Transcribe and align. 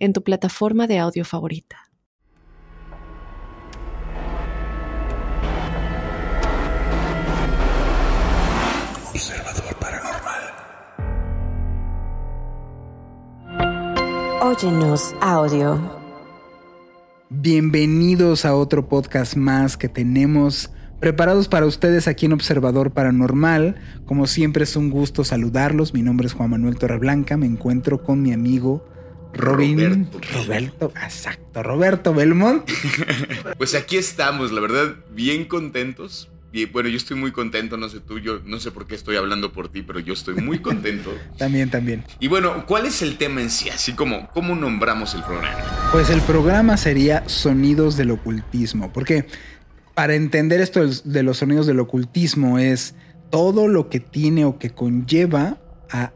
en 0.00 0.12
tu 0.14 0.24
plataforma 0.24 0.86
de 0.86 0.98
audio 0.98 1.24
favorita. 1.24 1.76
Observador 9.10 9.76
Paranormal. 9.78 10.42
Óyenos 14.42 15.14
audio. 15.20 16.00
Bienvenidos 17.28 18.44
a 18.46 18.56
otro 18.56 18.88
podcast 18.88 19.36
más 19.36 19.76
que 19.76 19.90
tenemos 19.90 20.70
preparados 20.98 21.46
para 21.48 21.66
ustedes 21.66 22.08
aquí 22.08 22.24
en 22.24 22.32
Observador 22.32 22.92
Paranormal. 22.92 23.76
Como 24.06 24.26
siempre 24.26 24.64
es 24.64 24.76
un 24.76 24.90
gusto 24.90 25.24
saludarlos. 25.24 25.92
Mi 25.92 26.02
nombre 26.02 26.26
es 26.26 26.32
Juan 26.32 26.50
Manuel 26.50 26.78
Torreblanca. 26.78 27.36
Me 27.36 27.46
encuentro 27.46 28.02
con 28.02 28.22
mi 28.22 28.32
amigo 28.32 28.82
Robin. 29.32 29.78
Roberto. 29.78 30.20
Roberto, 30.34 30.92
exacto, 31.02 31.62
Roberto 31.62 32.14
Belmont. 32.14 32.68
Pues 33.58 33.74
aquí 33.74 33.96
estamos, 33.96 34.52
la 34.52 34.60
verdad, 34.60 34.96
bien 35.12 35.44
contentos. 35.44 36.30
Y 36.52 36.64
bueno, 36.64 36.88
yo 36.88 36.96
estoy 36.96 37.16
muy 37.16 37.30
contento, 37.30 37.76
no 37.76 37.88
sé 37.88 38.00
tú, 38.00 38.18
yo 38.18 38.40
no 38.44 38.58
sé 38.58 38.72
por 38.72 38.86
qué 38.86 38.96
estoy 38.96 39.16
hablando 39.16 39.52
por 39.52 39.68
ti, 39.68 39.82
pero 39.82 40.00
yo 40.00 40.14
estoy 40.14 40.34
muy 40.34 40.58
contento. 40.58 41.12
También, 41.38 41.70
también. 41.70 42.04
Y 42.18 42.26
bueno, 42.26 42.66
¿cuál 42.66 42.86
es 42.86 43.02
el 43.02 43.18
tema 43.18 43.40
en 43.40 43.50
sí? 43.50 43.68
Así 43.68 43.92
como, 43.92 44.28
¿cómo 44.30 44.56
nombramos 44.56 45.14
el 45.14 45.22
programa? 45.22 45.58
Pues 45.92 46.10
el 46.10 46.20
programa 46.22 46.76
sería 46.76 47.28
Sonidos 47.28 47.96
del 47.96 48.10
Ocultismo, 48.10 48.92
porque 48.92 49.26
para 49.94 50.14
entender 50.14 50.60
esto 50.60 50.80
de 51.04 51.22
los 51.22 51.38
sonidos 51.38 51.66
del 51.66 51.78
ocultismo 51.78 52.58
es 52.58 52.94
todo 53.30 53.68
lo 53.68 53.88
que 53.88 54.00
tiene 54.00 54.44
o 54.44 54.58
que 54.58 54.70
conlleva 54.70 55.58
a 55.90 56.12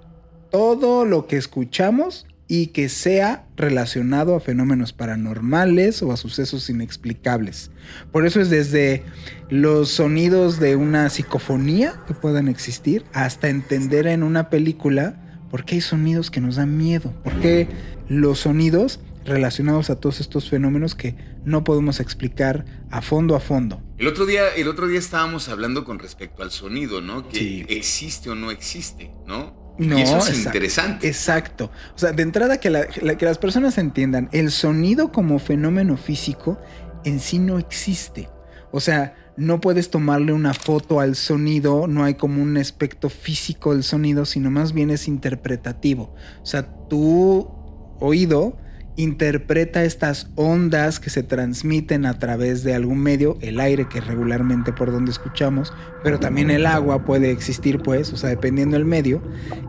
todo 0.50 1.04
lo 1.04 1.26
que 1.26 1.36
escuchamos 1.36 2.26
y 2.46 2.68
que 2.68 2.88
sea 2.88 3.46
relacionado 3.56 4.34
a 4.36 4.40
fenómenos 4.40 4.92
paranormales 4.92 6.02
o 6.02 6.12
a 6.12 6.16
sucesos 6.16 6.68
inexplicables. 6.68 7.70
Por 8.12 8.26
eso 8.26 8.40
es 8.40 8.50
desde 8.50 9.02
los 9.48 9.88
sonidos 9.90 10.60
de 10.60 10.76
una 10.76 11.08
psicofonía 11.10 12.02
que 12.06 12.14
puedan 12.14 12.48
existir 12.48 13.04
hasta 13.12 13.48
entender 13.48 14.06
en 14.06 14.22
una 14.22 14.50
película 14.50 15.20
por 15.50 15.64
qué 15.64 15.76
hay 15.76 15.80
sonidos 15.80 16.30
que 16.30 16.40
nos 16.40 16.56
dan 16.56 16.76
miedo, 16.76 17.14
por 17.22 17.40
qué 17.40 17.68
los 18.08 18.40
sonidos 18.40 19.00
relacionados 19.24 19.88
a 19.88 19.96
todos 19.98 20.20
estos 20.20 20.50
fenómenos 20.50 20.94
que 20.94 21.16
no 21.46 21.64
podemos 21.64 21.98
explicar 21.98 22.66
a 22.90 23.00
fondo 23.00 23.36
a 23.36 23.40
fondo. 23.40 23.80
El 23.96 24.06
otro 24.06 24.26
día, 24.26 24.48
el 24.54 24.68
otro 24.68 24.86
día 24.86 24.98
estábamos 24.98 25.48
hablando 25.48 25.84
con 25.84 25.98
respecto 25.98 26.42
al 26.42 26.50
sonido, 26.50 27.00
¿no? 27.00 27.26
Que 27.28 27.38
Sí. 27.38 27.66
existe 27.70 28.28
o 28.28 28.34
no 28.34 28.50
existe, 28.50 29.12
¿no? 29.26 29.63
No, 29.78 29.98
y 29.98 30.02
eso 30.02 30.18
es 30.18 30.28
exacto. 30.28 30.48
interesante. 30.48 31.08
Exacto. 31.08 31.70
O 31.94 31.98
sea, 31.98 32.12
de 32.12 32.22
entrada 32.22 32.58
que, 32.58 32.70
la- 32.70 32.86
la- 33.02 33.16
que 33.18 33.24
las 33.24 33.38
personas 33.38 33.76
entiendan, 33.78 34.28
el 34.32 34.50
sonido 34.50 35.10
como 35.10 35.38
fenómeno 35.38 35.96
físico 35.96 36.58
en 37.04 37.18
sí 37.20 37.38
no 37.38 37.58
existe. 37.58 38.28
O 38.70 38.80
sea, 38.80 39.14
no 39.36 39.60
puedes 39.60 39.90
tomarle 39.90 40.32
una 40.32 40.54
foto 40.54 41.00
al 41.00 41.16
sonido, 41.16 41.86
no 41.88 42.04
hay 42.04 42.14
como 42.14 42.40
un 42.40 42.56
aspecto 42.56 43.10
físico 43.10 43.72
del 43.74 43.82
sonido, 43.82 44.24
sino 44.26 44.50
más 44.50 44.72
bien 44.72 44.90
es 44.90 45.08
interpretativo. 45.08 46.14
O 46.42 46.46
sea, 46.46 46.62
tu 46.88 47.48
oído 48.00 48.56
interpreta 48.96 49.84
estas 49.84 50.28
ondas 50.36 51.00
que 51.00 51.10
se 51.10 51.22
transmiten 51.22 52.06
a 52.06 52.18
través 52.18 52.62
de 52.62 52.74
algún 52.74 53.00
medio, 53.00 53.36
el 53.40 53.60
aire 53.60 53.88
que 53.88 54.00
regularmente 54.00 54.72
por 54.72 54.92
donde 54.92 55.10
escuchamos, 55.10 55.72
pero 56.02 56.20
también 56.20 56.50
el 56.50 56.66
agua 56.66 57.04
puede 57.04 57.30
existir 57.30 57.80
pues, 57.80 58.12
o 58.12 58.16
sea, 58.16 58.30
dependiendo 58.30 58.76
del 58.76 58.84
medio, 58.84 59.22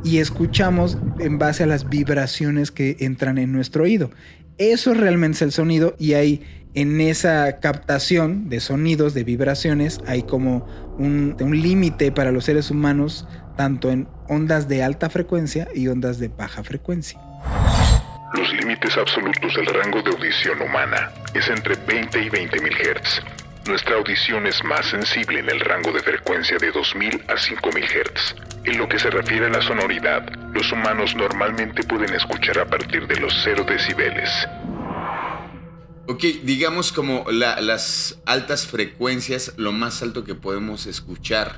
y 0.04 0.20
escuchamos 0.20 0.98
en 1.20 1.40
base 1.40 1.64
a 1.64 1.68
las 1.68 1.90
vibraciones 1.90 2.72
que 2.72 2.98
entran 3.00 3.38
en 3.38 3.52
nuestro 3.52 3.84
oído. 3.84 4.12
Eso 4.58 4.94
realmente 4.94 5.36
es 5.38 5.42
el 5.42 5.52
sonido 5.52 5.96
y 5.98 6.14
hay 6.14 6.44
en 6.76 7.00
esa 7.02 7.60
captación 7.60 8.50
de 8.50 8.60
sonidos, 8.60 9.14
de 9.14 9.24
vibraciones, 9.24 10.00
hay 10.06 10.24
como 10.24 10.66
un, 10.98 11.36
un 11.40 11.62
límite 11.62 12.12
para 12.12 12.32
los 12.32 12.46
seres 12.46 12.70
humanos, 12.70 13.28
tanto 13.58 13.90
en 13.90 14.08
ondas 14.28 14.68
de 14.68 14.84
alta 14.84 15.10
frecuencia 15.10 15.68
y 15.74 15.88
ondas 15.88 16.20
de 16.20 16.28
baja 16.28 16.64
frecuencia. 16.64 17.20
Los 18.34 18.52
límites 18.54 18.98
absolutos 18.98 19.54
del 19.56 19.66
rango 19.68 20.02
de 20.02 20.12
audición 20.12 20.62
humana 20.62 21.12
es 21.34 21.48
entre 21.48 21.76
20 21.76 22.22
y 22.24 22.30
20 22.30 22.62
mil 22.62 22.74
Hz. 22.74 23.22
Nuestra 23.68 23.96
audición 23.96 24.46
es 24.46 24.64
más 24.64 24.86
sensible 24.88 25.40
en 25.40 25.50
el 25.50 25.60
rango 25.60 25.92
de 25.92 26.02
frecuencia 26.02 26.58
de 26.58 26.72
2000 26.72 27.24
a 27.30 27.38
5000 27.38 27.84
Hz. 27.84 28.36
En 28.66 28.78
lo 28.78 28.90
que 28.90 29.00
se 29.00 29.10
refiere 29.10 29.46
a 29.46 29.50
la 29.50 29.62
sonoridad, 29.62 30.28
los 30.54 30.72
humanos 30.72 31.16
normalmente 31.16 31.84
pueden 31.84 32.14
escuchar 32.14 32.60
a 32.60 32.66
partir 32.66 33.08
de 33.08 33.16
los 33.20 33.34
0 33.44 33.66
decibeles. 33.68 34.30
Ok, 36.08 36.24
digamos 36.44 36.92
como 36.92 37.26
la- 37.32 37.60
las 37.62 38.20
altas 38.26 38.68
frecuencias, 38.68 39.54
lo 39.58 39.72
más 39.72 40.02
alto 40.04 40.24
que 40.24 40.36
podemos 40.36 40.86
escuchar 40.88 41.56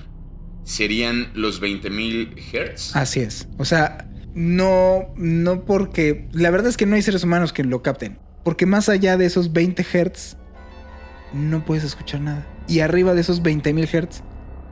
serían 0.64 1.32
los 1.34 1.60
20.000 1.62 2.36
Hz. 2.38 2.96
Así 2.96 3.22
es. 3.22 3.48
O 3.58 3.66
sea, 3.66 4.07
no, 4.38 5.12
no 5.16 5.66
porque. 5.66 6.30
La 6.32 6.52
verdad 6.52 6.70
es 6.70 6.78
que 6.78 6.86
no 6.86 6.96
hay 6.96 7.02
seres 7.02 7.24
humanos 7.24 7.54
que 7.54 7.64
lo 7.64 7.82
capten. 7.82 8.20
Porque 8.44 8.68
más 8.68 8.88
allá 8.88 9.18
de 9.18 9.26
esos 9.26 9.52
20 9.52 9.84
Hz, 9.84 10.38
no 11.34 11.66
puedes 11.66 11.84
escuchar 11.84 12.22
nada. 12.22 12.46
Y 12.68 12.82
arriba 12.82 13.16
de 13.16 13.22
esos 13.22 13.42
20.000 13.42 13.88
Hz, 13.88 14.24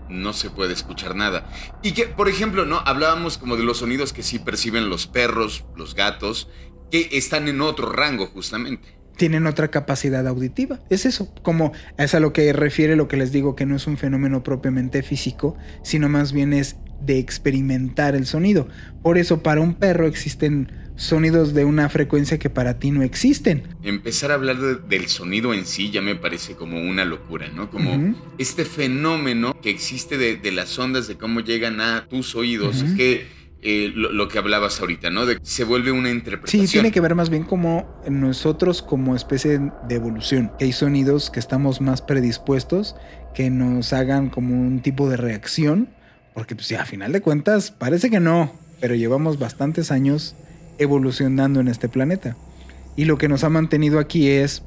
no 0.08 0.34
se 0.34 0.52
puede 0.52 0.74
escuchar 0.74 1.16
nada. 1.16 1.50
Y 1.82 1.94
que, 1.94 2.06
por 2.06 2.30
ejemplo, 2.30 2.66
¿no? 2.66 2.78
Hablábamos 2.86 3.40
como 3.40 3.58
de 3.58 3.64
los 3.64 3.80
sonidos 3.80 4.14
que 4.14 4.22
sí 4.22 4.38
perciben 4.38 4.88
los 4.88 5.08
perros, 5.08 5.66
los 5.76 5.96
gatos, 5.96 6.48
que 6.92 7.10
están 7.14 7.48
en 7.48 7.62
otro 7.62 7.92
rango 7.92 8.28
justamente. 8.28 9.00
Tienen 9.18 9.48
otra 9.48 9.70
capacidad 9.70 10.26
auditiva. 10.28 10.80
Es 10.90 11.06
eso. 11.06 11.34
Como 11.42 11.72
es 11.98 12.14
a 12.16 12.20
lo 12.20 12.34
que 12.34 12.52
refiere 12.54 12.96
lo 12.96 13.08
que 13.08 13.18
les 13.18 13.32
digo, 13.32 13.56
que 13.56 13.66
no 13.66 13.76
es 13.76 13.88
un 13.88 13.98
fenómeno 13.98 14.44
propiamente 14.44 15.04
físico, 15.04 15.56
sino 15.84 16.10
más 16.10 16.32
bien 16.34 16.54
es 16.54 16.78
de 17.02 17.20
experimentar 17.20 18.16
el 18.16 18.26
sonido. 18.26 18.68
Por 19.04 19.18
eso, 19.18 19.44
para 19.44 19.62
un 19.62 19.76
perro 19.76 20.08
existen 20.08 20.72
sonidos 20.96 21.54
de 21.54 21.66
una 21.66 21.90
frecuencia 21.90 22.40
que 22.40 22.50
para 22.50 22.80
ti 22.80 22.90
no 22.92 23.04
existen. 23.04 23.64
Empezar 23.84 24.32
a 24.32 24.36
hablar 24.36 24.58
de- 24.60 24.76
del 24.76 25.08
sonido 25.08 25.54
en 25.54 25.66
sí 25.66 25.92
ya 25.92 26.02
me 26.02 26.16
parece 26.16 26.56
como 26.56 26.80
una 26.80 27.04
locura, 27.04 27.50
¿no? 27.54 27.70
Como 27.70 28.16
este 28.38 28.64
fenómeno 28.64 29.56
que 29.62 29.70
existe 29.70 30.18
de, 30.18 30.38
de 30.38 30.52
las 30.54 30.80
ondas, 30.80 31.08
de 31.08 31.16
cómo 31.18 31.42
llegan 31.42 31.82
a 31.82 32.08
tus 32.08 32.34
oídos, 32.36 32.84
que 32.96 33.28
eh, 33.68 33.92
lo, 33.96 34.28
que 34.28 34.38
hablabas 34.38 34.80
ahorita, 34.80 35.10
¿no? 35.10 35.26
De, 35.26 35.40
se 35.42 35.64
vuelve 35.64 35.92
una 35.92 36.12
interpretación. 36.12 36.68
Sí, 36.68 36.72
tiene 36.72 36.92
que 36.92 37.02
ver 37.02 37.16
más 37.16 37.32
bien 37.32 37.44
como 37.44 38.00
nosotros 38.08 38.84
como 38.84 39.16
especie 39.16 39.60
de 39.60 39.96
evolución. 39.96 40.52
Que 40.60 40.66
hay 40.66 40.72
sonidos 40.72 41.32
que 41.32 41.40
estamos 41.40 41.82
más 41.82 42.04
predispuestos 42.04 42.96
que 43.34 43.50
nos 43.50 43.92
hagan 43.92 44.30
como 44.30 44.54
un 44.54 44.82
tipo 44.82 45.10
de 45.10 45.18
reacción. 45.18 45.90
Porque 46.36 46.54
pues 46.54 46.70
ya, 46.70 46.84
a 46.84 46.86
final 46.86 47.12
de 47.12 47.22
cuentas 47.22 47.72
parece 47.72 48.12
que 48.12 48.20
no, 48.20 48.54
pero 48.80 48.94
llevamos 48.94 49.40
bastantes 49.40 49.90
años 49.90 50.36
evolucionando 50.78 51.60
en 51.60 51.68
este 51.68 51.90
planeta. 51.90 52.38
Y 52.96 53.06
lo 53.06 53.18
que 53.18 53.28
nos 53.28 53.44
ha 53.44 53.50
mantenido 53.50 53.98
aquí 53.98 54.28
es 54.28 54.62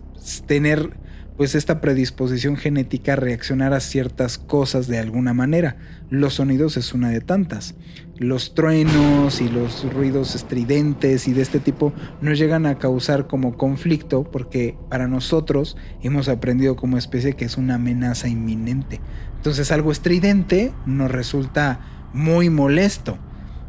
tener 0.49 0.91
pues 1.39 1.55
esta 1.55 1.81
predisposición 1.81 2.57
genética 2.57 3.13
a 3.13 3.17
reaccionar 3.17 3.73
a 3.73 3.79
ciertas 3.79 4.39
cosas 4.39 4.89
de 4.89 4.99
alguna 4.99 5.35
manera. 5.35 5.77
Los 6.11 6.35
sonidos 6.35 6.77
es 6.77 6.93
una 6.93 7.11
de 7.11 7.21
tantas. 7.21 7.77
Los 8.17 8.55
truenos 8.55 9.41
y 9.41 9.49
los 9.49 9.91
ruidos 9.95 10.35
estridentes 10.35 11.29
y 11.29 11.33
de 11.33 11.43
este 11.43 11.61
tipo 11.61 11.93
nos 12.21 12.41
llegan 12.41 12.67
a 12.67 12.79
causar 12.79 13.29
como 13.29 13.57
conflicto 13.57 14.25
porque 14.25 14.77
para 14.91 15.07
nosotros 15.07 15.77
hemos 16.03 16.29
aprendido 16.29 16.75
como 16.75 16.99
especie 16.99 17.35
que 17.35 17.45
es 17.45 17.57
una 17.57 17.77
amenaza 17.77 18.27
inminente. 18.27 19.01
Entonces 19.37 19.71
algo 19.71 19.93
estridente 19.93 20.73
nos 20.87 21.09
resulta 21.09 22.09
muy 22.13 22.51
molesto. 22.51 23.17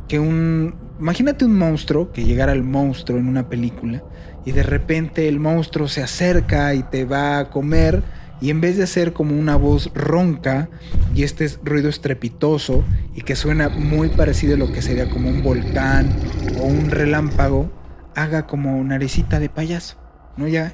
Que 0.08 0.18
un... 0.18 0.74
Imagínate 1.00 1.46
un 1.46 1.56
monstruo, 1.56 2.12
que 2.12 2.26
llegara 2.26 2.52
el 2.52 2.64
monstruo 2.64 3.20
en 3.20 3.28
una 3.28 3.48
película 3.48 4.04
y 4.46 4.52
de 4.52 4.64
repente 4.64 5.28
el 5.28 5.40
monstruo 5.40 5.88
se 5.88 6.04
acerca 6.04 6.74
y 6.74 6.84
te 6.84 7.06
va 7.06 7.40
a 7.40 7.50
comer 7.50 8.04
y 8.42 8.50
en 8.52 8.62
vez 8.62 8.78
de 8.78 8.84
hacer 8.84 9.14
como 9.14 9.38
una 9.38 9.56
voz 9.56 9.92
ronca 9.94 10.70
y 11.14 11.24
este 11.24 11.46
es 11.46 11.60
ruido 11.64 11.90
estrepitoso 11.90 12.84
y 13.16 13.22
que 13.22 13.36
suena 13.36 13.70
muy 13.70 14.10
parecido 14.10 14.56
a 14.56 14.58
lo 14.58 14.72
que 14.72 14.82
sería 14.82 15.10
como 15.10 15.30
un 15.30 15.44
volcán 15.44 16.16
o 16.58 16.64
un 16.64 16.90
relámpago, 16.90 17.70
haga 18.16 18.48
como 18.48 18.82
naricita 18.84 19.40
de 19.40 19.50
payaso. 19.50 19.98
¿no? 20.38 20.48
Ya. 20.48 20.74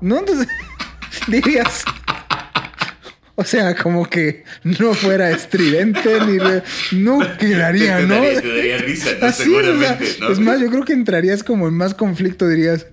No, 0.00 0.20
dirías. 1.28 1.84
O 3.38 3.44
sea, 3.44 3.74
como 3.74 4.08
que 4.08 4.44
no 4.64 4.94
fuera 4.94 5.30
estridente 5.30 6.20
ni 6.26 6.38
re- 6.38 6.62
no 6.92 7.18
quedaría, 7.38 7.98
Te 7.98 8.06
¿no? 8.06 8.14
daría- 8.14 8.40
te 8.40 8.56
daría 8.56 8.78
risa, 8.78 9.10
¿no? 9.20 9.26
Así, 9.26 9.42
o 9.42 9.44
sea, 9.44 9.62
Seguramente, 9.62 10.16
¿no? 10.20 10.28
Es 10.30 10.38
más, 10.40 10.58
yo 10.60 10.70
creo 10.70 10.84
que 10.84 10.94
entrarías 10.94 11.44
como 11.44 11.68
en 11.68 11.74
más 11.74 11.92
conflicto, 11.94 12.48
dirías. 12.48 12.86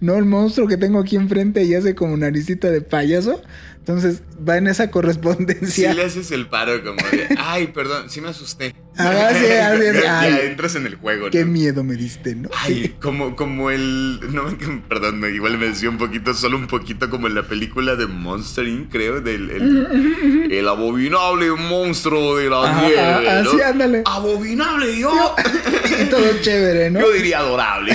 No, 0.00 0.16
el 0.16 0.26
monstruo 0.26 0.68
que 0.68 0.76
tengo 0.76 1.00
aquí 1.00 1.16
enfrente 1.16 1.64
y 1.64 1.74
hace 1.74 1.94
como 1.94 2.16
naricita 2.18 2.70
de 2.70 2.82
payaso. 2.82 3.42
Entonces 3.78 4.20
va 4.46 4.58
en 4.58 4.66
esa 4.66 4.84
Si 4.84 4.90
correspondencia. 4.90 5.94
le 5.94 6.04
haces 6.04 6.30
el 6.30 6.46
paro 6.48 6.82
como 6.84 6.96
de, 7.10 7.28
ay, 7.38 7.68
perdón, 7.68 8.10
sí 8.10 8.20
me 8.20 8.28
asusté. 8.28 8.74
Ah, 8.98 9.30
sí, 9.34 9.44
así 9.44 9.82
es, 9.82 10.02
ya 10.02 10.40
entras 10.40 10.74
en 10.74 10.86
el 10.86 10.96
juego, 10.96 11.26
¿no? 11.26 11.30
Qué 11.30 11.44
miedo 11.44 11.84
me 11.84 11.94
diste, 11.94 12.34
¿no? 12.34 12.48
Ay, 12.54 12.94
como, 13.00 13.36
como 13.36 13.70
el. 13.70 14.20
No, 14.32 14.44
perdón, 14.88 15.22
igual 15.34 15.58
me 15.58 15.66
decía 15.66 15.90
un 15.90 15.98
poquito, 15.98 16.32
solo 16.34 16.56
un 16.56 16.66
poquito 16.66 17.10
como 17.10 17.26
en 17.26 17.34
la 17.34 17.42
película 17.42 17.96
de 17.96 18.06
Monster 18.06 18.66
Inc., 18.66 18.90
creo, 18.90 19.20
del 19.20 19.50
el, 19.50 20.48
el 20.50 20.68
abominable 20.68 21.50
monstruo 21.52 22.36
de 22.36 22.48
la 22.48 22.80
nieve. 22.80 23.42
¿no? 23.42 23.50
sí, 23.50 23.60
ándale. 23.60 24.02
Abominable, 24.06 24.98
yo. 24.98 25.34
Todo 26.10 26.40
chévere, 26.40 26.90
¿no? 26.90 27.00
Yo 27.00 27.10
diría 27.12 27.40
adorable. 27.40 27.94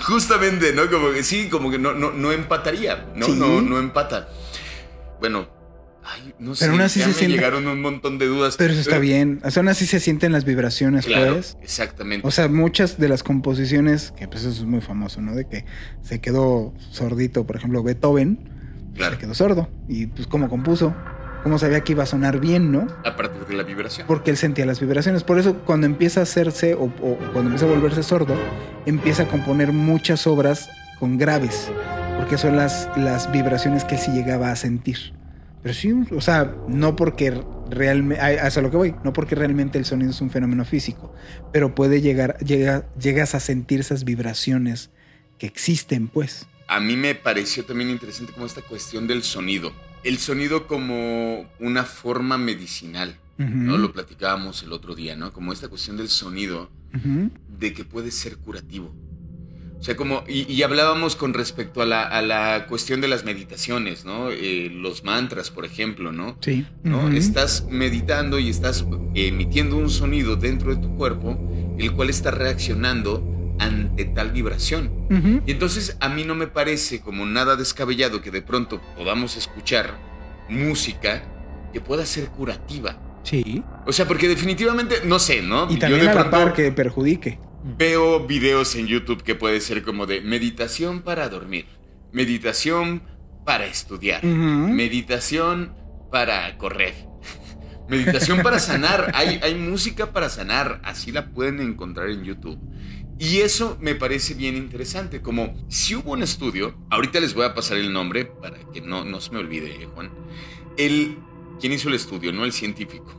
Justamente, 0.00 0.72
¿no? 0.72 0.88
Como 0.90 1.12
que 1.12 1.22
sí, 1.22 1.48
como 1.48 1.70
que 1.70 1.78
no, 1.78 1.92
no, 1.92 2.12
no 2.12 2.32
empataría, 2.32 3.06
¿no? 3.16 3.26
Sí. 3.26 3.32
No, 3.36 3.60
no 3.60 3.78
empata. 3.78 4.28
Bueno, 5.20 5.61
ay, 6.04 6.34
no 6.38 6.54
sé. 6.54 6.64
Pero 6.64 6.72
aún 6.72 6.82
así 6.82 6.98
ya 7.00 7.06
se 7.06 7.12
me 7.12 7.16
siente- 7.18 7.36
llegaron 7.36 7.66
un 7.66 7.80
montón 7.80 8.18
de 8.18 8.26
dudas. 8.26 8.56
Pero 8.56 8.72
eso 8.72 8.80
está 8.82 8.98
bien. 8.98 9.40
O 9.44 9.50
sea, 9.50 9.60
aún 9.60 9.68
así 9.68 9.86
se 9.86 10.00
sienten 10.00 10.32
las 10.32 10.44
vibraciones, 10.44 11.06
Claro, 11.06 11.34
pues. 11.34 11.56
exactamente. 11.62 12.26
O 12.26 12.30
sea, 12.30 12.48
muchas 12.48 12.98
de 12.98 13.08
las 13.08 13.22
composiciones, 13.22 14.12
que 14.16 14.28
pues 14.28 14.40
eso 14.44 14.50
es 14.50 14.64
muy 14.64 14.80
famoso, 14.80 15.20
¿no? 15.20 15.34
De 15.34 15.46
que 15.46 15.64
se 16.02 16.20
quedó 16.20 16.74
sordito, 16.90 17.46
por 17.46 17.56
ejemplo, 17.56 17.82
Beethoven, 17.82 18.38
claro. 18.94 19.14
se 19.14 19.20
quedó 19.20 19.34
sordo. 19.34 19.68
Y 19.88 20.06
pues 20.06 20.26
cómo 20.26 20.48
compuso, 20.48 20.94
cómo 21.42 21.58
sabía 21.58 21.80
que 21.82 21.92
iba 21.92 22.02
a 22.04 22.06
sonar 22.06 22.38
bien, 22.40 22.70
¿no? 22.72 22.86
A 23.04 23.16
partir 23.16 23.46
de 23.46 23.54
la 23.54 23.62
vibración. 23.62 24.06
Porque 24.06 24.30
él 24.30 24.36
sentía 24.36 24.64
las 24.66 24.80
vibraciones. 24.80 25.24
Por 25.24 25.38
eso 25.38 25.56
cuando 25.64 25.86
empieza 25.86 26.20
a 26.20 26.22
hacerse 26.24 26.74
o, 26.74 26.84
o 26.84 27.18
cuando 27.32 27.50
empieza 27.50 27.66
a 27.66 27.68
volverse 27.68 28.02
sordo, 28.02 28.34
empieza 28.86 29.24
a 29.24 29.28
componer 29.28 29.72
muchas 29.72 30.26
obras 30.26 30.68
con 30.98 31.18
graves. 31.18 31.68
Porque 32.18 32.38
son 32.38 32.56
las, 32.56 32.88
las 32.96 33.32
vibraciones 33.32 33.84
que 33.84 33.96
él 33.96 34.00
sí 34.00 34.12
llegaba 34.12 34.52
a 34.52 34.56
sentir. 34.56 35.14
Pero 35.62 35.74
sí, 35.74 35.92
o 36.10 36.20
sea, 36.20 36.56
no 36.68 36.96
porque 36.96 37.40
realmente, 37.70 38.20
hasta 38.20 38.60
lo 38.60 38.70
que 38.70 38.76
voy, 38.76 38.94
no 39.04 39.12
porque 39.12 39.34
realmente 39.34 39.78
el 39.78 39.84
sonido 39.84 40.10
es 40.10 40.20
un 40.20 40.30
fenómeno 40.30 40.64
físico, 40.64 41.14
pero 41.52 41.74
puede 41.74 42.00
llegar, 42.00 42.36
llega, 42.38 42.88
llegas 42.98 43.34
a 43.34 43.40
sentir 43.40 43.80
esas 43.80 44.04
vibraciones 44.04 44.90
que 45.38 45.46
existen, 45.46 46.08
pues. 46.08 46.46
A 46.66 46.80
mí 46.80 46.96
me 46.96 47.14
pareció 47.14 47.64
también 47.64 47.90
interesante 47.90 48.32
como 48.32 48.46
esta 48.46 48.62
cuestión 48.62 49.06
del 49.06 49.22
sonido. 49.22 49.72
El 50.02 50.18
sonido 50.18 50.66
como 50.66 51.48
una 51.60 51.84
forma 51.84 52.38
medicinal, 52.38 53.16
¿no? 53.38 53.76
Lo 53.76 53.92
platicábamos 53.92 54.62
el 54.62 54.72
otro 54.72 54.94
día, 54.94 55.16
¿no? 55.16 55.32
Como 55.32 55.52
esta 55.52 55.68
cuestión 55.68 55.96
del 55.96 56.08
sonido 56.08 56.70
de 57.58 57.72
que 57.72 57.84
puede 57.84 58.10
ser 58.10 58.36
curativo. 58.38 58.94
O 59.82 59.84
sea, 59.84 59.96
como, 59.96 60.22
y, 60.28 60.42
y 60.42 60.62
hablábamos 60.62 61.16
con 61.16 61.34
respecto 61.34 61.82
a 61.82 61.86
la, 61.86 62.04
a 62.04 62.22
la 62.22 62.66
cuestión 62.68 63.00
de 63.00 63.08
las 63.08 63.24
meditaciones, 63.24 64.04
¿no? 64.04 64.30
Eh, 64.30 64.70
los 64.72 65.02
mantras, 65.02 65.50
por 65.50 65.64
ejemplo, 65.64 66.12
¿no? 66.12 66.36
Sí. 66.40 66.64
¿no? 66.84 67.08
Estás 67.08 67.66
meditando 67.68 68.38
y 68.38 68.48
estás 68.48 68.86
emitiendo 69.16 69.76
un 69.76 69.90
sonido 69.90 70.36
dentro 70.36 70.72
de 70.72 70.80
tu 70.80 70.94
cuerpo, 70.94 71.36
el 71.80 71.90
cual 71.90 72.10
está 72.10 72.30
reaccionando 72.30 73.56
ante 73.58 74.04
tal 74.04 74.30
vibración. 74.30 74.88
Ujú. 75.10 75.42
Y 75.48 75.50
entonces 75.50 75.96
a 75.98 76.08
mí 76.08 76.22
no 76.22 76.36
me 76.36 76.46
parece 76.46 77.00
como 77.00 77.26
nada 77.26 77.56
descabellado 77.56 78.22
que 78.22 78.30
de 78.30 78.40
pronto 78.40 78.80
podamos 78.96 79.36
escuchar 79.36 79.98
música 80.48 81.24
que 81.72 81.80
pueda 81.80 82.06
ser 82.06 82.28
curativa. 82.28 83.00
Sí. 83.24 83.64
O 83.84 83.92
sea, 83.92 84.06
porque 84.06 84.28
definitivamente, 84.28 85.00
no 85.04 85.18
sé, 85.18 85.42
¿no? 85.42 85.68
Y 85.68 85.76
también 85.76 86.02
de 86.02 86.08
a 86.08 86.14
la 86.14 86.20
pronto 86.20 86.30
par 86.30 86.52
que 86.52 86.70
perjudique. 86.70 87.40
Veo 87.64 88.26
videos 88.26 88.74
en 88.74 88.86
YouTube 88.86 89.22
que 89.22 89.34
puede 89.34 89.60
ser 89.60 89.82
como 89.82 90.06
de 90.06 90.20
meditación 90.20 91.02
para 91.02 91.28
dormir, 91.28 91.66
meditación 92.12 93.02
para 93.44 93.66
estudiar, 93.66 94.24
meditación 94.24 95.74
para 96.10 96.56
correr, 96.58 96.94
meditación 97.88 98.42
para 98.42 98.58
sanar. 98.58 99.12
Hay, 99.14 99.40
hay 99.42 99.54
música 99.54 100.12
para 100.12 100.28
sanar, 100.28 100.80
así 100.84 101.12
la 101.12 101.30
pueden 101.30 101.60
encontrar 101.60 102.10
en 102.10 102.24
YouTube. 102.24 102.58
Y 103.18 103.38
eso 103.38 103.78
me 103.80 103.94
parece 103.94 104.34
bien 104.34 104.56
interesante, 104.56 105.20
como 105.20 105.54
si 105.68 105.94
hubo 105.94 106.12
un 106.12 106.22
estudio, 106.22 106.74
ahorita 106.90 107.20
les 107.20 107.34
voy 107.34 107.44
a 107.44 107.54
pasar 107.54 107.76
el 107.76 107.92
nombre 107.92 108.24
para 108.24 108.58
que 108.72 108.80
no, 108.80 109.04
no 109.04 109.20
se 109.20 109.30
me 109.30 109.38
olvide, 109.38 109.86
Juan. 109.94 110.10
El, 110.76 111.18
¿Quién 111.60 111.72
hizo 111.72 111.88
el 111.88 111.94
estudio? 111.94 112.32
No 112.32 112.44
el 112.44 112.52
científico. 112.52 113.18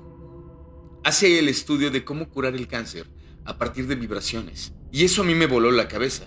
Hace 1.06 1.40
el 1.40 1.48
estudio 1.48 1.90
de 1.90 2.04
cómo 2.04 2.30
curar 2.30 2.56
el 2.56 2.68
cáncer 2.68 3.06
a 3.46 3.58
partir 3.58 3.88
de 3.88 3.96
vibraciones. 3.96 4.74
Y 4.92 5.04
eso 5.06 5.22
a 5.22 5.26
mí 5.26 5.36
me 5.36 5.48
voló 5.48 5.72
la 5.72 5.88
cabeza. 5.88 6.26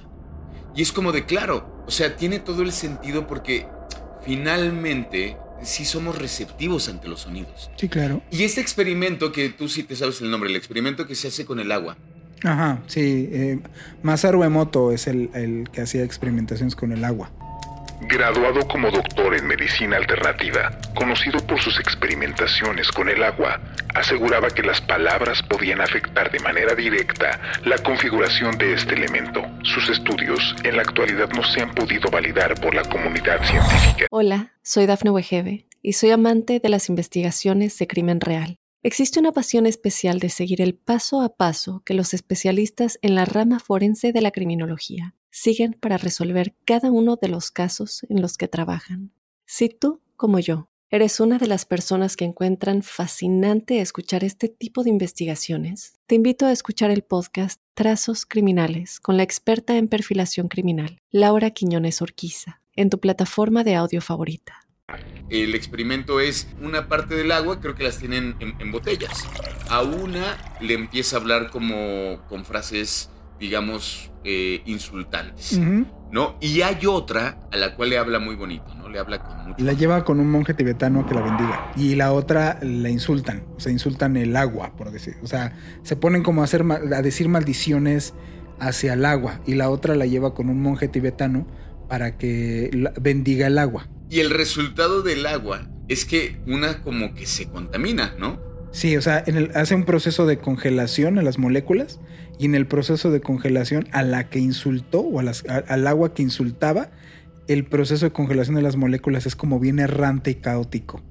Y 0.74 0.82
es 0.82 0.92
como 0.92 1.12
de 1.12 1.24
claro, 1.24 1.84
o 1.86 1.90
sea, 1.90 2.16
tiene 2.16 2.38
todo 2.38 2.62
el 2.62 2.72
sentido 2.72 3.26
porque 3.26 3.66
finalmente 4.24 5.36
sí 5.62 5.84
somos 5.84 6.18
receptivos 6.18 6.88
ante 6.88 7.08
los 7.08 7.20
sonidos. 7.20 7.70
Sí, 7.76 7.88
claro. 7.88 8.22
Y 8.30 8.42
este 8.42 8.60
experimento 8.60 9.32
que 9.32 9.48
tú 9.48 9.68
sí 9.68 9.82
te 9.82 9.96
sabes 9.96 10.20
el 10.20 10.30
nombre, 10.30 10.50
el 10.50 10.56
experimento 10.56 11.06
que 11.06 11.14
se 11.14 11.28
hace 11.28 11.44
con 11.44 11.60
el 11.60 11.72
agua. 11.72 11.96
Ajá, 12.42 12.82
sí. 12.86 13.28
Eh, 13.32 13.60
Masaru 14.02 14.42
Emoto 14.44 14.92
es 14.92 15.06
el, 15.06 15.30
el 15.34 15.68
que 15.72 15.80
hacía 15.80 16.04
experimentaciones 16.04 16.76
con 16.76 16.92
el 16.92 17.04
agua. 17.04 17.30
Graduado 18.02 18.68
como 18.68 18.90
doctor 18.90 19.34
en 19.34 19.46
medicina 19.46 19.96
alternativa, 19.96 20.70
conocido 20.94 21.38
por 21.46 21.58
sus 21.60 21.80
experimentaciones 21.80 22.92
con 22.92 23.08
el 23.08 23.22
agua, 23.22 23.60
aseguraba 23.94 24.48
que 24.50 24.62
las 24.62 24.82
palabras 24.82 25.42
podían 25.42 25.80
afectar 25.80 26.30
de 26.30 26.38
manera 26.40 26.74
directa 26.74 27.40
la 27.64 27.78
configuración 27.78 28.58
de 28.58 28.74
este 28.74 28.94
elemento. 28.94 29.42
Sus 29.62 29.88
estudios 29.88 30.54
en 30.62 30.76
la 30.76 30.82
actualidad 30.82 31.30
no 31.30 31.42
se 31.42 31.62
han 31.62 31.74
podido 31.74 32.10
validar 32.10 32.60
por 32.60 32.74
la 32.74 32.82
comunidad 32.82 33.42
científica. 33.44 34.06
Hola, 34.10 34.52
soy 34.62 34.84
Dafne 34.84 35.10
Wegebe 35.10 35.66
y 35.80 35.94
soy 35.94 36.10
amante 36.10 36.60
de 36.60 36.68
las 36.68 36.90
investigaciones 36.90 37.78
de 37.78 37.86
crimen 37.86 38.20
real. 38.20 38.58
Existe 38.82 39.18
una 39.18 39.32
pasión 39.32 39.66
especial 39.66 40.20
de 40.20 40.28
seguir 40.28 40.60
el 40.60 40.74
paso 40.74 41.22
a 41.22 41.34
paso 41.34 41.82
que 41.84 41.94
los 41.94 42.12
especialistas 42.12 42.98
en 43.00 43.14
la 43.14 43.24
rama 43.24 43.58
forense 43.58 44.12
de 44.12 44.20
la 44.20 44.30
criminología 44.30 45.14
siguen 45.36 45.74
para 45.74 45.98
resolver 45.98 46.54
cada 46.64 46.90
uno 46.90 47.16
de 47.20 47.28
los 47.28 47.50
casos 47.50 48.06
en 48.08 48.22
los 48.22 48.38
que 48.38 48.48
trabajan. 48.48 49.12
Si 49.44 49.68
tú, 49.68 50.00
como 50.16 50.38
yo, 50.38 50.70
eres 50.88 51.20
una 51.20 51.36
de 51.36 51.46
las 51.46 51.66
personas 51.66 52.16
que 52.16 52.24
encuentran 52.24 52.82
fascinante 52.82 53.80
escuchar 53.80 54.24
este 54.24 54.48
tipo 54.48 54.82
de 54.82 54.88
investigaciones, 54.88 56.00
te 56.06 56.14
invito 56.14 56.46
a 56.46 56.52
escuchar 56.52 56.90
el 56.90 57.02
podcast 57.02 57.60
Trazos 57.74 58.24
Criminales 58.24 58.98
con 58.98 59.18
la 59.18 59.24
experta 59.24 59.76
en 59.76 59.88
perfilación 59.88 60.48
criminal, 60.48 61.02
Laura 61.10 61.50
Quiñones 61.50 62.00
Orquiza, 62.00 62.62
en 62.74 62.88
tu 62.88 62.98
plataforma 62.98 63.62
de 63.62 63.74
audio 63.74 64.00
favorita. 64.00 64.66
El 65.28 65.54
experimento 65.54 66.20
es 66.20 66.48
una 66.62 66.88
parte 66.88 67.14
del 67.14 67.30
agua, 67.30 67.60
creo 67.60 67.74
que 67.74 67.84
las 67.84 67.98
tienen 67.98 68.36
en, 68.40 68.58
en 68.58 68.72
botellas. 68.72 69.24
A 69.68 69.82
una 69.82 70.56
le 70.62 70.72
empieza 70.72 71.16
a 71.16 71.20
hablar 71.20 71.50
como 71.50 72.24
con 72.26 72.46
frases, 72.46 73.10
digamos, 73.38 74.10
eh, 74.24 74.62
insultantes. 74.66 75.58
¿no? 76.10 76.36
Y 76.40 76.62
hay 76.62 76.86
otra 76.86 77.40
a 77.52 77.56
la 77.56 77.74
cual 77.74 77.90
le 77.90 77.98
habla 77.98 78.18
muy 78.18 78.36
bonito, 78.36 78.72
¿no? 78.76 78.88
Le 78.88 78.98
habla 78.98 79.22
con 79.22 79.48
mucho... 79.48 79.64
La 79.64 79.72
lleva 79.72 80.04
con 80.04 80.20
un 80.20 80.30
monje 80.30 80.54
tibetano 80.54 81.00
a 81.00 81.06
que 81.06 81.14
la 81.14 81.20
bendiga. 81.20 81.72
Y 81.76 81.94
la 81.96 82.12
otra 82.12 82.58
la 82.62 82.88
insultan. 82.90 83.44
O 83.56 83.60
sea, 83.60 83.72
insultan 83.72 84.16
el 84.16 84.36
agua, 84.36 84.74
por 84.76 84.90
decir. 84.92 85.14
O 85.22 85.26
sea, 85.26 85.52
se 85.82 85.96
ponen 85.96 86.22
como 86.22 86.40
a, 86.42 86.44
hacer, 86.44 86.62
a 86.62 87.02
decir 87.02 87.28
maldiciones 87.28 88.14
hacia 88.60 88.94
el 88.94 89.04
agua. 89.04 89.40
Y 89.46 89.54
la 89.56 89.68
otra 89.68 89.94
la 89.96 90.06
lleva 90.06 90.32
con 90.32 90.48
un 90.48 90.62
monje 90.62 90.88
tibetano 90.88 91.46
para 91.88 92.16
que 92.16 92.70
bendiga 93.00 93.48
el 93.48 93.58
agua. 93.58 93.88
Y 94.08 94.20
el 94.20 94.30
resultado 94.30 95.02
del 95.02 95.26
agua 95.26 95.68
es 95.88 96.04
que 96.04 96.40
una 96.46 96.82
como 96.82 97.14
que 97.14 97.26
se 97.26 97.48
contamina, 97.48 98.14
¿no? 98.18 98.40
Sí, 98.72 98.96
o 98.96 99.02
sea, 99.02 99.22
en 99.26 99.36
el- 99.36 99.50
hace 99.56 99.74
un 99.74 99.84
proceso 99.84 100.26
de 100.26 100.38
congelación 100.38 101.18
a 101.18 101.22
las 101.22 101.38
moléculas 101.38 101.98
y 102.38 102.46
en 102.46 102.54
el 102.54 102.66
proceso 102.66 103.10
de 103.10 103.20
congelación 103.20 103.88
a 103.92 104.02
la 104.02 104.28
que 104.28 104.38
insultó 104.38 105.00
o 105.00 105.20
a 105.20 105.22
las- 105.22 105.44
al 105.46 105.86
agua 105.86 106.14
que 106.14 106.22
insultaba, 106.22 106.90
el 107.48 107.64
proceso 107.64 108.06
de 108.06 108.12
congelación 108.12 108.56
de 108.56 108.62
las 108.62 108.76
moléculas 108.76 109.26
es 109.26 109.36
como 109.36 109.60
bien 109.60 109.78
errante 109.78 110.32
y 110.32 110.34
caótico. 110.36 111.02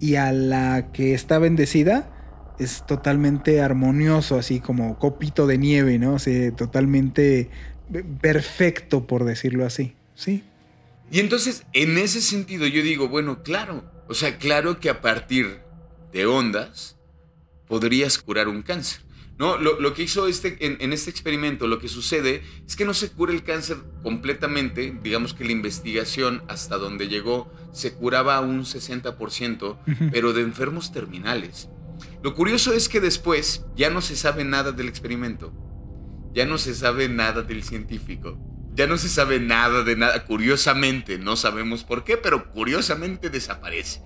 Y 0.00 0.16
a 0.16 0.32
la 0.32 0.90
que 0.92 1.14
está 1.14 1.38
bendecida 1.38 2.10
es 2.58 2.84
totalmente 2.86 3.60
armonioso, 3.60 4.38
así 4.38 4.60
como 4.60 4.98
copito 4.98 5.46
de 5.46 5.58
nieve, 5.58 5.98
¿no? 5.98 6.14
O 6.14 6.52
totalmente 6.56 7.50
perfecto, 8.20 9.06
por 9.06 9.24
decirlo 9.24 9.66
así. 9.66 9.94
Sí. 10.14 10.44
Y 11.10 11.20
entonces, 11.20 11.64
en 11.72 11.98
ese 11.98 12.20
sentido, 12.22 12.66
yo 12.66 12.82
digo, 12.82 13.08
bueno, 13.08 13.42
claro, 13.42 13.84
o 14.08 14.14
sea, 14.14 14.38
claro 14.38 14.80
que 14.80 14.88
a 14.88 15.00
partir 15.00 15.60
de 16.12 16.26
ondas 16.26 16.96
podrías 17.66 18.18
curar 18.18 18.48
un 18.48 18.62
cáncer. 18.62 19.00
No, 19.42 19.56
lo, 19.56 19.80
lo 19.80 19.92
que 19.92 20.04
hizo 20.04 20.28
este, 20.28 20.56
en, 20.64 20.76
en, 20.78 20.92
este 20.92 21.10
experimento, 21.10 21.66
lo 21.66 21.80
que 21.80 21.88
sucede 21.88 22.44
es 22.64 22.76
que 22.76 22.84
no 22.84 22.94
se 22.94 23.10
cura 23.10 23.32
el 23.32 23.42
cáncer 23.42 23.78
completamente. 24.04 24.96
Digamos 25.02 25.34
que 25.34 25.44
la 25.44 25.50
investigación 25.50 26.44
hasta 26.46 26.78
donde 26.78 27.08
llegó 27.08 27.52
se 27.72 27.92
curaba 27.92 28.36
a 28.36 28.40
un 28.40 28.62
60%, 28.62 29.62
uh 29.62 29.76
-huh. 29.84 30.10
pero 30.12 30.32
de 30.32 30.42
enfermos 30.42 30.92
terminales. 30.92 31.68
Lo 32.22 32.36
curioso 32.36 32.72
es 32.72 32.88
que 32.88 33.00
después 33.00 33.66
ya 33.74 33.90
no 33.90 34.00
se 34.00 34.14
sabe 34.14 34.44
nada 34.44 34.70
del 34.70 34.86
experimento. 34.86 35.52
Ya 36.32 36.46
no 36.46 36.56
se 36.56 36.72
sabe 36.72 37.08
nada 37.08 37.42
del 37.42 37.64
científico. 37.64 38.38
Ya 38.76 38.86
no 38.86 38.96
se 38.96 39.08
sabe 39.08 39.40
nada 39.40 39.82
de 39.82 39.96
nada. 39.96 40.24
Curiosamente, 40.24 41.18
no 41.18 41.34
sabemos 41.34 41.82
por 41.82 42.04
qué, 42.04 42.16
pero 42.16 42.48
curiosamente 42.52 43.28
desaparece. 43.28 44.02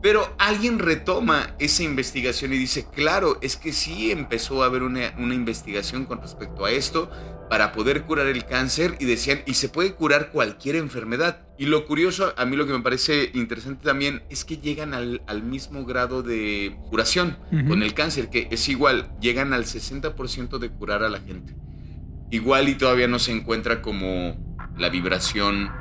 Pero 0.00 0.32
alguien 0.38 0.78
retoma 0.78 1.54
esa 1.58 1.82
investigación 1.82 2.52
y 2.52 2.58
dice, 2.58 2.86
claro, 2.94 3.38
es 3.40 3.56
que 3.56 3.72
sí 3.72 4.12
empezó 4.12 4.62
a 4.62 4.66
haber 4.66 4.84
una, 4.84 5.12
una, 5.18 5.34
investigación 5.34 6.04
con 6.04 6.20
respecto 6.20 6.64
a 6.64 6.70
esto 6.70 7.10
para 7.50 7.72
poder 7.72 8.02
curar 8.02 8.28
el 8.28 8.44
cáncer 8.44 8.96
y 9.00 9.06
decían, 9.06 9.40
y 9.44 9.54
se 9.54 9.68
puede 9.68 9.94
curar 9.94 10.30
cualquier 10.30 10.76
enfermedad. 10.76 11.48
Y 11.58 11.66
lo 11.66 11.84
curioso, 11.84 12.32
a 12.36 12.44
mí 12.44 12.56
lo 12.56 12.66
que 12.66 12.74
me 12.74 12.80
parece 12.80 13.32
interesante 13.34 13.84
también 13.84 14.22
es 14.30 14.44
que 14.44 14.58
llegan 14.58 14.94
al, 14.94 15.22
al 15.26 15.42
mismo 15.42 15.84
grado 15.84 16.22
de 16.22 16.78
curación 16.90 17.38
uh 17.50 17.56
-huh. 17.56 17.68
con 17.68 17.82
el 17.82 17.94
cáncer, 17.94 18.30
que 18.30 18.46
es 18.52 18.68
igual, 18.68 19.10
llegan 19.20 19.52
al 19.52 19.64
60% 19.64 20.58
de 20.58 20.70
curar 20.70 21.02
a 21.02 21.08
la 21.08 21.20
gente. 21.20 21.56
Igual 22.30 22.68
y 22.68 22.76
todavía 22.76 23.08
no 23.08 23.18
se 23.18 23.32
encuentra 23.32 23.82
como 23.82 24.36
la 24.76 24.90
vibración 24.90 25.72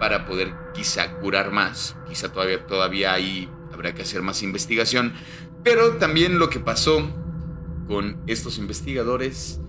para 0.00 0.24
poder 0.26 0.54
quizá 0.74 1.18
curar 1.18 1.50
más, 1.50 1.96
quizá 2.08 2.32
todavía, 2.32 2.66
todavía 2.66 3.12
hay 3.12 3.50
habrá 3.78 3.94
que 3.94 4.02
hacer 4.02 4.22
más 4.22 4.42
investigación. 4.42 5.12
Pero 5.62 5.94
también 5.94 6.38
lo 6.38 6.50
que 6.50 6.58
pasó 6.58 7.08
con 7.86 8.20
estos 8.26 8.58
investigadores 8.58 9.60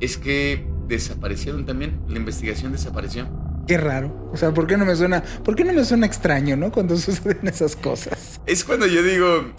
es 0.00 0.16
que 0.16 0.64
desaparecieron 0.86 1.66
también. 1.66 2.00
La 2.08 2.16
investigación 2.16 2.72
desapareció. 2.72 3.28
Qué 3.66 3.76
raro. 3.76 4.30
O 4.32 4.36
sea, 4.36 4.54
¿por 4.54 4.66
qué 4.66 4.76
no 4.76 4.86
me 4.86 4.94
suena, 4.96 5.22
por 5.44 5.54
qué 5.56 5.64
no 5.64 5.72
me 5.72 5.84
suena 5.84 6.06
extraño, 6.06 6.56
no? 6.56 6.70
Cuando 6.70 6.96
suceden 6.98 7.46
esas 7.48 7.74
cosas. 7.74 8.40
Es 8.46 8.64
cuando 8.64 8.86
yo 8.86 9.02
digo, 9.02 9.52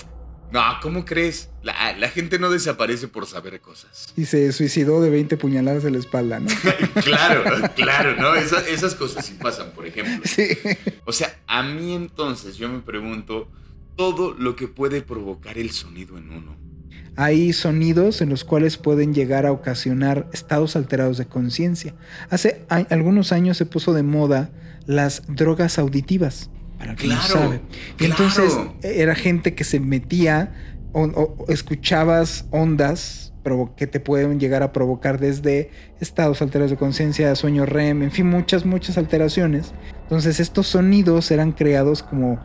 no, 0.51 0.61
¿cómo 0.81 1.05
crees? 1.05 1.49
La, 1.61 1.93
la, 1.97 2.07
gente 2.09 2.39
no 2.39 2.49
desaparece 2.49 3.09
por 3.09 3.27
saber 3.27 3.59
cosas. 3.59 4.13
Y 4.15 4.25
se 4.25 4.51
suicidó 4.53 5.01
de 5.01 5.09
20 5.09 5.35
puñaladas 5.35 5.83
en 5.83 5.93
la 5.93 5.99
espalda, 5.99 6.39
¿no? 6.39 6.49
claro, 7.03 7.43
claro, 7.75 8.15
¿no? 8.15 8.33
Esa, 8.33 8.65
esas 8.67 8.95
cosas 8.95 9.25
sí 9.25 9.37
pasan, 9.39 9.71
por 9.71 9.85
ejemplo. 9.85 10.21
Sí. 10.23 10.57
O 11.05 11.11
sea, 11.11 11.37
a 11.45 11.61
mí 11.63 11.93
entonces 11.93 12.55
yo 12.55 12.69
me 12.69 12.79
pregunto 12.79 13.51
todo 13.99 14.33
lo 14.33 14.55
que 14.55 14.69
puede 14.69 15.01
provocar 15.01 15.57
el 15.57 15.71
sonido 15.71 16.17
en 16.17 16.29
uno. 16.29 16.55
Hay 17.17 17.51
sonidos 17.51 18.21
en 18.21 18.29
los 18.29 18.45
cuales 18.45 18.77
pueden 18.77 19.13
llegar 19.13 19.45
a 19.45 19.51
ocasionar 19.51 20.29
estados 20.31 20.77
alterados 20.77 21.17
de 21.17 21.25
conciencia. 21.25 21.93
Hace 22.29 22.65
algunos 22.69 23.33
años 23.33 23.57
se 23.57 23.65
puso 23.65 23.91
de 23.91 24.03
moda 24.03 24.51
las 24.85 25.23
drogas 25.27 25.77
auditivas, 25.79 26.49
para 26.77 26.95
quien 26.95 27.11
claro, 27.11 27.27
no 27.27 27.41
sabe. 27.41 27.61
Y 27.95 28.05
claro. 28.05 28.13
entonces 28.13 28.57
era 28.83 29.15
gente 29.15 29.53
que 29.53 29.65
se 29.65 29.81
metía 29.81 30.53
o, 30.93 31.03
o 31.03 31.51
escuchabas 31.51 32.45
ondas 32.51 33.33
que 33.75 33.87
te 33.87 33.99
pueden 33.99 34.39
llegar 34.39 34.63
a 34.63 34.71
provocar 34.71 35.19
desde 35.19 35.71
estados 35.99 36.41
alterados 36.41 36.71
de 36.71 36.77
conciencia, 36.77 37.35
sueño 37.35 37.65
REM, 37.65 38.03
en 38.03 38.11
fin, 38.11 38.27
muchas, 38.27 38.65
muchas 38.65 38.97
alteraciones. 38.97 39.73
Entonces 40.03 40.39
estos 40.39 40.67
sonidos 40.67 41.31
eran 41.31 41.51
creados 41.51 42.01
como 42.03 42.39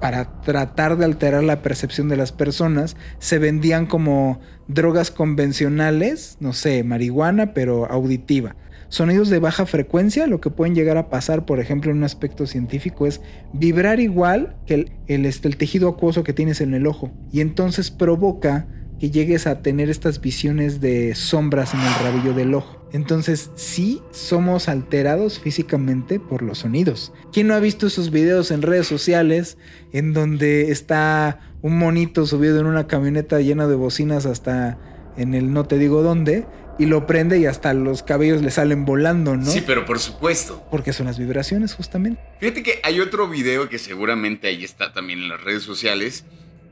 para 0.00 0.40
tratar 0.42 0.96
de 0.96 1.04
alterar 1.04 1.42
la 1.42 1.62
percepción 1.62 2.08
de 2.08 2.16
las 2.16 2.32
personas, 2.32 2.96
se 3.18 3.38
vendían 3.38 3.86
como 3.86 4.40
drogas 4.68 5.10
convencionales, 5.10 6.36
no 6.40 6.52
sé, 6.52 6.84
marihuana, 6.84 7.54
pero 7.54 7.86
auditiva. 7.90 8.56
Sonidos 8.88 9.30
de 9.30 9.38
baja 9.38 9.66
frecuencia, 9.66 10.26
lo 10.26 10.40
que 10.40 10.50
pueden 10.50 10.74
llegar 10.74 10.96
a 10.96 11.10
pasar, 11.10 11.46
por 11.46 11.60
ejemplo, 11.60 11.92
en 11.92 11.98
un 11.98 12.04
aspecto 12.04 12.46
científico, 12.46 13.06
es 13.06 13.20
vibrar 13.52 14.00
igual 14.00 14.56
que 14.66 14.74
el, 14.74 14.92
el, 15.06 15.26
este, 15.26 15.48
tejido 15.50 15.88
acuoso 15.88 16.24
que 16.24 16.32
tienes 16.32 16.60
en 16.60 16.74
el 16.74 16.88
ojo. 16.88 17.12
Y 17.30 17.40
entonces 17.40 17.92
provoca 17.92 18.66
que 18.98 19.10
llegues 19.10 19.46
a 19.46 19.62
tener 19.62 19.90
estas 19.90 20.20
visiones 20.20 20.80
de 20.80 21.14
sombras 21.14 21.72
en 21.72 21.80
el 21.80 21.94
rabillo 22.02 22.34
del 22.34 22.54
ojo. 22.54 22.79
Entonces 22.92 23.50
sí 23.54 24.02
somos 24.10 24.68
alterados 24.68 25.38
físicamente 25.38 26.18
por 26.18 26.42
los 26.42 26.58
sonidos. 26.58 27.12
¿Quién 27.32 27.46
no 27.46 27.54
ha 27.54 27.60
visto 27.60 27.86
esos 27.86 28.10
videos 28.10 28.50
en 28.50 28.62
redes 28.62 28.86
sociales 28.86 29.58
en 29.92 30.12
donde 30.12 30.70
está 30.70 31.40
un 31.62 31.78
monito 31.78 32.26
subido 32.26 32.58
en 32.58 32.66
una 32.66 32.86
camioneta 32.86 33.40
llena 33.40 33.66
de 33.66 33.76
bocinas 33.76 34.26
hasta 34.26 34.78
en 35.16 35.34
el 35.34 35.52
no 35.52 35.66
te 35.66 35.78
digo 35.78 36.02
dónde? 36.02 36.46
Y 36.78 36.86
lo 36.86 37.06
prende 37.06 37.38
y 37.38 37.44
hasta 37.44 37.74
los 37.74 38.02
cabellos 38.02 38.40
le 38.40 38.50
salen 38.50 38.86
volando, 38.86 39.36
¿no? 39.36 39.44
Sí, 39.44 39.62
pero 39.66 39.84
por 39.84 39.98
supuesto. 39.98 40.64
Porque 40.70 40.94
son 40.94 41.06
las 41.06 41.18
vibraciones, 41.18 41.74
justamente. 41.74 42.22
Fíjate 42.40 42.62
que 42.62 42.80
hay 42.82 43.00
otro 43.00 43.28
video 43.28 43.68
que 43.68 43.78
seguramente 43.78 44.48
ahí 44.48 44.64
está 44.64 44.92
también 44.94 45.18
en 45.18 45.28
las 45.28 45.44
redes 45.44 45.62
sociales. 45.62 46.24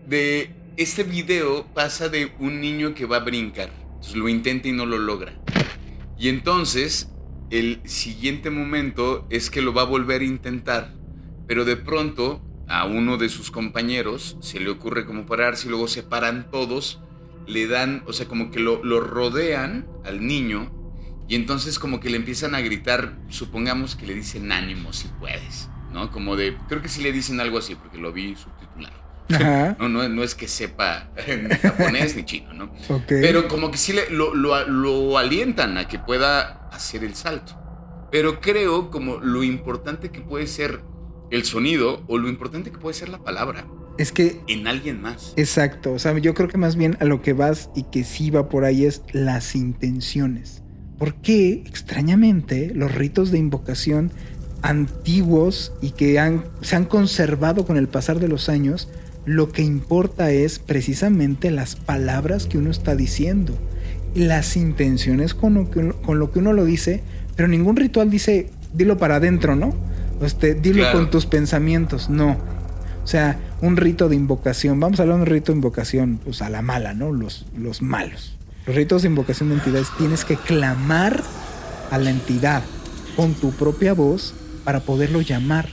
De 0.08 0.50
este 0.78 1.02
video 1.02 1.66
pasa 1.74 2.08
de 2.08 2.32
un 2.38 2.62
niño 2.62 2.94
que 2.94 3.04
va 3.04 3.18
a 3.18 3.20
brincar. 3.20 3.68
Entonces 3.96 4.14
lo 4.16 4.30
intenta 4.30 4.68
y 4.68 4.72
no 4.72 4.86
lo 4.86 4.96
logra. 4.96 5.34
Y 6.18 6.28
entonces 6.28 7.10
el 7.50 7.80
siguiente 7.84 8.50
momento 8.50 9.26
es 9.30 9.50
que 9.50 9.62
lo 9.62 9.72
va 9.72 9.82
a 9.82 9.86
volver 9.86 10.22
a 10.22 10.24
intentar. 10.24 10.94
Pero 11.46 11.64
de 11.64 11.76
pronto 11.76 12.42
a 12.66 12.84
uno 12.84 13.16
de 13.16 13.28
sus 13.28 13.50
compañeros 13.50 14.36
se 14.40 14.60
le 14.60 14.68
ocurre 14.68 15.06
como 15.06 15.26
pararse 15.26 15.66
y 15.66 15.70
luego 15.70 15.88
se 15.88 16.02
paran 16.02 16.50
todos. 16.50 17.00
Le 17.46 17.66
dan, 17.66 18.02
o 18.06 18.12
sea, 18.12 18.26
como 18.26 18.50
que 18.50 18.60
lo, 18.60 18.84
lo 18.84 19.00
rodean 19.00 19.86
al 20.04 20.26
niño. 20.26 20.72
Y 21.28 21.34
entonces 21.34 21.78
como 21.78 22.00
que 22.00 22.10
le 22.10 22.16
empiezan 22.16 22.54
a 22.54 22.60
gritar, 22.60 23.18
supongamos 23.28 23.96
que 23.96 24.06
le 24.06 24.14
dicen 24.14 24.50
ánimo 24.50 24.92
si 24.92 25.08
puedes. 25.20 25.70
¿No? 25.92 26.10
Como 26.10 26.36
de, 26.36 26.56
creo 26.68 26.82
que 26.82 26.88
sí 26.88 27.02
le 27.02 27.12
dicen 27.12 27.40
algo 27.40 27.58
así 27.58 27.74
porque 27.74 27.96
lo 27.96 28.12
vi 28.12 28.34
subtitulado. 28.34 28.57
Ajá. 29.30 29.76
No, 29.78 29.88
no, 29.88 30.08
no, 30.08 30.22
es 30.22 30.34
que 30.34 30.48
sepa 30.48 31.10
ni 31.26 31.54
japonés 31.56 32.16
ni 32.16 32.24
chino, 32.24 32.52
¿no? 32.52 32.72
Okay. 32.88 33.20
Pero 33.20 33.48
como 33.48 33.70
que 33.70 33.78
sí 33.78 33.92
le, 33.92 34.10
lo, 34.10 34.34
lo, 34.34 34.66
lo, 34.66 35.18
alientan 35.18 35.78
a 35.78 35.86
que 35.86 35.98
pueda 35.98 36.68
hacer 36.70 37.04
el 37.04 37.14
salto. 37.14 37.52
Pero 38.10 38.40
creo 38.40 38.90
como 38.90 39.18
lo 39.18 39.42
importante 39.42 40.10
que 40.10 40.20
puede 40.20 40.46
ser 40.46 40.80
el 41.30 41.44
sonido 41.44 42.02
o 42.06 42.18
lo 42.18 42.28
importante 42.28 42.70
que 42.70 42.78
puede 42.78 42.94
ser 42.94 43.10
la 43.10 43.18
palabra. 43.18 43.66
Es 43.98 44.12
que... 44.12 44.40
En 44.46 44.66
alguien 44.66 45.02
más. 45.02 45.34
Exacto. 45.36 45.92
O 45.92 45.98
sea, 45.98 46.16
yo 46.18 46.32
creo 46.32 46.48
que 46.48 46.56
más 46.56 46.76
bien 46.76 46.96
a 47.00 47.04
lo 47.04 47.20
que 47.20 47.32
vas 47.32 47.68
y 47.74 47.82
que 47.84 48.04
sí 48.04 48.30
va 48.30 48.48
por 48.48 48.64
ahí 48.64 48.86
es 48.86 49.02
las 49.12 49.54
intenciones. 49.54 50.62
¿Por 50.98 51.14
qué, 51.16 51.64
extrañamente, 51.66 52.72
los 52.74 52.94
ritos 52.94 53.30
de 53.30 53.38
invocación 53.38 54.12
antiguos 54.62 55.72
y 55.80 55.92
que 55.92 56.18
han, 56.18 56.44
se 56.62 56.76
han 56.76 56.84
conservado 56.84 57.64
con 57.64 57.76
el 57.76 57.88
pasar 57.88 58.18
de 58.18 58.28
los 58.28 58.48
años 58.48 58.88
lo 59.28 59.52
que 59.52 59.60
importa 59.60 60.30
es 60.30 60.58
precisamente 60.58 61.50
las 61.50 61.76
palabras 61.76 62.46
que 62.46 62.56
uno 62.56 62.70
está 62.70 62.96
diciendo, 62.96 63.58
las 64.14 64.56
intenciones 64.56 65.34
con 65.34 65.52
lo 65.52 65.70
que 65.70 65.80
uno, 65.80 65.94
con 66.00 66.18
lo, 66.18 66.32
que 66.32 66.38
uno 66.38 66.54
lo 66.54 66.64
dice, 66.64 67.02
pero 67.36 67.46
ningún 67.46 67.76
ritual 67.76 68.08
dice, 68.08 68.48
dilo 68.72 68.96
para 68.96 69.16
adentro, 69.16 69.54
¿no? 69.54 69.74
Este, 70.22 70.54
dilo 70.54 70.78
claro. 70.78 70.98
con 70.98 71.10
tus 71.10 71.26
pensamientos, 71.26 72.08
no. 72.08 72.38
O 73.04 73.06
sea, 73.06 73.38
un 73.60 73.76
rito 73.76 74.08
de 74.08 74.16
invocación, 74.16 74.80
vamos 74.80 74.98
a 74.98 75.02
hablar 75.02 75.18
de 75.18 75.22
un 75.24 75.28
rito 75.28 75.52
de 75.52 75.56
invocación, 75.56 76.18
pues 76.24 76.40
a 76.40 76.48
la 76.48 76.62
mala, 76.62 76.94
¿no? 76.94 77.12
Los, 77.12 77.44
los 77.54 77.82
malos. 77.82 78.34
Los 78.66 78.76
ritos 78.76 79.02
de 79.02 79.08
invocación 79.08 79.50
de 79.50 79.56
entidades 79.56 79.88
tienes 79.98 80.24
que 80.24 80.36
clamar 80.36 81.22
a 81.90 81.98
la 81.98 82.08
entidad 82.08 82.62
con 83.14 83.34
tu 83.34 83.50
propia 83.50 83.92
voz 83.92 84.32
para 84.64 84.80
poderlo 84.80 85.20
llamar 85.20 85.68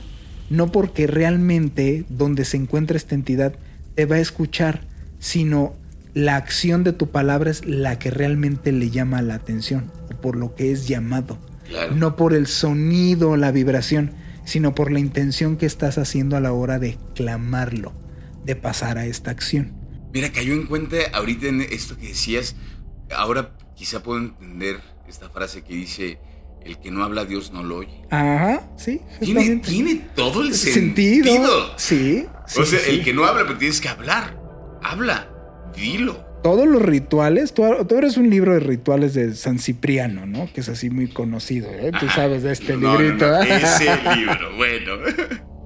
no 0.50 0.72
porque 0.72 1.08
realmente 1.08 2.06
donde 2.10 2.46
se 2.46 2.58
encuentra 2.58 2.98
esta 2.98 3.16
entidad 3.16 3.56
te 3.96 4.06
va 4.06 4.18
a 4.18 4.20
escuchar, 4.20 4.82
sino 5.20 5.75
la 6.14 6.38
acción 6.38 6.84
de 6.84 6.94
tu 6.94 7.10
palabra 7.10 7.52
es 7.52 7.66
la 7.66 8.00
que 8.00 8.12
realmente 8.12 8.72
le 8.72 8.90
llama 8.90 9.22
la 9.22 9.36
atención, 9.36 9.92
o 10.12 10.22
por 10.22 10.36
lo 10.36 10.56
que 10.56 10.72
es 10.72 10.88
llamado. 10.88 11.38
Claro. 11.68 11.96
No 11.96 12.16
por 12.16 12.34
el 12.34 12.48
sonido, 12.48 13.38
la 13.38 13.52
vibración, 13.52 14.12
sino 14.46 14.75
por 14.75 14.92
la 14.92 15.00
intención 15.00 15.58
que 15.58 15.66
estás 15.66 15.98
haciendo 15.98 16.38
a 16.38 16.40
la 16.40 16.54
hora 16.54 16.80
de 16.80 16.98
clamarlo, 17.16 17.94
de 18.46 18.56
pasar 18.56 18.98
a 18.98 19.06
esta 19.06 19.32
acción. 19.32 19.74
Mira, 20.14 20.32
cayó 20.32 20.54
en 20.54 20.68
cuenta 20.68 20.98
ahorita 21.14 21.48
en 21.48 21.62
esto 21.62 21.98
que 21.98 22.10
decías, 22.10 22.56
ahora 23.14 23.58
quizá 23.75 24.02
puedo 24.02 24.20
entender 24.20 24.80
esta 25.10 25.30
frase 25.30 25.64
que 25.64 25.74
dice, 25.74 26.20
el 26.65 26.79
que 26.79 26.91
no 26.91 27.03
habla 27.03 27.25
Dios 27.25 27.53
no 27.53 27.63
lo 27.63 27.77
oye. 27.77 28.01
Ajá, 28.10 28.67
sí. 28.75 29.00
Tiene, 29.19 29.57
tiene 29.57 30.01
todo 30.15 30.41
el 30.41 30.53
sentido. 30.53 31.25
sentido. 31.25 31.74
Sí, 31.77 32.25
sí. 32.48 32.62
O 32.62 32.65
sea, 32.65 32.79
sí. 32.79 32.89
el 32.89 33.03
que 33.03 33.13
no 33.13 33.24
habla, 33.25 33.43
pero 33.45 33.57
tienes 33.57 33.79
que 33.79 33.88
hablar. 33.88 34.38
Habla, 34.81 35.29
dilo. 35.75 36.25
Todos 36.41 36.67
los 36.67 36.81
rituales, 36.81 37.53
tú, 37.53 37.63
tú, 37.88 37.98
eres 37.98 38.17
un 38.17 38.29
libro 38.29 38.53
de 38.53 38.60
rituales 38.60 39.13
de 39.13 39.34
San 39.36 39.60
Cipriano, 39.60 40.25
¿no? 40.25 40.51
Que 40.53 40.62
es 40.62 40.69
así 40.69 40.89
muy 40.89 41.07
conocido, 41.07 41.69
¿eh? 41.69 41.91
Tú 41.91 42.05
Ajá. 42.05 42.15
sabes 42.15 42.43
de 42.43 42.51
este 42.51 42.77
no, 42.77 43.00
librito. 43.00 43.27
No, 43.27 43.38
no, 43.38 43.43
ese 43.43 44.15
libro, 44.15 44.55
bueno. 44.57 44.91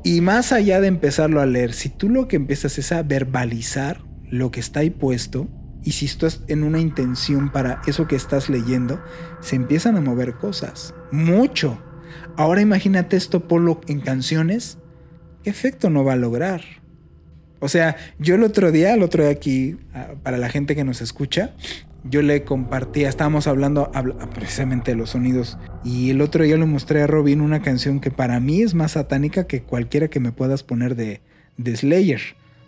Y 0.03 0.21
más 0.21 0.51
allá 0.51 0.79
de 0.79 0.87
empezarlo 0.87 1.41
a 1.41 1.45
leer, 1.45 1.73
si 1.73 1.89
tú 1.89 2.09
lo 2.09 2.27
que 2.27 2.35
empiezas 2.35 2.77
es 2.77 2.91
a 2.91 3.03
verbalizar 3.03 4.01
lo 4.29 4.51
que 4.51 4.59
está 4.59 4.81
ahí 4.81 4.89
puesto, 4.89 5.47
Y 5.83 5.91
si 5.93 6.05
estás 6.05 6.43
en 6.47 6.63
una 6.63 6.79
intención 6.79 7.51
para 7.51 7.81
eso 7.87 8.07
que 8.07 8.15
estás 8.15 8.49
leyendo, 8.49 9.01
se 9.39 9.55
empiezan 9.55 9.95
a 9.95 10.01
mover 10.01 10.35
cosas. 10.35 10.93
Mucho. 11.11 11.81
Ahora 12.35 12.61
imagínate 12.61 13.17
esto, 13.17 13.47
Polo, 13.47 13.81
en 13.87 14.01
canciones. 14.01 14.77
¿Qué 15.43 15.49
efecto 15.49 15.89
no 15.89 16.03
va 16.03 16.13
a 16.13 16.17
lograr? 16.17 16.61
O 17.59 17.67
sea, 17.67 17.97
yo 18.19 18.35
el 18.35 18.43
otro 18.43 18.71
día, 18.71 18.93
el 18.93 19.03
otro 19.03 19.23
día 19.23 19.31
aquí, 19.31 19.77
ah, 19.93 20.09
para 20.23 20.37
la 20.37 20.49
gente 20.49 20.75
que 20.75 20.83
nos 20.83 21.01
escucha, 21.01 21.53
yo 22.03 22.21
le 22.21 22.43
compartía, 22.43 23.09
estábamos 23.09 23.47
hablando 23.47 23.91
precisamente 24.33 24.91
de 24.91 24.97
los 24.97 25.11
sonidos, 25.11 25.57
y 25.83 26.11
el 26.11 26.21
otro 26.21 26.45
día 26.45 26.55
le 26.57 26.65
mostré 26.65 27.01
a 27.01 27.07
Robin 27.07 27.41
una 27.41 27.61
canción 27.61 27.99
que 27.99 28.11
para 28.11 28.39
mí 28.39 28.61
es 28.61 28.73
más 28.73 28.93
satánica 28.93 29.47
que 29.47 29.61
cualquiera 29.61 30.07
que 30.07 30.21
me 30.21 30.31
puedas 30.31 30.63
poner 30.63 30.95
de, 30.95 31.21
de 31.57 31.75
Slayer. 31.75 32.21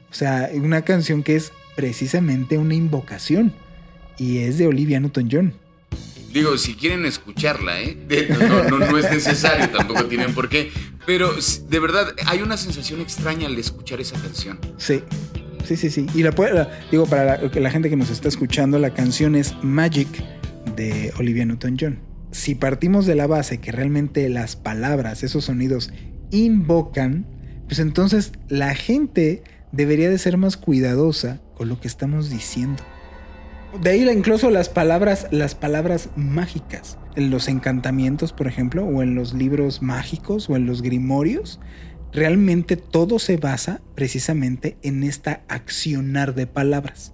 O 0.10 0.13
sea, 0.13 0.50
una 0.53 0.82
canción 0.82 1.24
que 1.24 1.38
es 1.38 1.53
precisamente 1.75 2.58
una 2.58 2.75
invocación, 2.75 3.54
y 4.18 4.40
es 4.40 4.58
de 4.58 4.68
Olivia 4.68 5.00
Newton-John. 5.00 5.54
Digo, 6.34 6.58
si 6.58 6.75
quieren 6.75 7.06
escucharla, 7.06 7.82
¿eh? 7.82 7.98
No, 8.70 8.80
no, 8.80 8.98
es 8.98 9.12
necesario, 9.12 9.70
tampoco 9.70 10.06
tienen 10.06 10.34
por 10.34 10.48
qué. 10.48 10.72
Pero 11.06 11.34
de 11.70 11.80
verdad, 11.80 12.13
hay 12.25 12.42
una 12.42 12.56
sensación 12.56 13.01
extraña 13.01 13.48
al 13.48 13.58
escuchar 13.58 14.00
esa 14.00 14.18
canción. 14.22 14.58
Sí, 14.78 15.01
sí, 15.66 15.75
sí, 15.75 15.90
sí. 15.90 16.06
Y 16.13 16.24
la, 16.24 16.32
digo, 16.90 17.06
para 17.06 17.42
la, 17.42 17.60
la 17.60 17.72
gente 17.72 17.90
que 17.90 17.98
nos 17.98 18.10
está 18.10 18.30
escuchando, 18.30 18.80
la 18.80 18.94
canción 18.94 19.36
es 19.36 19.56
Magic 19.62 20.08
de 20.78 21.12
Olivia 21.18 21.46
Newton-John. 21.46 22.00
Si 22.32 22.56
partimos 22.56 23.06
de 23.06 23.16
la 23.16 23.28
base 23.28 23.58
que 23.60 23.74
realmente 23.74 24.30
las 24.30 24.56
palabras, 24.56 25.24
esos 25.24 25.46
sonidos 25.46 25.92
invocan, 26.32 27.25
pues 27.68 27.80
entonces 27.80 28.32
la 28.48 28.74
gente 28.74 29.44
debería 29.74 30.10
de 30.10 30.18
ser 30.18 30.38
más 30.38 30.56
cuidadosa 30.56 31.42
lo 31.65 31.80
que 31.80 31.88
estamos 31.88 32.30
diciendo. 32.30 32.84
De 33.80 33.91
ahí 33.91 34.10
incluso 34.10 34.50
las 34.50 34.68
palabras, 34.68 35.27
las 35.32 35.56
palabras 35.56 36.10
mágicas. 36.15 36.98
En 37.15 37.30
los 37.30 37.48
encantamientos, 37.48 38.34
por 38.34 38.48
ejemplo, 38.48 38.86
o 38.86 39.01
en 39.01 39.15
los 39.15 39.34
libros 39.34 39.82
mágicos 39.82 40.50
o 40.50 40.56
en 40.56 40.65
los 40.65 40.82
grimorios, 40.82 41.60
realmente 42.12 42.75
todo 42.75 43.20
se 43.20 43.38
basa 43.38 43.82
precisamente 43.96 44.77
en 44.82 45.03
esta 45.03 45.41
accionar 45.48 46.36
de 46.36 46.48
palabras. 46.48 47.13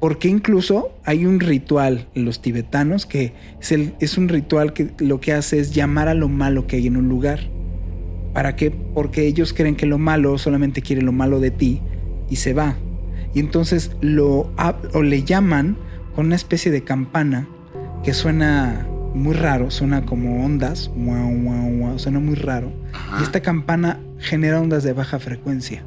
Porque 0.00 0.28
incluso 0.28 0.92
hay 1.04 1.26
un 1.26 1.38
ritual 1.38 2.08
en 2.14 2.24
los 2.24 2.42
tibetanos 2.42 3.06
que 3.06 3.34
es, 3.60 3.72
es, 4.00 4.18
un 4.18 4.28
ritual 4.28 4.72
que 4.72 4.90
lo 4.98 5.20
que 5.20 5.32
hace 5.32 5.60
es 5.60 5.72
llamar 5.72 6.08
a 6.08 6.14
lo 6.14 6.28
malo 6.28 6.66
que 6.66 6.76
hay 6.76 6.88
en 6.88 6.96
un 6.96 7.08
lugar. 7.08 7.48
¿Para 8.32 8.56
qué? 8.56 8.72
Porque 8.72 9.26
ellos 9.26 9.52
creen 9.52 9.76
que 9.76 9.86
lo 9.86 9.98
malo 9.98 10.36
solamente 10.38 10.82
quiere 10.82 11.02
lo 11.02 11.12
malo 11.12 11.38
de 11.38 11.52
ti 11.52 11.80
y 12.28 12.36
se 12.36 12.52
va. 12.52 12.76
Y 13.34 13.40
entonces 13.40 13.92
lo 14.00 14.52
o 14.92 15.02
le 15.02 15.22
llaman 15.22 15.76
con 16.14 16.26
una 16.26 16.36
especie 16.36 16.70
de 16.70 16.84
campana 16.84 17.48
que 18.04 18.12
suena 18.14 18.86
muy 19.14 19.34
raro, 19.34 19.70
suena 19.70 20.04
como 20.04 20.44
ondas, 20.44 20.90
suena 21.96 22.18
muy 22.20 22.34
raro. 22.34 22.72
Y 23.18 23.22
esta 23.22 23.40
campana 23.40 24.00
genera 24.18 24.60
ondas 24.60 24.82
de 24.82 24.92
baja 24.92 25.18
frecuencia. 25.18 25.84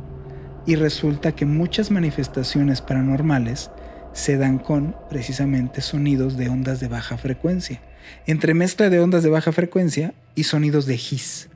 Y 0.66 0.75
resulta 0.75 1.34
que 1.34 1.46
muchas 1.46 1.92
manifestaciones 1.92 2.82
paranormales 2.82 3.70
se 4.14 4.38
dan 4.38 4.60
con 4.60 4.96
precisamente 5.10 5.82
sonidos 5.82 6.38
de 6.38 6.50
ondas 6.50 6.80
de 6.80 6.88
baja 6.88 7.18
frecuencia. 7.18 7.82
Entre 8.25 8.54
mezcla 8.54 8.90
de 8.90 9.00
ondas 9.00 9.24
de 9.24 9.30
baja 9.30 9.52
frecuencia 9.52 10.14
y 10.36 10.44
sonidos 10.44 10.86
de 10.86 10.96
his. 10.96 11.50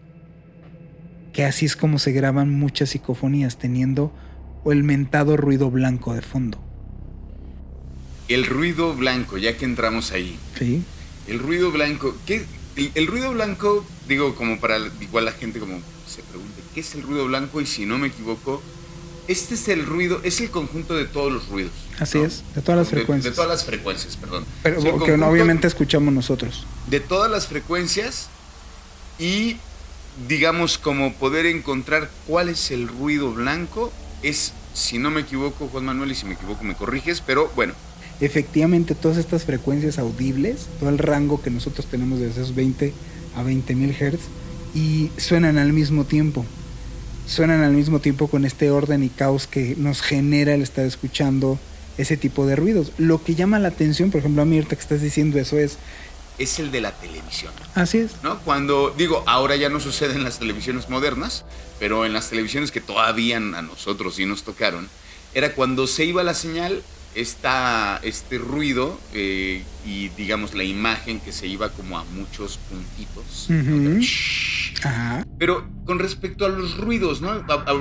Que 1.33 1.45
así 1.45 1.65
es 1.65 1.75
como 1.75 1.99
se 1.99 2.11
graban 2.11 2.51
muchas 2.51 2.89
psicofonías 2.89 3.57
teniendo 3.57 4.13
el 4.65 4.83
mentado 4.83 5.37
ruido 5.37 5.71
blanco 5.71 6.13
de 6.13 6.21
fondo. 6.21 6.59
El 8.27 8.45
ruido 8.45 8.93
blanco, 8.93 9.37
ya 9.37 9.57
que 9.57 9.65
entramos 9.65 10.11
ahí. 10.11 10.37
Sí. 10.57 10.83
El 11.27 11.39
ruido 11.39 11.71
blanco, 11.71 12.15
¿qué? 12.25 12.45
El, 12.75 13.07
ruido 13.07 13.31
blanco, 13.31 13.85
digo, 14.07 14.35
como 14.35 14.59
para 14.59 14.77
igual 15.01 15.25
la 15.25 15.31
gente 15.31 15.59
como 15.59 15.79
se 16.07 16.21
pregunte, 16.23 16.61
¿qué 16.73 16.79
es 16.79 16.95
el 16.95 17.01
ruido 17.01 17.25
blanco? 17.25 17.59
Y 17.59 17.65
si 17.65 17.85
no 17.85 17.97
me 17.97 18.07
equivoco, 18.07 18.61
este 19.27 19.55
es 19.55 19.67
el 19.67 19.85
ruido, 19.85 20.21
es 20.23 20.39
el 20.39 20.49
conjunto 20.49 20.95
de 20.95 21.05
todos 21.05 21.31
los 21.31 21.49
ruidos. 21.49 21.73
Así 21.99 22.19
es, 22.19 22.43
de 22.55 22.61
todas 22.61 22.79
las 22.79 22.89
frecuencias. 22.89 23.33
De, 23.33 23.35
todas 23.35 23.49
las 23.49 23.65
frecuencias, 23.65 24.15
perdón. 24.15 24.45
Pero 24.63 24.81
que 25.03 25.13
obviamente 25.13 25.67
escuchamos 25.67 26.13
nosotros. 26.13 26.65
De 26.87 26.99
todas 26.99 27.29
las 27.29 27.47
frecuencias 27.47 28.29
y 29.17 29.57
digamos 30.27 30.77
como 30.77 31.13
poder 31.13 31.45
encontrar 31.45 32.09
cuál 32.27 32.49
es 32.49 32.71
el 32.71 32.87
ruido 32.87 33.33
blanco 33.33 33.91
es, 34.23 34.53
si 34.73 34.97
no 34.97 35.11
me 35.11 35.21
equivoco, 35.21 35.67
Juan 35.67 35.85
Manuel, 35.85 36.11
y 36.11 36.15
si 36.15 36.25
me 36.25 36.33
equivoco 36.33 36.63
me 36.63 36.75
corriges, 36.75 37.21
pero 37.21 37.51
bueno, 37.55 37.73
efectivamente 38.21 38.95
todas 38.95 39.17
estas 39.17 39.45
frecuencias 39.45 39.99
audibles, 39.99 40.67
todo 40.79 40.89
el 40.89 40.97
rango 40.97 41.41
que 41.41 41.49
nosotros 41.49 41.85
tenemos 41.85 42.19
de 42.19 42.29
esos 42.29 42.55
20 42.55 42.93
a 43.35 43.43
20 43.43 43.75
mil 43.75 43.95
hertz, 43.97 44.23
y 44.75 45.09
suenan 45.17 45.57
al 45.57 45.73
mismo 45.73 46.05
tiempo. 46.05 46.45
Suenan 47.25 47.61
al 47.61 47.73
mismo 47.73 47.99
tiempo 47.99 48.27
con 48.27 48.43
este 48.43 48.71
orden 48.71 49.03
y 49.03 49.09
caos 49.09 49.47
que 49.47 49.75
nos 49.77 50.01
genera 50.01 50.53
el 50.53 50.61
estar 50.61 50.85
escuchando 50.85 51.59
ese 51.97 52.17
tipo 52.17 52.45
de 52.45 52.55
ruidos. 52.55 52.91
Lo 52.97 53.23
que 53.23 53.35
llama 53.35 53.59
la 53.59 53.67
atención, 53.67 54.09
por 54.09 54.19
ejemplo, 54.19 54.41
a 54.41 54.45
mí 54.45 54.55
ahorita 54.55 54.75
que 54.75 54.81
estás 54.81 55.01
diciendo 55.01 55.37
eso 55.39 55.57
es... 55.57 55.77
Es 56.39 56.57
el 56.59 56.71
de 56.71 56.81
la 56.81 56.91
televisión. 56.93 57.53
Así 57.75 57.99
es. 57.99 58.23
¿No? 58.23 58.39
Cuando, 58.39 58.93
digo, 58.97 59.23
ahora 59.27 59.55
ya 59.55 59.69
no 59.69 59.79
sucede 59.79 60.15
en 60.15 60.23
las 60.23 60.39
televisiones 60.39 60.89
modernas, 60.89 61.45
pero 61.79 62.05
en 62.05 62.13
las 62.13 62.29
televisiones 62.29 62.71
que 62.71 62.81
todavía 62.81 63.37
a 63.37 63.61
nosotros 63.61 64.15
sí 64.15 64.25
nos 64.25 64.43
tocaron, 64.43 64.89
era 65.33 65.53
cuando 65.53 65.85
se 65.85 66.05
iba 66.05 66.23
la 66.23 66.33
señal, 66.33 66.81
esta, 67.15 67.99
este 68.03 68.37
ruido 68.37 68.99
eh, 69.13 69.63
y 69.85 70.09
digamos 70.09 70.53
la 70.53 70.63
imagen 70.63 71.19
que 71.19 71.31
se 71.31 71.47
iba 71.47 71.69
como 71.69 71.97
a 71.97 72.03
muchos 72.03 72.57
puntitos. 72.69 73.47
Pero 75.37 75.67
con 75.85 75.99
respecto 75.99 76.45
a 76.45 76.49
los 76.49 76.77
ruidos, 76.77 77.21
¿no? 77.21 77.29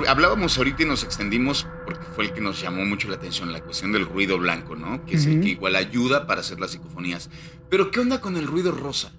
Hablábamos 0.07 0.57
ahorita 0.57 0.83
y 0.83 0.85
nos 0.85 1.03
extendimos 1.03 1.67
porque 1.85 2.05
fue 2.15 2.25
el 2.25 2.33
que 2.33 2.41
nos 2.41 2.61
llamó 2.61 2.85
mucho 2.85 3.07
la 3.07 3.15
atención, 3.15 3.51
la 3.53 3.61
cuestión 3.61 3.91
del 3.91 4.05
ruido 4.05 4.37
blanco, 4.37 4.75
¿no? 4.75 5.05
Que 5.05 5.15
es 5.15 5.25
el 5.25 5.41
que 5.41 5.49
igual 5.49 5.75
ayuda 5.75 6.27
para 6.27 6.41
hacer 6.41 6.59
las 6.59 6.71
psicofonías. 6.71 7.29
Pero 7.69 7.91
¿qué 7.91 7.99
onda 7.99 8.21
con 8.21 8.35
el 8.37 8.47
ruido 8.47 8.71
rosa? 8.71 9.11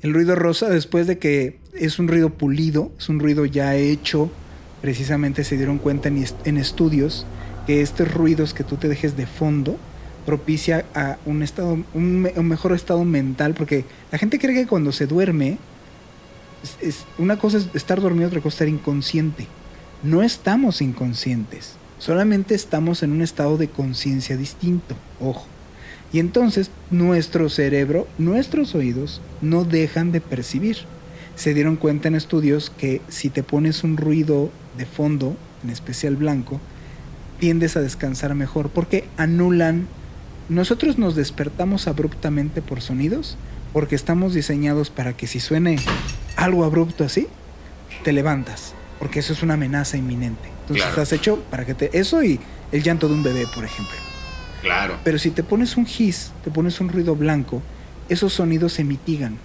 El 0.00 0.12
ruido 0.12 0.34
rosa, 0.34 0.68
después 0.68 1.06
de 1.06 1.18
que 1.18 1.60
es 1.72 1.98
un 1.98 2.08
ruido 2.08 2.30
pulido, 2.30 2.92
es 2.98 3.08
un 3.08 3.20
ruido 3.20 3.44
ya 3.46 3.74
hecho, 3.76 4.30
precisamente 4.82 5.44
se 5.44 5.56
dieron 5.56 5.78
cuenta 5.78 6.08
en 6.08 6.56
estudios 6.58 7.26
que 7.66 7.80
estos 7.80 8.12
ruidos 8.12 8.52
que 8.52 8.64
tú 8.64 8.76
te 8.76 8.88
dejes 8.88 9.16
de 9.16 9.26
fondo 9.26 9.78
propicia 10.24 10.84
a 10.94 11.18
un 11.26 11.42
estado, 11.42 11.78
un, 11.92 12.22
mejor 12.22 12.72
estado 12.72 13.04
mental, 13.04 13.54
porque 13.54 13.84
la 14.10 14.18
gente 14.18 14.38
cree 14.38 14.54
que 14.54 14.66
cuando 14.66 14.92
se 14.92 15.06
duerme, 15.06 15.58
es, 16.80 17.04
una 17.18 17.38
cosa 17.38 17.58
es 17.58 17.68
estar 17.74 18.00
dormido, 18.00 18.28
otra 18.28 18.40
cosa 18.40 18.48
es 18.48 18.54
estar 18.54 18.68
inconsciente. 18.68 19.46
No 20.02 20.22
estamos 20.22 20.82
inconscientes, 20.82 21.74
solamente 21.98 22.54
estamos 22.54 23.02
en 23.02 23.12
un 23.12 23.22
estado 23.22 23.56
de 23.56 23.68
conciencia 23.68 24.36
distinto, 24.36 24.96
ojo. 25.20 25.46
Y 26.14 26.20
entonces 26.20 26.70
nuestro 26.92 27.48
cerebro, 27.48 28.06
nuestros 28.18 28.76
oídos, 28.76 29.20
no 29.42 29.64
dejan 29.64 30.12
de 30.12 30.20
percibir. 30.20 30.76
Se 31.34 31.54
dieron 31.54 31.74
cuenta 31.74 32.06
en 32.06 32.14
estudios 32.14 32.70
que 32.70 33.00
si 33.08 33.30
te 33.30 33.42
pones 33.42 33.82
un 33.82 33.96
ruido 33.96 34.48
de 34.78 34.86
fondo, 34.86 35.36
en 35.64 35.70
especial 35.70 36.14
blanco, 36.14 36.60
tiendes 37.40 37.76
a 37.76 37.80
descansar 37.80 38.32
mejor 38.36 38.68
porque 38.68 39.08
anulan. 39.16 39.88
Nosotros 40.48 40.98
nos 40.98 41.16
despertamos 41.16 41.88
abruptamente 41.88 42.62
por 42.62 42.80
sonidos 42.80 43.36
porque 43.72 43.96
estamos 43.96 44.34
diseñados 44.34 44.90
para 44.90 45.16
que 45.16 45.26
si 45.26 45.40
suene 45.40 45.78
algo 46.36 46.62
abrupto 46.62 47.02
así, 47.02 47.26
te 48.04 48.12
levantas, 48.12 48.72
porque 49.00 49.18
eso 49.18 49.32
es 49.32 49.42
una 49.42 49.54
amenaza 49.54 49.96
inminente. 49.96 50.48
Entonces 50.60 50.86
estás 50.86 51.12
hecho 51.12 51.42
para 51.50 51.66
que 51.66 51.74
te... 51.74 51.98
Eso 51.98 52.22
y 52.22 52.38
el 52.70 52.84
llanto 52.84 53.08
de 53.08 53.14
un 53.14 53.24
bebé, 53.24 53.48
por 53.52 53.64
ejemplo. 53.64 54.13
Claro. 54.64 54.98
Pero 55.04 55.18
si 55.18 55.30
te 55.30 55.42
pones 55.42 55.76
un 55.76 55.86
hiss, 55.86 56.32
te 56.42 56.50
pones 56.50 56.80
un 56.80 56.88
ruido 56.88 57.14
blanco, 57.14 57.60
esos 58.08 58.32
sonidos 58.32 58.72
se 58.72 58.82
mitigan. 58.82 59.36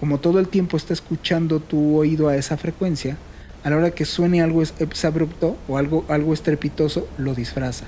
Como 0.00 0.18
todo 0.18 0.40
el 0.40 0.48
tiempo 0.48 0.78
está 0.78 0.94
escuchando 0.94 1.60
tu 1.60 1.98
oído 1.98 2.28
a 2.28 2.36
esa 2.36 2.56
frecuencia, 2.56 3.18
a 3.64 3.68
la 3.68 3.76
hora 3.76 3.90
que 3.90 4.06
suene 4.06 4.40
algo 4.40 4.62
abrupto 5.04 5.58
o 5.68 5.76
algo, 5.76 6.06
algo 6.08 6.32
estrepitoso, 6.32 7.06
lo 7.18 7.34
disfraza. 7.34 7.84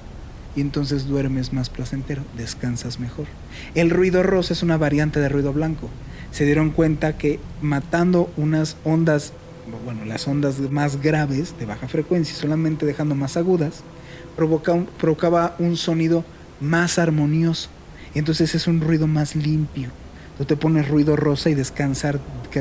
Y 0.56 0.60
entonces 0.60 1.06
duermes 1.06 1.54
más 1.54 1.70
placentero, 1.70 2.22
descansas 2.36 3.00
mejor. 3.00 3.24
El 3.74 3.88
ruido 3.88 4.22
rosa 4.22 4.52
es 4.52 4.62
una 4.62 4.76
variante 4.76 5.20
de 5.20 5.30
ruido 5.30 5.54
blanco. 5.54 5.88
Se 6.32 6.44
dieron 6.44 6.70
cuenta 6.70 7.16
que 7.16 7.40
matando 7.62 8.30
unas 8.36 8.76
ondas, 8.84 9.32
bueno, 9.86 10.04
las 10.04 10.28
ondas 10.28 10.58
más 10.58 11.00
graves 11.00 11.54
de 11.58 11.64
baja 11.64 11.88
frecuencia, 11.88 12.34
solamente 12.34 12.84
dejando 12.84 13.14
más 13.14 13.38
agudas, 13.38 13.82
provocaba 14.36 15.56
un 15.58 15.78
sonido 15.78 16.24
más 16.60 16.98
armonioso. 16.98 17.68
Entonces 18.14 18.54
es 18.54 18.66
un 18.66 18.80
ruido 18.80 19.06
más 19.06 19.36
limpio 19.36 19.90
Tú 20.38 20.44
te 20.44 20.56
pones 20.56 20.86
ruido 20.86 21.16
rosa 21.16 21.50
y 21.50 21.54
descansar, 21.54 22.20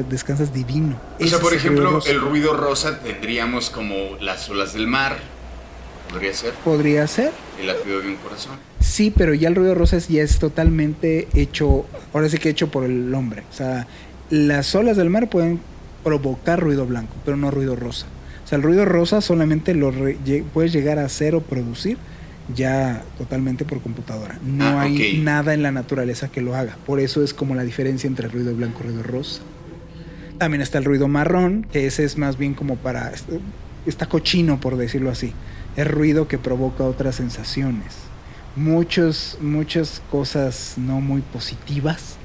descansas 0.10 0.52
divino. 0.52 1.00
O 1.20 1.28
sea, 1.28 1.38
por 1.38 1.54
ejemplo, 1.54 2.00
el 2.08 2.20
ruido 2.20 2.58
rosa 2.58 3.00
tendríamos 3.02 3.70
como 3.70 4.18
las 4.20 4.50
olas 4.50 4.74
del 4.74 4.88
mar, 4.88 5.18
¿Podría 6.10 6.34
ser? 6.34 6.54
Podría 6.64 7.06
ser. 7.06 7.32
El 7.60 7.68
latido 7.68 8.00
de 8.00 8.08
un 8.08 8.16
corazón. 8.16 8.58
Sí, 8.80 9.14
pero 9.16 9.34
ya 9.34 9.50
el 9.50 9.56
ruido 9.56 9.76
rosa 9.76 9.98
ya 9.98 10.24
es 10.24 10.40
totalmente 10.40 11.28
hecho, 11.36 11.86
ahora 12.14 12.30
sí 12.30 12.38
que 12.38 12.50
hecho 12.50 12.70
por 12.70 12.86
el 12.86 13.14
hombre. 13.14 13.44
O 13.52 13.54
sea, 13.54 13.86
las 14.30 14.74
olas 14.74 14.96
del 14.96 15.10
mar 15.10 15.30
pueden 15.30 15.60
provocar 16.06 16.62
ruido 16.62 16.86
blanco, 16.86 17.14
pero 17.26 17.36
no 17.36 17.52
ruido 17.52 17.76
rosa. 17.76 18.08
O 18.44 18.48
sea, 18.48 18.56
el 18.56 18.64
ruido 18.64 18.86
rosa 18.86 19.20
solamente 19.20 19.76
lo 19.76 19.94
puedes 20.54 20.72
llegar 20.72 20.98
a 20.98 21.06
hacer 21.06 21.36
o 21.36 21.42
producir 21.42 21.98
ya 22.56 23.04
totalmente 23.18 23.66
por 23.66 23.82
computadora. 23.82 24.40
No 24.44 24.66
ah, 24.66 24.84
hay 24.84 25.20
nada 25.20 25.54
en 25.54 25.64
la 25.64 25.72
naturaleza 25.72 26.30
que 26.30 26.42
lo 26.42 26.56
haga. 26.56 26.78
Por 26.86 27.00
eso 27.00 27.24
es 27.24 27.34
como 27.34 27.56
la 27.56 27.64
diferencia 27.64 28.08
entre 28.08 28.28
ruido 28.28 28.56
blanco 28.56 28.82
y 28.84 28.88
ruido 28.88 29.04
rosa. 29.04 29.42
También 30.38 30.62
está 30.62 30.78
el 30.78 30.86
ruido 30.86 31.08
marrón, 31.08 31.68
que 31.72 31.88
ese 31.88 32.04
es 32.04 32.18
más 32.18 32.38
bien 32.38 32.54
como 32.54 32.76
para... 32.78 33.12
Está 33.86 34.08
cochino, 34.08 34.60
por 34.60 34.78
decirlo 34.78 35.10
así. 35.10 35.34
Es 35.76 35.88
ruido 35.88 36.28
que 36.28 36.38
provoca 36.38 36.84
otras 36.84 37.16
sensaciones. 37.16 37.96
Muchos, 38.56 39.38
muchas 39.42 40.02
cosas 40.12 40.76
no 40.78 41.00
muy 41.00 41.22
positivas 41.22 42.18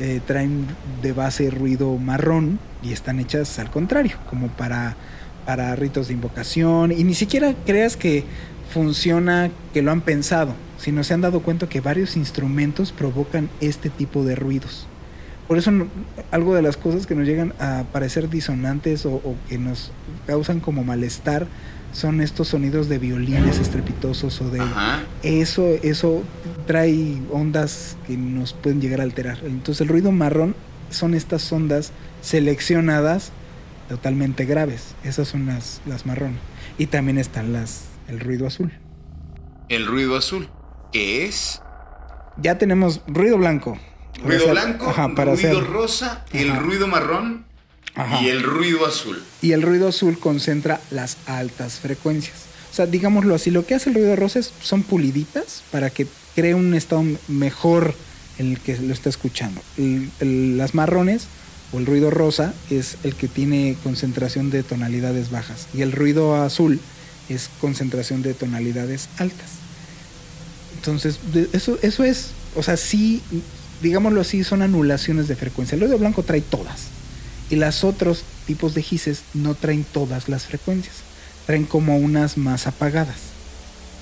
eh, 0.00 0.20
traen 0.24 0.66
de 1.02 1.12
base 1.12 1.50
ruido 1.50 1.96
marrón 1.96 2.60
y 2.84 2.92
están 2.92 3.18
hechas 3.18 3.58
al 3.58 3.68
contrario, 3.68 4.16
como 4.30 4.46
para, 4.46 4.96
para 5.44 5.74
ritos 5.74 6.06
de 6.06 6.14
invocación. 6.14 6.92
Y 6.92 7.02
ni 7.02 7.14
siquiera 7.14 7.52
creas 7.66 7.96
que 7.96 8.24
funciona, 8.70 9.50
que 9.72 9.82
lo 9.82 9.90
han 9.90 10.00
pensado, 10.00 10.54
sino 10.78 11.04
se 11.04 11.14
han 11.14 11.20
dado 11.20 11.40
cuenta 11.40 11.68
que 11.68 11.80
varios 11.80 12.16
instrumentos 12.16 12.92
provocan 12.92 13.48
este 13.60 13.90
tipo 13.90 14.24
de 14.24 14.36
ruidos. 14.36 14.86
Por 15.48 15.56
eso 15.56 15.72
algo 16.30 16.54
de 16.54 16.60
las 16.60 16.76
cosas 16.76 17.06
que 17.06 17.14
nos 17.14 17.26
llegan 17.26 17.54
a 17.58 17.84
parecer 17.90 18.28
disonantes 18.28 19.06
o, 19.06 19.34
que 19.48 19.56
nos 19.56 19.92
causan 20.26 20.60
como 20.60 20.84
malestar 20.84 21.46
son 21.90 22.20
estos 22.20 22.48
sonidos 22.48 22.90
de 22.90 22.98
violines 22.98 23.58
estrepitosos 23.58 24.42
o 24.42 24.50
de 24.50 24.60
eso 25.22 25.66
eso 25.82 26.22
trae 26.66 27.16
ondas 27.32 27.96
que 28.06 28.18
nos 28.18 28.52
pueden 28.52 28.82
llegar 28.82 29.00
a 29.00 29.04
alterar. 29.04 29.38
Entonces 29.42 29.80
el 29.80 29.88
ruido 29.88 30.12
marrón 30.12 30.54
son 30.90 31.14
estas 31.14 31.50
ondas 31.50 31.92
seleccionadas 32.20 33.32
totalmente 33.88 34.44
graves. 34.44 34.94
Esas 35.02 35.28
son 35.28 35.46
las, 35.46 35.80
las 35.86 36.04
marrón. 36.04 36.34
Y 36.76 36.86
también 36.86 37.16
están 37.16 37.54
las 37.54 37.87
el 38.08 38.20
ruido 38.20 38.46
azul. 38.46 38.72
El 39.68 39.86
ruido 39.86 40.16
azul, 40.16 40.48
¿qué 40.92 41.26
es? 41.26 41.60
Ya 42.38 42.58
tenemos 42.58 43.02
ruido 43.06 43.36
blanco, 43.38 43.78
Ruido 44.22 44.50
blanco, 44.50 44.92
ruido 44.92 45.60
rosa, 45.60 46.24
el 46.32 46.56
ruido 46.56 46.88
marrón 46.88 47.44
y 48.20 48.28
el 48.28 48.42
ruido 48.42 48.84
azul. 48.86 49.22
Y 49.42 49.52
el 49.52 49.62
ruido 49.62 49.88
azul 49.88 50.18
concentra 50.18 50.80
las 50.90 51.18
altas 51.26 51.78
frecuencias. 51.78 52.46
O 52.70 52.74
sea, 52.74 52.86
digámoslo 52.86 53.34
así, 53.34 53.50
lo 53.50 53.64
que 53.64 53.74
hace 53.74 53.90
el 53.90 53.94
ruido 53.94 54.16
rosa 54.16 54.40
es, 54.40 54.52
son 54.60 54.82
puliditas 54.82 55.62
para 55.70 55.90
que 55.90 56.06
cree 56.34 56.54
un 56.54 56.74
estado 56.74 57.04
mejor 57.28 57.94
en 58.38 58.52
el 58.52 58.60
que 58.60 58.76
lo 58.78 58.92
está 58.92 59.08
escuchando. 59.08 59.60
las 60.20 60.74
marrones 60.74 61.28
o 61.72 61.78
el 61.78 61.86
ruido 61.86 62.10
rosa 62.10 62.54
es 62.70 62.98
el 63.04 63.14
que 63.14 63.28
tiene 63.28 63.76
concentración 63.82 64.50
de 64.50 64.62
tonalidades 64.62 65.30
bajas 65.30 65.68
y 65.74 65.82
el 65.82 65.92
ruido 65.92 66.34
azul 66.36 66.80
es 67.34 67.50
concentración 67.60 68.22
de 68.22 68.34
tonalidades 68.34 69.08
altas. 69.18 69.50
Entonces, 70.76 71.18
eso, 71.52 71.78
eso 71.82 72.04
es, 72.04 72.30
o 72.56 72.62
sea, 72.62 72.76
sí 72.76 73.22
digámoslo 73.82 74.20
así, 74.20 74.44
son 74.44 74.62
anulaciones 74.62 75.28
de 75.28 75.36
frecuencia. 75.36 75.74
El 75.74 75.82
ruido 75.82 75.98
blanco 75.98 76.22
trae 76.22 76.40
todas. 76.40 76.88
Y 77.50 77.56
los 77.56 77.84
otros 77.84 78.24
tipos 78.46 78.74
de 78.74 78.82
gises 78.82 79.22
no 79.34 79.54
traen 79.54 79.84
todas 79.84 80.28
las 80.28 80.44
frecuencias. 80.44 80.96
Traen 81.46 81.64
como 81.64 81.96
unas 81.96 82.36
más 82.36 82.66
apagadas. 82.66 83.18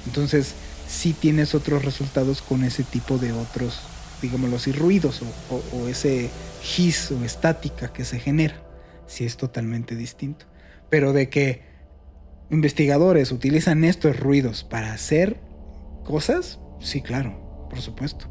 Entonces, 0.07 0.55
sí 0.89 1.13
tienes 1.13 1.55
otros 1.55 1.85
resultados 1.85 2.43
con 2.43 2.65
ese 2.65 2.83
tipo 2.83 3.19
de 3.19 3.33
otros, 3.33 3.81
digámoslo 4.23 4.57
así, 4.57 4.73
ruidos 4.73 5.21
o, 5.51 5.89
ese 5.89 6.31
gis 6.63 7.11
o 7.11 7.25
estática 7.25 7.93
que 7.93 8.05
se 8.05 8.19
genera. 8.19 8.61
Sí 9.07 9.25
es 9.25 9.37
totalmente 9.37 9.95
distinto. 9.95 10.47
Pero 10.91 11.13
de 11.13 11.29
que 11.29 11.63
investigadores 12.51 13.33
utilizan 13.33 13.85
estos 13.85 14.19
ruidos 14.19 14.65
para 14.65 14.93
hacer 14.93 15.41
cosas, 16.05 16.61
sí, 16.81 17.03
claro, 17.03 17.69
por 17.69 17.81
supuesto. 17.81 18.31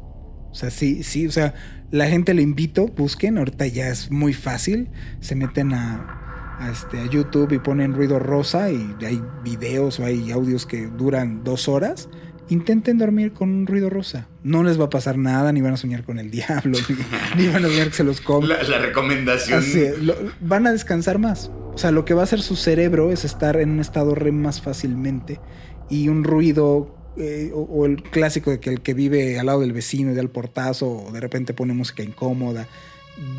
O 0.50 0.54
sea, 0.54 0.70
sí, 0.70 1.02
sí, 1.02 1.26
o 1.26 1.30
sea, 1.30 1.54
la 1.90 2.06
gente 2.06 2.32
le 2.32 2.42
invito, 2.42 2.86
busquen, 2.86 3.38
ahorita 3.38 3.66
ya 3.66 3.88
es 3.88 4.10
muy 4.10 4.32
fácil, 4.32 4.88
se 5.20 5.34
meten 5.34 5.74
a, 5.74 6.58
este, 6.72 6.98
a 6.98 7.06
YouTube 7.06 7.52
y 7.52 7.58
ponen 7.58 7.94
ruido 7.94 8.18
rosa 8.18 8.70
y 8.70 8.94
hay 9.04 9.22
videos 9.44 10.00
o 10.00 10.04
hay 10.06 10.30
audios 10.32 10.64
que 10.64 10.86
duran 10.86 11.44
dos 11.44 11.68
horas. 11.68 12.08
Intenten 12.48 12.96
dormir 12.96 13.32
con 13.32 13.50
un 13.50 13.66
ruido 13.66 13.90
rosa. 13.90 14.28
No 14.44 14.62
les 14.62 14.80
va 14.80 14.84
a 14.84 14.90
pasar 14.90 15.18
nada, 15.18 15.52
ni 15.52 15.60
van 15.60 15.74
a 15.74 15.76
soñar 15.76 16.04
con 16.04 16.18
el 16.18 16.30
diablo, 16.32 16.78
ni, 17.36 17.48
van 17.48 17.64
a 17.64 17.68
soñar 17.68 17.88
que 17.88 17.94
se 17.94 18.04
los 18.04 18.20
comen. 18.20 18.48
La, 18.48 18.78
recomendación. 18.78 19.62
van 20.40 20.66
a 20.66 20.72
descansar 20.72 21.18
más. 21.18 21.50
O 21.76 21.78
sea, 21.78 21.90
lo 21.90 22.06
que 22.06 22.14
va 22.14 22.22
a 22.22 22.24
hacer 22.24 22.40
su 22.40 22.56
cerebro 22.56 23.12
es 23.12 23.26
estar 23.26 23.60
en 23.60 23.68
un 23.68 23.80
estado 23.80 24.14
REM 24.14 24.40
más 24.40 24.62
fácilmente 24.62 25.40
y 25.90 26.08
un 26.08 26.24
ruido 26.24 26.96
eh, 27.18 27.52
o, 27.54 27.84
el 27.84 28.02
clásico 28.02 28.50
de 28.50 28.60
que 28.60 28.70
el 28.70 28.80
que 28.80 28.94
vive 28.94 29.38
al 29.38 29.44
lado 29.44 29.60
del 29.60 29.74
vecino 29.74 30.10
y 30.10 30.14
da 30.14 30.22
el 30.22 30.30
portazo 30.30 30.88
o 30.88 31.12
de 31.12 31.20
repente 31.20 31.52
pone 31.52 31.74
música 31.74 32.02
incómoda, 32.02 32.66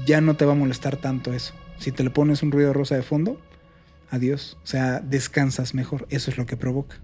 ya 0.05 0.21
no 0.21 0.37
te 0.37 0.45
va 0.45 0.51
a 0.51 0.55
molestar 0.55 0.97
tanto 0.97 1.33
eso. 1.33 1.55
Si 1.79 1.91
te 1.91 2.03
le 2.03 2.11
pones 2.11 2.43
un 2.43 2.51
ruido 2.51 2.73
rosa 2.73 2.93
de 2.93 3.01
fondo, 3.01 3.41
adiós. 4.11 4.59
O 4.63 4.67
sea, 4.67 4.99
descansas 4.99 5.73
mejor. 5.73 6.05
Eso 6.11 6.29
es 6.29 6.37
lo 6.37 6.45
que 6.45 6.57
provoca. 6.57 6.97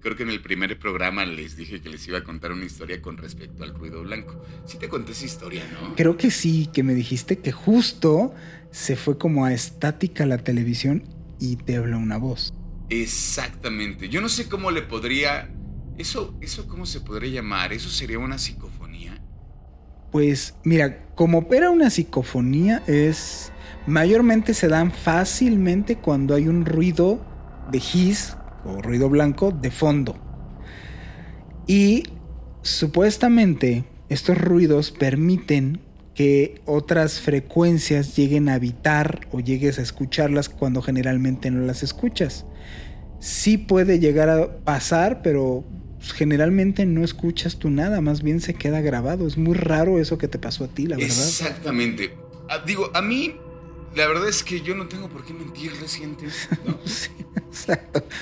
Creo 0.00 0.16
que 0.16 0.22
en 0.22 0.30
el 0.30 0.40
primer 0.40 0.78
programa 0.78 1.24
les 1.26 1.56
dije 1.56 1.80
que 1.80 1.88
les 1.88 2.06
iba 2.06 2.18
a 2.18 2.24
contar 2.24 2.52
una 2.52 2.64
historia 2.64 3.02
con 3.02 3.16
respecto 3.16 3.64
al 3.64 3.74
ruido 3.74 4.02
blanco. 4.02 4.44
Sí 4.64 4.78
te 4.78 4.88
conté 4.88 5.12
esa 5.12 5.24
historia, 5.24 5.64
¿no? 5.72 5.96
Creo 5.96 6.16
que 6.16 6.30
sí, 6.30 6.68
que 6.72 6.82
me 6.82 6.94
dijiste 6.94 7.38
que 7.38 7.52
justo 7.52 8.34
se 8.70 8.96
fue 8.96 9.18
como 9.18 9.44
a 9.44 9.52
estática 9.52 10.24
la 10.26 10.38
televisión 10.38 11.02
y 11.40 11.56
te 11.56 11.76
habló 11.76 11.98
una 11.98 12.16
voz. 12.16 12.52
Exactamente. 12.90 14.08
Yo 14.08 14.20
no 14.20 14.28
sé 14.28 14.48
cómo 14.48 14.70
le 14.70 14.82
podría 14.82 15.50
¿Eso, 15.98 16.32
¿Eso 16.40 16.68
cómo 16.68 16.86
se 16.86 17.00
podría 17.00 17.42
llamar? 17.42 17.72
¿Eso 17.72 17.90
sería 17.90 18.20
una 18.20 18.38
psicofonía? 18.38 19.20
Pues 20.12 20.54
mira, 20.62 21.08
como 21.16 21.38
opera 21.38 21.70
una 21.70 21.90
psicofonía 21.90 22.82
es... 22.86 23.52
Mayormente 23.88 24.54
se 24.54 24.68
dan 24.68 24.92
fácilmente 24.92 25.96
cuando 25.96 26.34
hay 26.34 26.46
un 26.46 26.66
ruido 26.66 27.24
de 27.72 27.78
his 27.78 28.36
o 28.64 28.80
ruido 28.82 29.08
blanco 29.08 29.50
de 29.50 29.70
fondo. 29.70 30.16
Y 31.66 32.04
supuestamente 32.62 33.84
estos 34.08 34.38
ruidos 34.38 34.90
permiten 34.90 35.80
que 36.14 36.60
otras 36.64 37.20
frecuencias 37.20 38.16
lleguen 38.16 38.48
a 38.48 38.54
habitar 38.54 39.28
o 39.30 39.40
llegues 39.40 39.78
a 39.78 39.82
escucharlas 39.82 40.48
cuando 40.48 40.82
generalmente 40.82 41.50
no 41.50 41.64
las 41.64 41.82
escuchas. 41.82 42.44
Sí 43.20 43.58
puede 43.58 44.00
llegar 44.00 44.28
a 44.28 44.58
pasar, 44.64 45.22
pero 45.22 45.64
generalmente 46.00 46.86
no 46.86 47.04
escuchas 47.04 47.56
tú 47.56 47.70
nada, 47.70 48.00
más 48.00 48.22
bien 48.22 48.40
se 48.40 48.54
queda 48.54 48.80
grabado. 48.80 49.26
Es 49.26 49.36
muy 49.36 49.54
raro 49.54 49.98
eso 50.00 50.18
que 50.18 50.28
te 50.28 50.38
pasó 50.38 50.64
a 50.64 50.68
ti, 50.68 50.86
la 50.86 50.96
verdad. 50.96 51.10
Exactamente. 51.10 52.10
Ah, 52.48 52.62
digo, 52.66 52.90
a 52.94 53.02
mí, 53.02 53.36
la 53.94 54.06
verdad 54.06 54.28
es 54.28 54.42
que 54.42 54.60
yo 54.60 54.74
no 54.74 54.86
tengo 54.86 55.08
por 55.08 55.24
qué 55.24 55.32
mentir, 55.32 55.72
recientes. 55.80 56.48
¿no? 56.64 56.78
sí, 56.84 57.10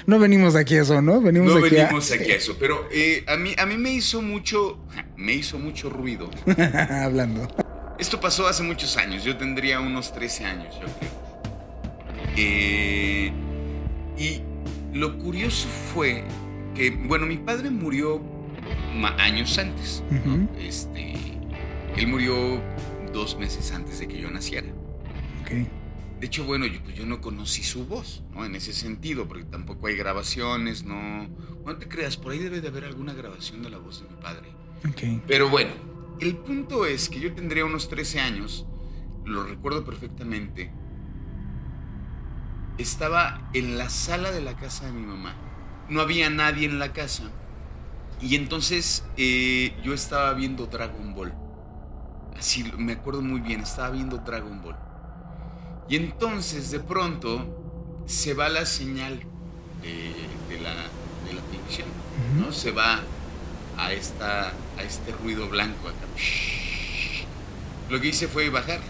No 0.07 0.19
venimos 0.19 0.55
aquí 0.55 0.77
a 0.77 0.83
eso, 0.83 1.01
¿no? 1.03 1.21
Venimos 1.21 1.55
no 1.55 1.65
aquí 1.65 1.75
venimos 1.75 2.11
aquí 2.11 2.31
a 2.31 2.37
eso, 2.37 2.57
pero 2.59 2.89
eh, 2.91 3.25
a, 3.27 3.37
mí, 3.37 3.55
a 3.59 3.67
mí 3.67 3.77
me 3.77 3.93
hizo 3.93 4.23
mucho, 4.23 4.79
me 5.17 5.33
hizo 5.35 5.59
mucho 5.59 5.91
ruido. 5.91 6.31
Hablando. 6.91 7.49
Esto 7.99 8.21
pasó 8.21 8.47
hace 8.47 8.63
muchos 8.63 8.97
años, 8.97 9.25
yo 9.25 9.37
tendría 9.37 9.81
unos 9.81 10.13
13 10.13 10.45
años, 10.45 10.75
yo 10.75 10.87
creo. 10.99 11.27
Eh, 12.37 13.33
y 14.19 14.43
lo 14.93 15.19
curioso 15.19 15.67
fue 15.95 16.25
bueno, 17.07 17.27
mi 17.27 17.39
padre 17.39 17.71
murió 17.71 18.21
años 19.19 19.59
antes. 19.59 20.03
este, 20.59 21.15
él 21.97 22.07
murió 22.09 22.61
dos 23.13 23.39
meses 23.39 23.73
antes 23.73 23.99
de 23.99 24.09
que 24.09 24.19
yo 24.19 24.31
naciera. 24.31 24.69
De 25.55 26.27
hecho, 26.27 26.45
bueno, 26.45 26.67
yo, 26.67 26.83
pues 26.83 26.97
yo 26.97 27.05
no 27.05 27.21
conocí 27.21 27.63
su 27.63 27.87
voz, 27.87 28.23
¿no? 28.33 28.45
En 28.45 28.55
ese 28.55 28.73
sentido, 28.73 29.29
porque 29.29 29.45
tampoco 29.45 29.87
hay 29.87 29.97
grabaciones, 29.97 30.85
no... 30.85 31.29
No 31.65 31.77
te 31.77 31.89
creas, 31.89 32.17
por 32.17 32.33
ahí 32.33 32.39
debe 32.39 32.61
de 32.61 32.69
haber 32.69 32.85
alguna 32.85 33.13
grabación 33.13 33.63
de 33.63 33.71
la 33.71 33.79
voz 33.79 34.03
de 34.03 34.09
mi 34.09 34.23
padre. 34.23 34.49
Pero 35.27 35.49
bueno, 35.49 35.73
el 36.21 36.37
punto 36.37 36.87
es 36.87 37.09
que 37.09 37.19
yo 37.21 37.35
tendría 37.35 37.65
unos 37.65 37.89
13 37.89 38.21
años, 38.21 38.67
lo 39.25 39.45
recuerdo 39.45 39.85
perfectamente, 39.85 40.71
estaba 42.79 43.51
en 43.53 43.77
la 43.77 43.91
sala 43.91 44.31
de 44.31 44.43
la 44.43 44.57
casa 44.57 44.87
de 44.87 44.93
mi 44.93 45.05
mamá 45.05 45.35
no 45.89 46.01
había 46.01 46.31
nadie 46.31 46.67
en 46.67 46.79
la 46.79 46.93
casa. 46.93 47.25
Y 48.21 48.35
entonces 48.35 49.05
eh, 49.17 49.77
yo 49.83 49.93
estaba 49.93 50.33
viendo 50.35 50.67
Dragon 50.67 51.15
Ball. 51.15 51.35
Así 52.37 52.65
me 52.77 52.93
acuerdo 52.93 53.23
muy 53.23 53.41
bien, 53.41 53.61
estaba 53.61 53.91
viendo 53.91 54.19
Dragon 54.19 54.63
Ball. 54.63 54.77
Y 55.89 55.97
entonces 55.97 56.71
de 56.71 56.81
pronto 56.81 58.03
se 58.07 58.35
va 58.35 58.49
la 58.49 58.67
señal 58.67 59.21
de, 59.83 60.55
de 60.55 60.63
la 60.63 60.75
televisión, 61.27 61.89
¿no? 62.39 62.53
Se 62.53 62.71
va 62.71 63.03
a, 63.77 63.93
esta, 63.93 64.49
a 64.77 64.83
este 64.83 65.13
ruido 65.13 65.49
blanco 65.49 65.89
acá. 65.89 66.07
Lo 67.91 68.01
que 68.01 68.09
hice 68.09 68.27
fue 68.27 68.49
bajar, 68.51 68.81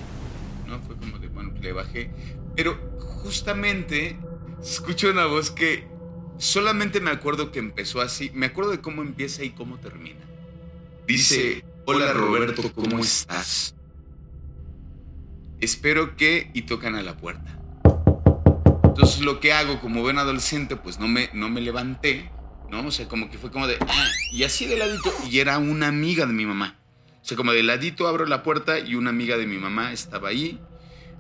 ¿no? 0.66 0.80
Fue 0.80 0.96
como 0.96 1.18
de, 1.18 1.28
bueno, 1.28 1.52
le 1.61 1.72
bajé. 1.72 2.11
Pero 2.54 2.78
justamente 3.22 4.18
escucho 4.62 5.11
una 5.11 5.26
voz 5.26 5.50
que 5.50 5.87
solamente 6.38 7.00
me 7.00 7.11
acuerdo 7.11 7.52
que 7.52 7.59
empezó 7.59 8.00
así. 8.00 8.30
Me 8.35 8.46
acuerdo 8.46 8.70
de 8.70 8.80
cómo 8.80 9.02
empieza 9.02 9.44
y 9.44 9.50
cómo 9.50 9.78
termina. 9.78 10.20
Dice, 11.06 11.64
hola 11.85 12.12
Roberto, 12.12 12.72
¿cómo 12.74 12.98
estás? 12.98 13.74
Espero 15.66 16.14
que... 16.14 16.48
y 16.55 16.62
tocan 16.62 16.94
a 16.94 17.02
la 17.02 17.16
puerta. 17.16 17.59
Entonces 18.85 19.20
lo 19.20 19.40
que 19.40 19.52
hago 19.52 19.81
como 19.81 20.00
buen 20.00 20.16
adolescente, 20.16 20.76
pues 20.76 21.00
no 21.00 21.09
me, 21.09 21.29
no 21.33 21.48
me 21.48 21.61
levanté, 21.61 22.31
¿no? 22.70 22.87
O 22.87 22.92
sea, 22.92 23.09
como 23.09 23.29
que 23.31 23.37
fue 23.37 23.50
como 23.50 23.66
de... 23.66 23.76
Ah", 23.81 24.09
y 24.31 24.44
así 24.44 24.66
de 24.66 24.76
ladito, 24.76 25.12
y 25.29 25.40
era 25.40 25.59
una 25.59 25.88
amiga 25.88 26.24
de 26.24 26.33
mi 26.33 26.46
mamá. 26.46 26.79
O 27.20 27.24
sea, 27.24 27.37
como 27.37 27.50
de 27.50 27.64
ladito 27.64 28.07
abro 28.07 28.26
la 28.26 28.44
puerta 28.44 28.79
y 28.79 28.94
una 28.94 29.11
amiga 29.11 29.37
de 29.37 29.48
mi 29.48 29.59
mamá 29.59 29.92
estaba 29.92 30.29
ahí. 30.29 30.61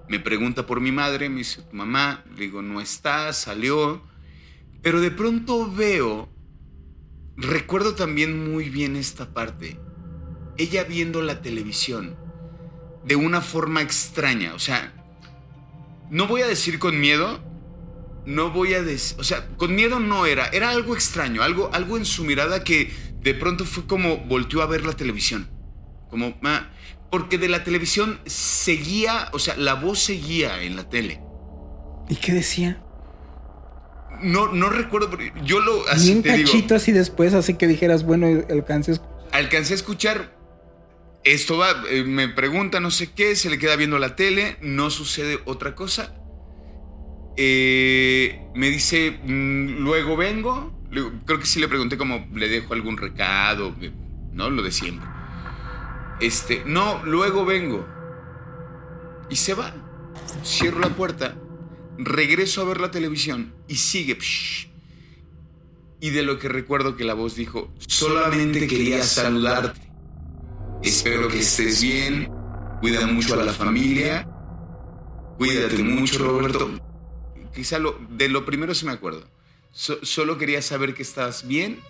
Me 0.08 0.20
pregunta 0.20 0.64
por 0.64 0.80
mi 0.80 0.92
madre, 0.92 1.28
me 1.28 1.38
dice, 1.38 1.62
¿tu 1.62 1.74
mamá? 1.74 2.22
Le 2.36 2.42
digo, 2.42 2.62
no 2.62 2.80
está, 2.80 3.32
salió. 3.32 4.00
Pero 4.80 5.00
de 5.00 5.10
pronto 5.10 5.68
veo, 5.68 6.28
recuerdo 7.36 7.96
también 7.96 8.48
muy 8.48 8.70
bien 8.70 8.94
esta 8.94 9.34
parte, 9.34 9.80
ella 10.56 10.84
viendo 10.84 11.20
la 11.20 11.42
televisión 11.42 12.25
de 13.06 13.16
una 13.16 13.40
forma 13.40 13.82
extraña, 13.82 14.54
o 14.54 14.58
sea, 14.58 14.92
no 16.10 16.26
voy 16.26 16.42
a 16.42 16.46
decir 16.46 16.78
con 16.78 17.00
miedo, 17.00 17.40
no 18.26 18.50
voy 18.50 18.74
a 18.74 18.82
decir, 18.82 19.16
o 19.20 19.24
sea, 19.24 19.46
con 19.56 19.74
miedo 19.74 20.00
no 20.00 20.26
era, 20.26 20.46
era 20.48 20.70
algo 20.70 20.94
extraño, 20.94 21.42
algo, 21.42 21.70
algo 21.72 21.96
en 21.96 22.04
su 22.04 22.24
mirada 22.24 22.64
que 22.64 22.90
de 23.20 23.34
pronto 23.34 23.64
fue 23.64 23.86
como 23.86 24.18
volteó 24.18 24.62
a 24.62 24.66
ver 24.66 24.84
la 24.84 24.92
televisión, 24.92 25.48
como, 26.10 26.36
ah, 26.42 26.70
porque 27.10 27.38
de 27.38 27.48
la 27.48 27.62
televisión 27.62 28.18
seguía, 28.26 29.28
o 29.32 29.38
sea, 29.38 29.56
la 29.56 29.74
voz 29.74 30.00
seguía 30.00 30.62
en 30.62 30.76
la 30.76 30.88
tele. 30.88 31.20
¿Y 32.08 32.16
qué 32.16 32.32
decía? 32.32 32.82
No, 34.22 34.48
no 34.52 34.70
recuerdo, 34.70 35.10
yo 35.44 35.60
lo 35.60 35.86
así 35.88 36.12
un 36.12 36.22
cachito 36.22 36.74
así 36.74 36.90
después, 36.90 37.34
así 37.34 37.54
que 37.54 37.66
dijeras, 37.66 38.04
bueno, 38.04 38.26
alcancé 38.50 38.92
a 38.92 38.94
escuchar. 38.94 39.28
Alcancé 39.32 39.72
a 39.74 39.76
escuchar. 39.76 40.35
Esto 41.26 41.58
va, 41.58 41.82
eh, 41.90 42.04
me 42.04 42.28
pregunta 42.28 42.78
no 42.78 42.92
sé 42.92 43.10
qué, 43.10 43.34
se 43.34 43.50
le 43.50 43.58
queda 43.58 43.74
viendo 43.74 43.98
la 43.98 44.14
tele, 44.14 44.58
no 44.60 44.90
sucede 44.90 45.40
otra 45.44 45.74
cosa. 45.74 46.14
Eh, 47.36 48.46
me 48.54 48.70
dice, 48.70 49.18
mm, 49.24 49.82
luego 49.82 50.16
vengo. 50.16 50.72
Creo 51.26 51.40
que 51.40 51.46
sí 51.46 51.58
le 51.58 51.66
pregunté 51.66 51.98
como 51.98 52.28
le 52.32 52.48
dejo 52.48 52.74
algún 52.74 52.96
recado, 52.96 53.74
¿no? 54.32 54.50
Lo 54.50 54.62
de 54.62 54.70
siempre. 54.70 55.08
Este, 56.20 56.62
no, 56.64 57.04
luego 57.04 57.44
vengo. 57.44 57.84
Y 59.28 59.34
se 59.34 59.54
va. 59.54 59.74
Cierro 60.44 60.78
la 60.78 60.90
puerta, 60.90 61.36
regreso 61.98 62.62
a 62.62 62.66
ver 62.66 62.80
la 62.80 62.92
televisión 62.92 63.52
y 63.66 63.74
sigue. 63.74 64.16
Y 66.00 66.10
de 66.10 66.22
lo 66.22 66.38
que 66.38 66.48
recuerdo 66.48 66.96
que 66.96 67.02
la 67.02 67.14
voz 67.14 67.34
dijo, 67.34 67.74
solamente 67.88 68.68
quería 68.68 69.02
saludarte. 69.02 69.85
Espero 70.86 71.26
que 71.26 71.40
estés 71.40 71.82
bien, 71.82 72.28
cuida 72.80 73.08
mucho 73.08 73.34
a 73.34 73.44
la 73.44 73.52
familia, 73.52 74.24
cuídate 75.36 75.82
mucho 75.82 76.18
Roberto. 76.18 76.70
Quizá 77.52 77.80
lo, 77.80 77.98
de 78.08 78.28
lo 78.28 78.46
primero 78.46 78.72
sí 78.72 78.86
me 78.86 78.92
acuerdo. 78.92 79.28
solo 79.72 80.38
quería 80.38 80.62
saber 80.62 80.94
que 80.94 81.02
estás 81.02 81.48
bien, 81.48 81.80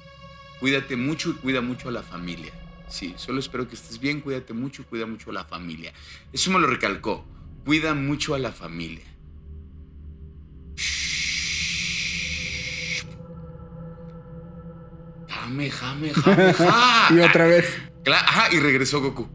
cuídate 0.61 0.97
mucho 0.97 1.29
y 1.29 1.35
cuida 1.35 1.61
mucho 1.61 1.91
a 1.91 1.93
la 1.93 2.03
familia. 2.03 2.51
Sí, 2.89 3.13
solo 3.19 3.41
espero 3.41 3.69
que 3.69 3.75
estés 3.75 4.01
bien, 4.01 4.23
cuídate 4.23 4.55
mucho, 4.55 4.87
cuida 4.87 5.05
mucho 5.05 5.29
a 5.29 5.35
la 5.35 5.45
familia. 5.45 5.93
Eso 6.33 6.51
me 6.51 6.59
lo 6.59 6.67
recalcó. 6.67 7.23
Cuida 7.67 7.93
mucho 7.93 8.35
a 8.35 8.39
la 8.39 8.53
familia. 8.53 9.05
Jame, 15.29 15.71
jame, 15.71 16.15
jame, 16.15 16.53
ja. 16.55 17.09
y 17.11 17.21
otra 17.21 17.47
vez. 17.47 17.67
Ajá, 18.15 18.55
y 18.55 18.61
regresó 18.61 19.01
Goku. 19.01 19.29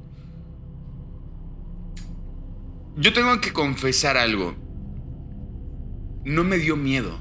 Yo 2.96 3.14
tengo 3.14 3.40
que 3.42 3.54
confesar 3.54 4.18
algo. 4.18 4.56
No 6.24 6.44
me 6.44 6.58
dio 6.58 6.76
miedo. 6.76 7.20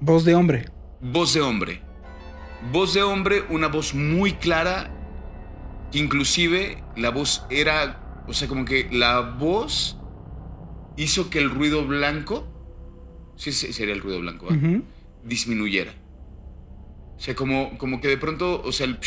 Voz 0.00 0.24
de 0.24 0.34
hombre. 0.34 0.66
Voz 1.00 1.32
de 1.34 1.40
hombre. 1.40 1.82
Voz 2.72 2.94
de 2.94 3.02
hombre, 3.02 3.44
una 3.50 3.68
voz 3.68 3.94
muy 3.94 4.32
clara, 4.32 4.90
que 5.90 5.98
inclusive 5.98 6.82
la 6.96 7.10
voz 7.10 7.46
era, 7.50 8.24
o 8.26 8.32
sea, 8.32 8.48
como 8.48 8.64
que 8.64 8.88
la 8.90 9.20
voz 9.20 9.98
hizo 10.96 11.30
que 11.30 11.38
el 11.38 11.50
ruido 11.50 11.86
blanco, 11.86 12.46
sí 13.36 13.52
sería 13.52 13.94
el 13.94 14.00
ruido 14.00 14.20
blanco, 14.20 14.48
disminuyera. 15.24 15.92
O 17.16 17.20
sea, 17.20 17.34
como, 17.34 17.78
como 17.78 18.00
que 18.00 18.08
de 18.08 18.16
pronto, 18.16 18.62
o 18.62 18.72
sea, 18.72 18.86
el 18.86 18.98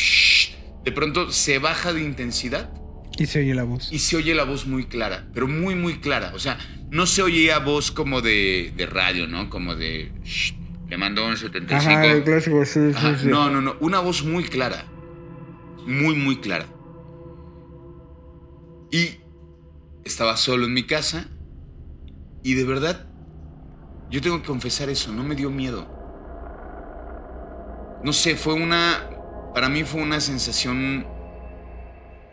de 0.84 0.92
pronto 0.92 1.30
se 1.32 1.58
baja 1.58 1.92
de 1.92 2.02
intensidad. 2.02 2.70
Y 3.18 3.26
se 3.26 3.40
oye 3.40 3.54
la 3.54 3.64
voz. 3.64 3.92
Y 3.92 3.98
se 3.98 4.16
oye 4.16 4.34
la 4.34 4.44
voz 4.44 4.66
muy 4.66 4.84
clara, 4.84 5.26
pero 5.34 5.48
muy, 5.48 5.74
muy 5.74 5.98
clara. 5.98 6.32
O 6.34 6.38
sea, 6.38 6.58
no 6.90 7.06
se 7.06 7.22
oía 7.22 7.58
voz 7.58 7.90
como 7.90 8.20
de, 8.20 8.72
de 8.76 8.86
radio, 8.86 9.26
¿no? 9.26 9.50
Como 9.50 9.74
de... 9.74 10.12
Le 10.88 10.96
mandó 10.96 11.26
un 11.26 11.36
75. 11.36 11.76
Ajá, 11.76 12.06
el 12.06 12.24
clásico, 12.24 12.64
sí, 12.64 12.92
sí, 12.94 13.06
sí. 13.20 13.26
No, 13.26 13.50
no, 13.50 13.60
no. 13.60 13.76
Una 13.80 14.00
voz 14.00 14.24
muy 14.24 14.44
clara. 14.44 14.86
Muy, 15.86 16.14
muy 16.14 16.36
clara. 16.38 16.66
Y 18.90 19.18
estaba 20.04 20.36
solo 20.38 20.64
en 20.64 20.72
mi 20.72 20.84
casa. 20.84 21.28
Y 22.42 22.54
de 22.54 22.64
verdad, 22.64 23.06
yo 24.10 24.22
tengo 24.22 24.40
que 24.40 24.46
confesar 24.46 24.88
eso. 24.88 25.12
No 25.12 25.24
me 25.24 25.34
dio 25.34 25.50
miedo. 25.50 25.97
No 28.02 28.12
sé, 28.12 28.36
fue 28.36 28.54
una. 28.54 29.10
Para 29.54 29.68
mí 29.68 29.84
fue 29.84 30.02
una 30.02 30.20
sensación 30.20 31.06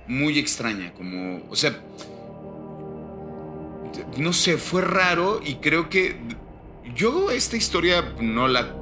muy 0.08 0.40
extraña. 0.40 0.94
Como. 0.94 1.42
O 1.50 1.56
sea. 1.56 1.80
No 4.18 4.34
sé, 4.34 4.58
fue 4.58 4.82
raro 4.82 5.42
y 5.44 5.56
creo 5.56 5.90
que 5.90 6.18
yo 6.96 7.32
esta 7.32 7.58
historia 7.58 8.14
no 8.22 8.48
la, 8.48 8.76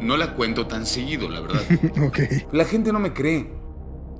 no 0.00 0.16
la 0.16 0.34
cuento 0.34 0.66
tan 0.66 0.86
seguido, 0.86 1.28
la 1.28 1.40
verdad. 1.40 1.62
ok. 2.06 2.18
La 2.52 2.64
gente 2.64 2.92
no 2.92 3.00
me 3.00 3.12
cree. 3.12 3.50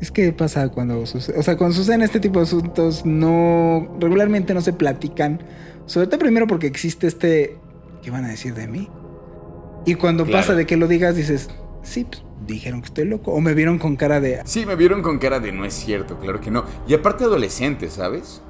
Es 0.01 0.11
que 0.11 0.33
pasa 0.33 0.69
cuando 0.69 1.05
sucede, 1.07 1.39
o 1.39 1.43
sea, 1.43 1.57
cuando 1.57 1.75
suceden 1.75 2.03
este 2.03 2.21
tipo 2.21 2.39
de 2.39 2.45
asuntos, 2.45 3.05
no, 3.05 3.97
regularmente 3.99 4.55
no 4.55 4.61
se 4.61 4.73
platican. 4.73 5.43
Sobre 5.87 6.07
todo 6.07 6.21
primero 6.21 6.47
porque 6.47 6.67
existe 6.67 7.07
este, 7.07 7.59
¿qué 8.03 8.11
van 8.11 8.25
a 8.25 8.29
decir 8.29 8.55
de 8.55 8.69
mí? 8.69 8.89
Y 9.87 9.95
cuando 9.95 10.27
pasa 10.27 10.55
de 10.55 10.67
que 10.67 10.77
lo 10.77 10.87
digas, 10.87 11.17
dices, 11.17 11.49
sí, 11.83 12.05
pues, 12.05 12.23
dijeron 12.47 12.81
que 12.81 12.87
estoy 12.87 13.05
loco. 13.05 13.33
O 13.33 13.41
me 13.41 13.55
vieron 13.55 13.79
con 13.79 13.97
cara 13.97 14.21
de... 14.21 14.43
Sí, 14.45 14.67
me 14.67 14.77
vieron 14.77 15.03
con 15.03 15.19
cara 15.19 15.41
de 15.41 15.53
no 15.53 15.65
es 15.65 15.75
cierto, 15.75 16.19
claro 16.19 16.41
que 16.41 16.51
no. 16.51 16.65
Y 16.87 16.95
aparte 16.95 17.25
adolescente, 17.25 17.91
¿sabes? 17.91 18.43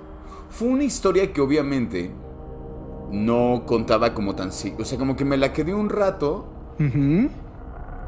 Fue 0.51 0.69
una 0.69 0.85
historia 0.85 1.33
que 1.33 1.41
obviamente 1.41 2.11
no 3.11 3.65
contaba 3.67 4.15
como 4.15 4.35
tan... 4.35 4.49
O 4.49 4.85
sea, 4.85 4.99
como 4.99 5.17
que 5.17 5.25
me 5.25 5.37
la 5.37 5.53
quedé 5.53 5.75
un 5.75 5.89
rato. 5.89 6.49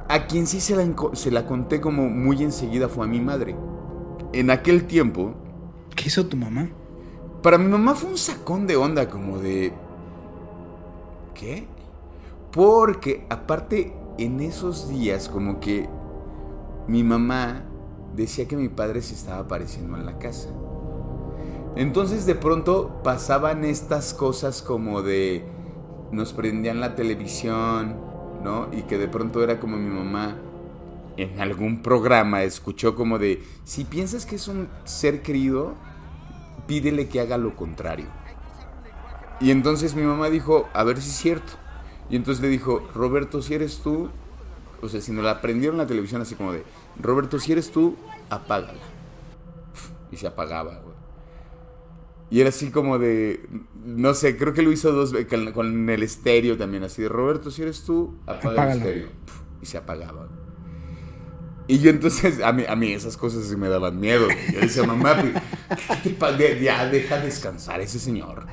A 0.08 0.26
quien 0.26 0.46
sí 0.46 0.60
se 0.60 0.76
la, 0.76 0.86
se 1.14 1.30
la 1.30 1.46
conté 1.46 1.80
como 1.80 2.08
muy 2.08 2.42
enseguida 2.42 2.88
fue 2.88 3.06
a 3.06 3.08
mi 3.08 3.20
madre. 3.20 3.56
En 4.32 4.50
aquel 4.50 4.84
tiempo... 4.86 5.34
¿Qué 5.96 6.08
hizo 6.08 6.26
tu 6.26 6.36
mamá? 6.36 6.68
Para 7.42 7.58
mi 7.58 7.66
mamá 7.66 7.94
fue 7.94 8.10
un 8.10 8.18
sacón 8.18 8.66
de 8.66 8.76
onda 8.76 9.08
como 9.08 9.38
de... 9.38 9.72
¿Qué? 11.34 11.66
Porque 12.52 13.24
aparte 13.30 13.94
en 14.20 14.40
esos 14.40 14.88
días 14.88 15.28
como 15.28 15.60
que 15.60 15.88
mi 16.86 17.02
mamá 17.02 17.64
decía 18.14 18.46
que 18.46 18.56
mi 18.56 18.68
padre 18.68 19.00
se 19.00 19.14
estaba 19.14 19.40
apareciendo 19.40 19.96
en 19.96 20.04
la 20.04 20.18
casa. 20.18 20.48
Entonces 21.76 22.26
de 22.26 22.34
pronto 22.34 23.00
pasaban 23.02 23.64
estas 23.64 24.12
cosas 24.12 24.60
como 24.60 25.02
de 25.02 25.44
nos 26.12 26.32
prendían 26.32 26.80
la 26.80 26.96
televisión, 26.96 27.96
¿no? 28.42 28.68
Y 28.72 28.82
que 28.82 28.98
de 28.98 29.08
pronto 29.08 29.42
era 29.42 29.60
como 29.60 29.76
mi 29.76 29.88
mamá 29.88 30.36
en 31.16 31.40
algún 31.40 31.82
programa 31.82 32.42
escuchó 32.42 32.94
como 32.94 33.18
de, 33.18 33.42
si 33.64 33.84
piensas 33.84 34.26
que 34.26 34.36
es 34.36 34.48
un 34.48 34.68
ser 34.84 35.22
querido, 35.22 35.74
pídele 36.66 37.08
que 37.08 37.20
haga 37.20 37.38
lo 37.38 37.56
contrario. 37.56 38.06
Y 39.40 39.50
entonces 39.50 39.94
mi 39.94 40.02
mamá 40.02 40.28
dijo, 40.28 40.68
a 40.74 40.84
ver 40.84 41.00
si 41.00 41.08
es 41.10 41.16
cierto. 41.16 41.52
Y 42.10 42.16
entonces 42.16 42.42
le 42.42 42.48
dijo, 42.48 42.88
Roberto, 42.94 43.40
si 43.40 43.54
eres 43.54 43.78
tú, 43.78 44.10
o 44.82 44.88
sea, 44.88 45.00
si 45.00 45.12
nos 45.12 45.24
la 45.24 45.40
prendieron 45.40 45.78
la 45.78 45.86
televisión 45.86 46.20
así 46.22 46.34
como 46.34 46.52
de, 46.52 46.64
Roberto, 47.00 47.38
si 47.38 47.52
eres 47.52 47.70
tú, 47.70 47.96
apágala. 48.30 48.80
Y 50.10 50.16
se 50.16 50.26
apagaba, 50.26 50.80
Y 52.30 52.40
era 52.40 52.48
así 52.48 52.70
como 52.70 52.98
de, 52.98 53.48
no 53.84 54.14
sé, 54.14 54.36
creo 54.36 54.52
que 54.54 54.62
lo 54.62 54.72
hizo 54.72 54.92
dos 54.92 55.12
veces 55.12 55.52
con, 55.52 55.88
el 55.88 56.02
estéreo 56.02 56.56
también, 56.56 56.82
así 56.82 57.02
de, 57.02 57.08
Roberto, 57.08 57.50
si 57.50 57.62
eres 57.62 57.82
tú, 57.84 58.16
apaga 58.26 58.50
Apágalo. 58.50 58.70
el 58.72 58.78
estéreo. 58.78 59.08
Y 59.62 59.66
se 59.66 59.78
apagaba. 59.78 60.28
Y 61.68 61.78
yo 61.78 61.90
entonces, 61.90 62.42
a 62.42 62.52
mí, 62.52 62.64
a 62.68 62.74
mí 62.74 62.92
esas 62.92 63.16
cosas 63.16 63.44
sí 63.44 63.54
me 63.54 63.68
daban 63.68 64.00
miedo. 64.00 64.26
Yo 64.52 64.60
decía, 64.60 64.82
mamá, 64.82 65.14
pues, 65.20 65.32
¿qué 66.02 66.10
te 66.10 66.16
pa- 66.16 66.32
de- 66.32 66.60
ya 66.60 66.88
deja 66.88 67.18
descansar 67.20 67.80
ese 67.80 68.00
señor. 68.00 68.44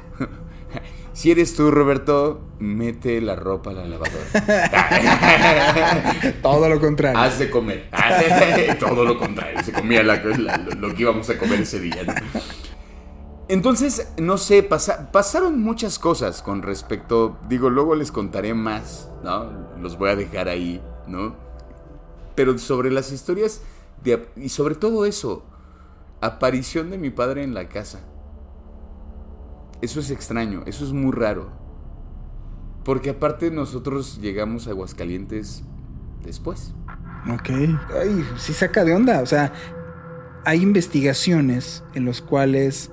Si 1.17 1.31
eres 1.31 1.55
tú, 1.55 1.71
Roberto, 1.71 2.41
mete 2.59 3.19
la 3.21 3.35
ropa 3.35 3.71
a 3.71 3.73
la 3.73 3.87
lavadora. 3.87 4.21
Todo 6.43 6.69
lo 6.69 6.79
contrario. 6.79 7.19
Haz 7.19 7.39
de 7.39 7.49
comer. 7.49 7.89
Todo 8.79 9.03
lo 9.03 9.17
contrario. 9.17 9.63
Se 9.63 9.71
comía 9.71 10.03
la- 10.03 10.17
la- 10.23 10.57
lo 10.57 10.93
que 10.93 11.01
íbamos 11.01 11.27
a 11.31 11.37
comer 11.39 11.61
ese 11.61 11.79
día. 11.79 12.03
¿no? 12.05 12.13
Entonces, 13.47 14.13
no 14.17 14.37
sé, 14.37 14.61
pasa- 14.61 15.11
pasaron 15.11 15.59
muchas 15.59 15.97
cosas 15.97 16.43
con 16.43 16.61
respecto. 16.61 17.39
Digo, 17.49 17.71
luego 17.71 17.95
les 17.95 18.11
contaré 18.11 18.53
más, 18.53 19.09
¿no? 19.23 19.49
Los 19.81 19.97
voy 19.97 20.11
a 20.11 20.15
dejar 20.15 20.49
ahí, 20.49 20.83
¿no? 21.07 21.35
Pero 22.35 22.55
sobre 22.59 22.91
las 22.91 23.11
historias 23.11 23.61
de- 24.03 24.27
y 24.35 24.49
sobre 24.49 24.75
todo 24.75 25.07
eso, 25.07 25.43
aparición 26.21 26.91
de 26.91 26.99
mi 26.99 27.09
padre 27.09 27.41
en 27.41 27.55
la 27.55 27.69
casa. 27.69 28.01
Eso 29.81 29.99
es 29.99 30.11
extraño, 30.11 30.63
eso 30.65 30.85
es 30.85 30.91
muy 30.91 31.11
raro. 31.11 31.51
Porque 32.83 33.09
aparte 33.09 33.51
nosotros 33.51 34.19
llegamos 34.21 34.67
a 34.67 34.71
Aguascalientes 34.71 35.63
después. 36.23 36.73
Ok. 37.29 37.49
Ay, 37.49 38.25
sí 38.37 38.53
saca 38.53 38.85
de 38.85 38.93
onda. 38.93 39.21
O 39.21 39.25
sea, 39.25 39.51
hay 40.45 40.61
investigaciones 40.61 41.83
en 41.93 42.05
los 42.05 42.21
cuales, 42.21 42.89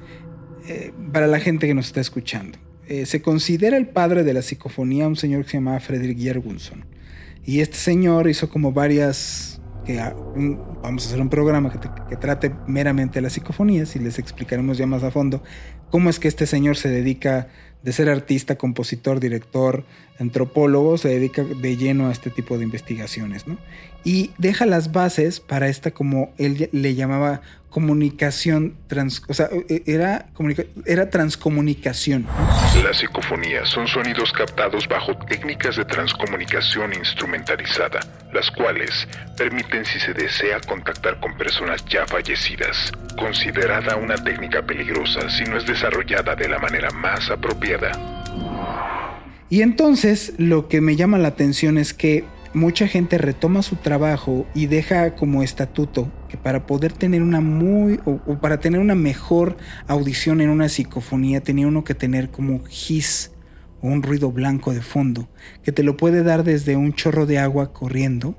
eh, 0.66 0.92
para 1.12 1.26
la 1.26 1.38
gente 1.38 1.66
que 1.66 1.74
nos 1.74 1.86
está 1.86 2.00
escuchando, 2.00 2.58
eh, 2.86 3.06
se 3.06 3.22
considera 3.22 3.76
el 3.76 3.88
padre 3.88 4.24
de 4.24 4.34
la 4.34 4.42
psicofonía 4.42 5.06
un 5.06 5.16
señor 5.16 5.44
que 5.44 5.50
se 5.52 5.56
llamaba 5.58 5.80
Frederick 5.80 6.18
Jergunson. 6.18 6.84
Y 7.44 7.60
este 7.60 7.76
señor 7.76 8.28
hizo 8.28 8.48
como 8.48 8.72
varias... 8.72 9.60
Que, 9.84 10.00
vamos 10.82 11.04
a 11.04 11.08
hacer 11.08 11.20
un 11.20 11.28
programa 11.28 11.70
que, 11.70 11.78
te- 11.78 11.90
que 12.08 12.16
trate 12.16 12.52
meramente 12.66 13.20
las 13.20 13.34
psicofonías 13.34 13.94
y 13.96 13.98
les 13.98 14.18
explicaremos 14.18 14.78
ya 14.78 14.86
más 14.86 15.02
a 15.02 15.10
fondo 15.10 15.42
cómo 15.90 16.10
es 16.10 16.18
que 16.18 16.28
este 16.28 16.46
señor 16.46 16.76
se 16.76 16.88
dedica 16.88 17.48
de 17.82 17.92
ser 17.92 18.08
artista, 18.08 18.56
compositor, 18.56 19.20
director, 19.20 19.84
antropólogo, 20.18 20.96
se 20.96 21.08
dedica 21.08 21.44
de 21.44 21.76
lleno 21.76 22.08
a 22.08 22.12
este 22.12 22.30
tipo 22.30 22.56
de 22.56 22.64
investigaciones. 22.64 23.44
Y 24.04 24.30
deja 24.38 24.64
las 24.64 24.90
bases 24.90 25.40
para 25.40 25.68
esta, 25.68 25.90
como 25.90 26.32
él 26.38 26.70
le 26.72 26.94
llamaba, 26.94 27.42
comunicación 27.74 28.76
trans, 28.86 29.20
o 29.26 29.34
sea, 29.34 29.48
e, 29.68 29.82
era, 29.86 30.26
era 30.86 31.10
transcomunicación. 31.10 32.24
Las 32.84 32.98
psicofonías 32.98 33.68
son 33.68 33.88
sonidos 33.88 34.30
captados 34.30 34.86
bajo 34.86 35.16
técnicas 35.26 35.74
de 35.74 35.84
transcomunicación 35.84 36.92
instrumentalizada, 36.94 37.98
las 38.32 38.48
cuales 38.52 39.08
permiten 39.36 39.84
si 39.84 39.98
se 39.98 40.14
desea 40.14 40.60
contactar 40.60 41.18
con 41.18 41.36
personas 41.36 41.84
ya 41.86 42.06
fallecidas, 42.06 42.92
considerada 43.18 43.96
una 43.96 44.14
técnica 44.22 44.62
peligrosa 44.62 45.28
si 45.28 45.42
no 45.42 45.56
es 45.56 45.66
desarrollada 45.66 46.36
de 46.36 46.48
la 46.48 46.60
manera 46.60 46.90
más 46.90 47.28
apropiada. 47.28 47.90
Y 49.50 49.62
entonces 49.62 50.34
lo 50.38 50.68
que 50.68 50.80
me 50.80 50.94
llama 50.94 51.18
la 51.18 51.26
atención 51.26 51.78
es 51.78 51.92
que 51.92 52.22
mucha 52.52 52.86
gente 52.86 53.18
retoma 53.18 53.62
su 53.62 53.74
trabajo 53.74 54.46
y 54.54 54.66
deja 54.66 55.16
como 55.16 55.42
estatuto 55.42 56.08
para 56.36 56.66
poder 56.66 56.92
tener 56.92 57.22
una 57.22 57.40
muy 57.40 58.00
o, 58.04 58.18
para 58.40 58.60
tener 58.60 58.80
una 58.80 58.94
mejor 58.94 59.56
audición 59.86 60.40
en 60.40 60.50
una 60.50 60.68
psicofonía 60.68 61.42
tenía 61.42 61.66
uno 61.66 61.84
que 61.84 61.94
tener 61.94 62.30
como 62.30 62.62
hiss 62.68 63.32
o 63.80 63.88
un 63.88 64.02
ruido 64.02 64.32
blanco 64.32 64.72
de 64.72 64.82
fondo 64.82 65.28
que 65.62 65.72
te 65.72 65.82
lo 65.82 65.96
puede 65.96 66.22
dar 66.22 66.44
desde 66.44 66.76
un 66.76 66.92
chorro 66.92 67.26
de 67.26 67.38
agua 67.38 67.72
corriendo, 67.72 68.36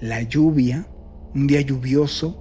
la 0.00 0.22
lluvia, 0.22 0.86
un 1.34 1.46
día 1.46 1.60
lluvioso, 1.60 2.38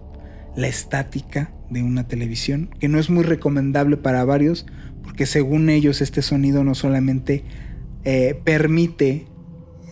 la 0.55 0.67
estática 0.67 1.53
de 1.69 1.83
una 1.83 2.07
televisión, 2.07 2.69
que 2.79 2.89
no 2.89 2.99
es 2.99 3.09
muy 3.09 3.23
recomendable 3.23 3.95
para 3.97 4.25
varios 4.25 4.65
porque 5.03 5.25
según 5.25 5.69
ellos 5.69 6.01
este 6.01 6.21
sonido 6.21 6.63
no 6.63 6.75
solamente 6.75 7.43
eh, 8.03 8.39
permite 8.43 9.27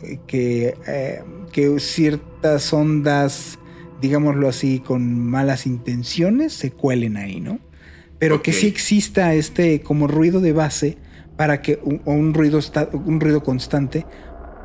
eh, 0.04 0.20
que, 0.28 0.76
eh, 0.88 1.24
que 1.52 1.80
ciertas 1.80 2.74
ondas, 2.74 3.59
digámoslo 4.02 4.48
así, 4.48 4.80
con 4.80 5.20
malas 5.20 5.66
intenciones 5.66 6.54
se 6.54 6.72
cuelen 6.72 7.18
ahí, 7.18 7.40
¿no? 7.40 7.60
Pero 8.18 8.42
que 8.42 8.52
sí 8.52 8.68
exista 8.68 9.34
este 9.34 9.82
como 9.82 10.08
ruido 10.08 10.42
de 10.42 10.52
base 10.52 10.98
para 11.38 11.62
que 11.62 11.80
un, 11.84 12.02
o 12.06 12.12
un 12.12 12.34
ruido 12.34 12.60
un 13.06 13.20
ruido 13.20 13.44
constante, 13.44 14.06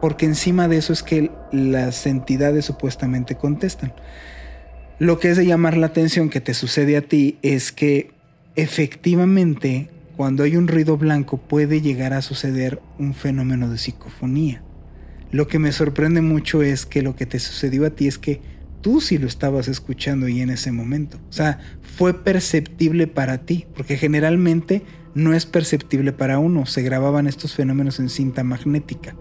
porque 0.01 0.27
encima 0.27 0.66
de 0.66 0.79
eso 0.79 0.92
es 0.92 1.03
que 1.03 1.31
las 1.53 2.07
entidades 2.07 2.64
supuestamente 2.64 3.37
contestan. 3.37 3.92
Lo 4.99 5.18
que 5.18 5.31
es 5.31 5.37
de 5.37 5.47
llamar 5.47 5.77
la 5.77 5.87
atención 5.87 6.31
que 6.31 6.40
te 6.40 6.55
sucede 6.55 6.97
a 6.97 7.03
ti 7.03 7.38
es 7.42 7.73
que 7.73 8.11
efectivamente 8.57 9.88
cuando 10.16 10.44
hay 10.44 10.57
un 10.57 10.68
ruido 10.68 10.97
blanco 10.97 11.38
puede 11.38 11.81
llegar 11.81 12.12
a 12.12 12.23
suceder 12.23 12.81
un 12.99 13.14
fenómeno 13.14 13.68
de 13.68 13.79
psicofonía. 13.79 14.62
Lo 15.31 15.49
que 15.49 15.59
me 15.59 15.73
sorprende 15.73 16.20
mucho 16.20 16.62
es 16.62 16.87
que 16.87 17.03
lo 17.03 17.16
que 17.16 17.27
te 17.27 17.40
sucedió 17.40 17.87
a 17.87 17.90
ti 17.90 18.07
es 18.07 18.18
que 18.18 18.40
tú 18.85 19.01
sí 19.01 19.16
lo 19.16 19.27
estabas 19.27 19.66
escuchando 19.66 20.29
y 20.29 20.42
en 20.42 20.51
ese 20.51 20.70
momento. 20.70 21.16
O 21.31 21.33
sea, 21.33 21.59
fue 21.97 22.23
perceptible 22.23 23.07
para 23.07 23.38
ti, 23.47 23.64
porque 23.75 23.97
generalmente 23.97 24.83
no 25.14 25.33
es 25.33 25.47
perceptible 25.47 26.12
para 26.12 26.38
uno. 26.38 26.66
Se 26.66 26.83
grababan 26.83 27.27
estos 27.27 27.55
fenómenos 27.55 27.99
en 27.99 28.11
cinta 28.11 28.44
magnética. 28.44 29.16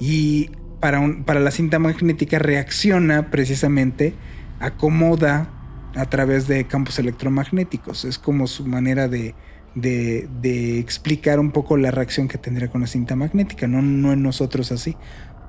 Y 0.00 0.52
para, 0.80 1.00
un- 1.00 1.24
para 1.24 1.40
la 1.40 1.50
cinta 1.50 1.78
magnética 1.78 2.38
reacciona 2.38 3.30
precisamente, 3.30 4.14
acomoda 4.58 5.50
a 5.94 6.06
través 6.06 6.48
de 6.48 6.64
campos 6.66 6.98
electromagnéticos. 6.98 8.06
Es 8.06 8.18
como 8.18 8.46
su 8.46 8.64
manera 8.66 9.06
de, 9.06 9.34
de- 9.74 10.30
de 10.40 10.78
explicar 10.78 11.40
un 11.40 11.50
poco 11.52 11.76
la 11.76 11.90
reacción 11.90 12.26
que 12.26 12.38
tendría 12.38 12.68
con 12.68 12.80
la 12.80 12.86
cinta 12.86 13.16
magnética, 13.16 13.66
no, 13.68 13.82
no 13.82 14.14
en 14.14 14.22
nosotros 14.22 14.72
así. 14.72 14.96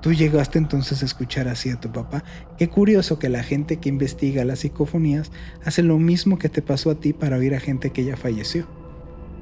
Tú 0.02 0.12
llegaste 0.12 0.58
entonces 0.58 1.02
a 1.02 1.06
escuchar 1.06 1.48
así 1.48 1.70
a 1.70 1.80
tu 1.80 1.90
papá. 1.92 2.22
Qué 2.58 2.68
curioso 2.68 3.18
que 3.18 3.28
la 3.28 3.42
gente 3.42 3.78
que 3.78 3.88
investiga 3.88 4.44
las 4.44 4.60
psicofonías 4.60 5.32
hace 5.64 5.82
lo 5.82 5.98
mismo 5.98 6.38
que 6.38 6.48
te 6.48 6.62
pasó 6.62 6.90
a 6.90 7.00
ti 7.00 7.12
para 7.12 7.36
oír 7.38 7.54
a 7.54 7.60
gente 7.60 7.90
que 7.90 8.04
ya 8.04 8.16
falleció. 8.16 8.66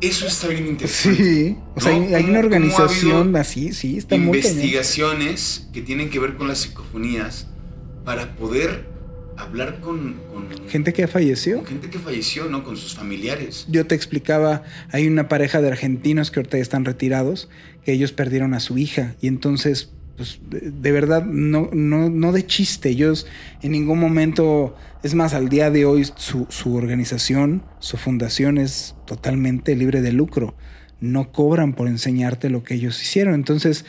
Eso 0.00 0.26
está 0.26 0.48
bien 0.48 0.66
interesante. 0.66 1.22
Sí, 1.24 1.56
o 1.74 1.80
sea, 1.80 1.92
¿No? 1.96 2.04
hay, 2.06 2.14
hay 2.14 2.22
¿Cómo- 2.22 2.30
una 2.32 2.38
ha 2.40 2.44
organización 2.44 3.36
así, 3.36 3.72
sí, 3.72 3.96
está 3.98 4.16
muy 4.16 4.38
investigaciones 4.38 5.68
que 5.72 5.82
tienen 5.82 6.10
que 6.10 6.18
ver 6.18 6.36
con 6.36 6.48
las 6.48 6.58
psicofonías 6.58 7.46
para 8.04 8.34
poder 8.36 8.86
hablar 9.36 9.80
con, 9.80 10.14
con 10.32 10.46
Gente 10.68 10.92
que 10.92 11.06
falleció. 11.08 11.58
con 11.58 11.66
gente 11.66 11.90
que 11.90 11.98
falleció, 11.98 12.46
¿no? 12.46 12.64
Con 12.64 12.76
sus 12.76 12.94
familiares. 12.94 13.66
Yo 13.68 13.86
te 13.86 13.94
explicaba, 13.94 14.62
hay 14.90 15.06
una 15.08 15.28
pareja 15.28 15.60
de 15.60 15.68
argentinos 15.68 16.30
que 16.30 16.40
ahorita 16.40 16.58
ya 16.58 16.62
están 16.62 16.84
retirados, 16.84 17.48
que 17.84 17.92
ellos 17.92 18.12
perdieron 18.12 18.54
a 18.54 18.60
su 18.60 18.78
hija 18.78 19.14
y 19.20 19.26
entonces, 19.28 19.90
pues, 20.16 20.40
de, 20.48 20.70
de 20.70 20.92
verdad, 20.92 21.24
no, 21.24 21.68
no, 21.72 22.10
no 22.10 22.32
de 22.32 22.46
chiste, 22.46 22.90
ellos 22.90 23.26
en 23.62 23.72
ningún 23.72 23.98
momento, 23.98 24.76
es 25.02 25.14
más, 25.14 25.34
al 25.34 25.48
día 25.48 25.70
de 25.70 25.84
hoy 25.84 26.06
su, 26.16 26.46
su 26.50 26.74
organización, 26.74 27.62
su 27.78 27.96
fundación 27.96 28.58
es 28.58 28.94
totalmente 29.06 29.76
libre 29.76 30.00
de 30.02 30.12
lucro, 30.12 30.54
no 31.00 31.32
cobran 31.32 31.74
por 31.74 31.88
enseñarte 31.88 32.50
lo 32.50 32.62
que 32.62 32.74
ellos 32.74 33.00
hicieron, 33.02 33.34
entonces 33.34 33.84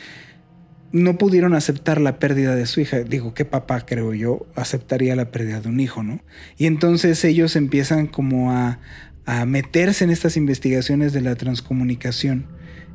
no 0.92 1.18
pudieron 1.18 1.54
aceptar 1.54 2.00
la 2.00 2.18
pérdida 2.18 2.54
de 2.54 2.66
su 2.66 2.80
hija. 2.80 3.00
Digo, 3.00 3.34
¿qué 3.34 3.44
papá, 3.44 3.84
creo 3.84 4.14
yo, 4.14 4.46
aceptaría 4.54 5.16
la 5.16 5.30
pérdida 5.30 5.60
de 5.60 5.68
un 5.68 5.80
hijo, 5.80 6.02
no? 6.02 6.20
Y 6.56 6.66
entonces 6.66 7.24
ellos 7.24 7.56
empiezan 7.56 8.06
como 8.06 8.52
a, 8.52 8.78
a 9.26 9.44
meterse 9.44 10.04
en 10.04 10.10
estas 10.10 10.36
investigaciones 10.36 11.12
de 11.12 11.20
la 11.20 11.34
transcomunicación 11.34 12.46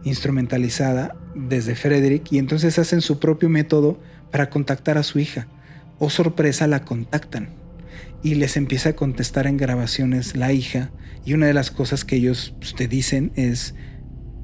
instrumentalizada 0.04 1.16
desde 1.36 1.76
Frederick 1.76 2.32
y 2.32 2.40
entonces 2.40 2.80
hacen 2.80 3.02
su 3.02 3.20
propio 3.20 3.50
método 3.50 4.00
para 4.32 4.50
contactar 4.50 4.98
a 4.98 5.04
su 5.04 5.20
hija. 5.20 5.48
O 6.00 6.10
sorpresa, 6.10 6.68
la 6.68 6.84
contactan 6.84 7.50
y 8.24 8.36
les 8.36 8.58
empieza 8.58 8.90
a 8.90 8.94
contestar 8.94 9.48
en 9.48 9.58
grabaciones 9.58 10.36
la 10.36 10.54
hija 10.54 10.92
y 11.26 11.34
una 11.34 11.48
de 11.48 11.54
las 11.54 11.72
cosas 11.72 12.06
que 12.06 12.16
ellos 12.16 12.56
pues, 12.60 12.76
te 12.76 12.88
dicen 12.88 13.32
es 13.36 13.76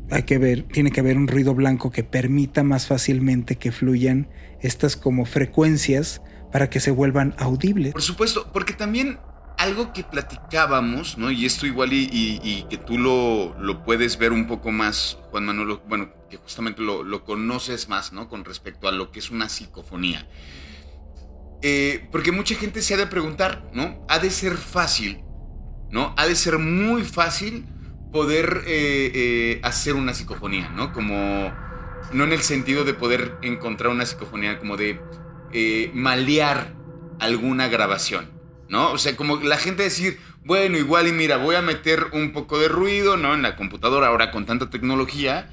hay 0.10 0.24
que 0.24 0.38
ver, 0.38 0.64
tiene 0.64 0.92
que 0.92 1.02
haber 1.02 1.18
un 1.18 1.28
ruido 1.28 1.54
blanco 1.54 1.92
que 1.92 2.04
permita 2.04 2.64
más 2.64 2.88
fácilmente 2.88 3.58
que 3.58 3.72
fluyan 3.72 4.30
estas 4.62 4.96
como 4.96 5.26
frecuencias 5.26 6.22
para 6.52 6.70
que 6.70 6.80
se 6.80 6.92
vuelvan 6.92 7.36
audibles. 7.38 7.92
Por 7.92 8.02
supuesto, 8.02 8.50
porque 8.54 8.74
también 8.74 9.20
algo 9.58 9.92
que 9.92 10.04
platicábamos, 10.04 11.18
¿no? 11.18 11.32
Y 11.32 11.46
esto 11.46 11.66
igual 11.66 11.90
y, 11.92 12.66
que 12.70 12.78
tú 12.78 12.98
lo, 12.98 13.56
lo 13.60 13.84
puedes 13.84 14.18
ver 14.18 14.32
un 14.32 14.48
poco 14.48 14.72
más, 14.72 15.18
Juan 15.32 15.46
Manuel, 15.46 15.80
bueno, 15.88 16.10
que 16.30 16.38
justamente 16.38 16.82
lo, 16.82 17.24
conoces 17.24 17.90
más, 17.90 18.14
¿no? 18.14 18.30
Con 18.30 18.46
respecto 18.46 18.88
a 18.88 18.92
lo 18.92 19.12
que 19.12 19.20
es 19.20 19.32
una 19.32 19.50
psicofonía. 19.50 20.28
Eh, 21.62 22.08
porque 22.12 22.32
mucha 22.32 22.56
gente 22.56 22.82
se 22.82 22.94
ha 22.94 22.98
de 22.98 23.08
preguntar, 23.08 23.70
¿no? 23.74 24.06
Ha 24.10 24.20
de 24.20 24.30
ser 24.30 24.58
fácil, 24.58 25.24
¿no? 25.90 26.14
Ha 26.18 26.28
de 26.28 26.36
ser 26.36 26.60
muy 26.60 27.04
fácil 27.04 27.66
poder 28.12 28.64
eh, 28.68 29.12
eh, 29.14 29.60
hacer 29.64 29.96
una 29.96 30.14
psicofonía, 30.14 30.70
¿no? 30.70 30.94
Como, 30.94 31.52
no 32.14 32.24
en 32.24 32.32
el 32.32 32.42
sentido 32.42 32.84
de 32.84 32.94
poder 32.94 33.38
encontrar 33.42 33.92
una 33.92 34.06
psicofonía, 34.06 34.60
como 34.60 34.78
de 34.78 35.00
malear 35.94 36.76
alguna 37.20 37.68
grabación, 37.68 38.30
¿no? 38.70 38.92
O 38.92 38.98
sea, 38.98 39.16
como 39.16 39.38
la 39.38 39.58
gente 39.58 39.84
decir, 39.84 40.20
bueno, 40.44 40.78
igual 40.78 41.08
y 41.08 41.12
mira, 41.12 41.38
voy 41.38 41.56
a 41.56 41.62
meter 41.62 42.08
un 42.14 42.32
poco 42.32 42.60
de 42.60 42.68
ruido, 42.68 43.18
¿no? 43.18 43.34
En 43.34 43.42
la 43.42 43.56
computadora 43.56 44.08
ahora 44.08 44.32
con 44.32 44.46
tanta 44.46 44.70
tecnología, 44.70 45.50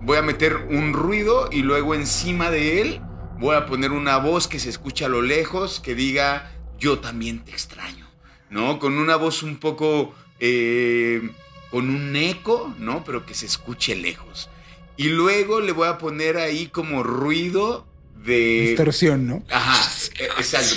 voy 0.00 0.16
a 0.16 0.22
meter 0.22 0.56
un 0.70 0.92
ruido 0.92 1.48
y 1.50 1.62
luego 1.62 1.94
encima 1.94 2.50
de 2.50 2.80
él 2.80 3.00
voy 3.38 3.56
a 3.56 3.66
poner 3.66 3.92
una 3.92 4.16
voz 4.18 4.48
que 4.48 4.58
se 4.58 4.68
escucha 4.68 5.06
a 5.06 5.08
lo 5.08 5.22
lejos, 5.22 5.80
que 5.80 5.94
diga, 5.94 6.52
yo 6.78 6.98
también 6.98 7.44
te 7.44 7.52
extraño, 7.52 8.06
¿no? 8.50 8.78
Con 8.78 8.98
una 8.98 9.16
voz 9.16 9.42
un 9.42 9.58
poco, 9.58 10.14
eh, 10.40 11.30
con 11.70 11.90
un 11.90 12.14
eco, 12.16 12.74
¿no? 12.78 13.04
Pero 13.04 13.26
que 13.26 13.34
se 13.34 13.46
escuche 13.46 13.94
lejos. 13.94 14.50
Y 14.96 15.10
luego 15.10 15.60
le 15.60 15.72
voy 15.72 15.88
a 15.88 15.98
poner 15.98 16.38
ahí 16.38 16.66
como 16.66 17.04
ruido 17.04 17.86
de... 18.24 18.68
Distorsión, 18.68 19.26
¿no? 19.26 19.44
Ajá, 19.50 19.90
e, 20.18 20.24
exacto. 20.24 20.74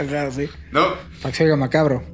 Ajá, 0.00 0.30
sí. 0.30 0.48
¿No? 0.70 0.94
Para 1.20 1.32
que 1.32 1.36
se 1.36 1.44
oiga 1.44 1.56
macabro. 1.56 2.04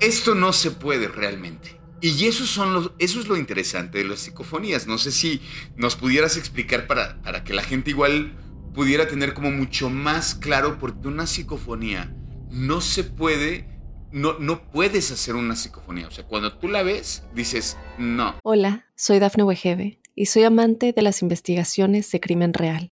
Esto 0.00 0.34
no 0.34 0.52
se 0.52 0.70
puede 0.70 1.08
realmente. 1.08 1.78
Y 2.00 2.26
eso, 2.26 2.46
son 2.46 2.74
los, 2.74 2.92
eso 2.98 3.18
es 3.18 3.26
lo 3.26 3.36
interesante 3.36 3.98
de 3.98 4.04
las 4.04 4.20
psicofonías. 4.20 4.86
No 4.86 4.98
sé 4.98 5.10
si 5.10 5.42
nos 5.76 5.96
pudieras 5.96 6.36
explicar 6.36 6.86
para, 6.86 7.20
para 7.22 7.42
que 7.42 7.52
la 7.52 7.62
gente 7.62 7.90
igual 7.90 8.36
pudiera 8.72 9.08
tener 9.08 9.34
como 9.34 9.50
mucho 9.50 9.90
más 9.90 10.36
claro, 10.36 10.78
porque 10.78 11.08
una 11.08 11.26
psicofonía 11.26 12.14
no 12.50 12.80
se 12.80 13.02
puede, 13.02 13.66
no, 14.12 14.38
no 14.38 14.70
puedes 14.70 15.10
hacer 15.10 15.34
una 15.34 15.56
psicofonía. 15.56 16.06
O 16.06 16.12
sea, 16.12 16.24
cuando 16.24 16.56
tú 16.56 16.68
la 16.68 16.84
ves, 16.84 17.24
dices, 17.34 17.76
no. 17.98 18.36
Hola, 18.44 18.86
soy 18.94 19.18
Dafne 19.18 19.42
Wegebe 19.42 20.00
y 20.14 20.26
soy 20.26 20.44
amante 20.44 20.92
de 20.92 21.02
las 21.02 21.22
investigaciones 21.22 22.10
de 22.12 22.20
crimen 22.20 22.54
real. 22.54 22.92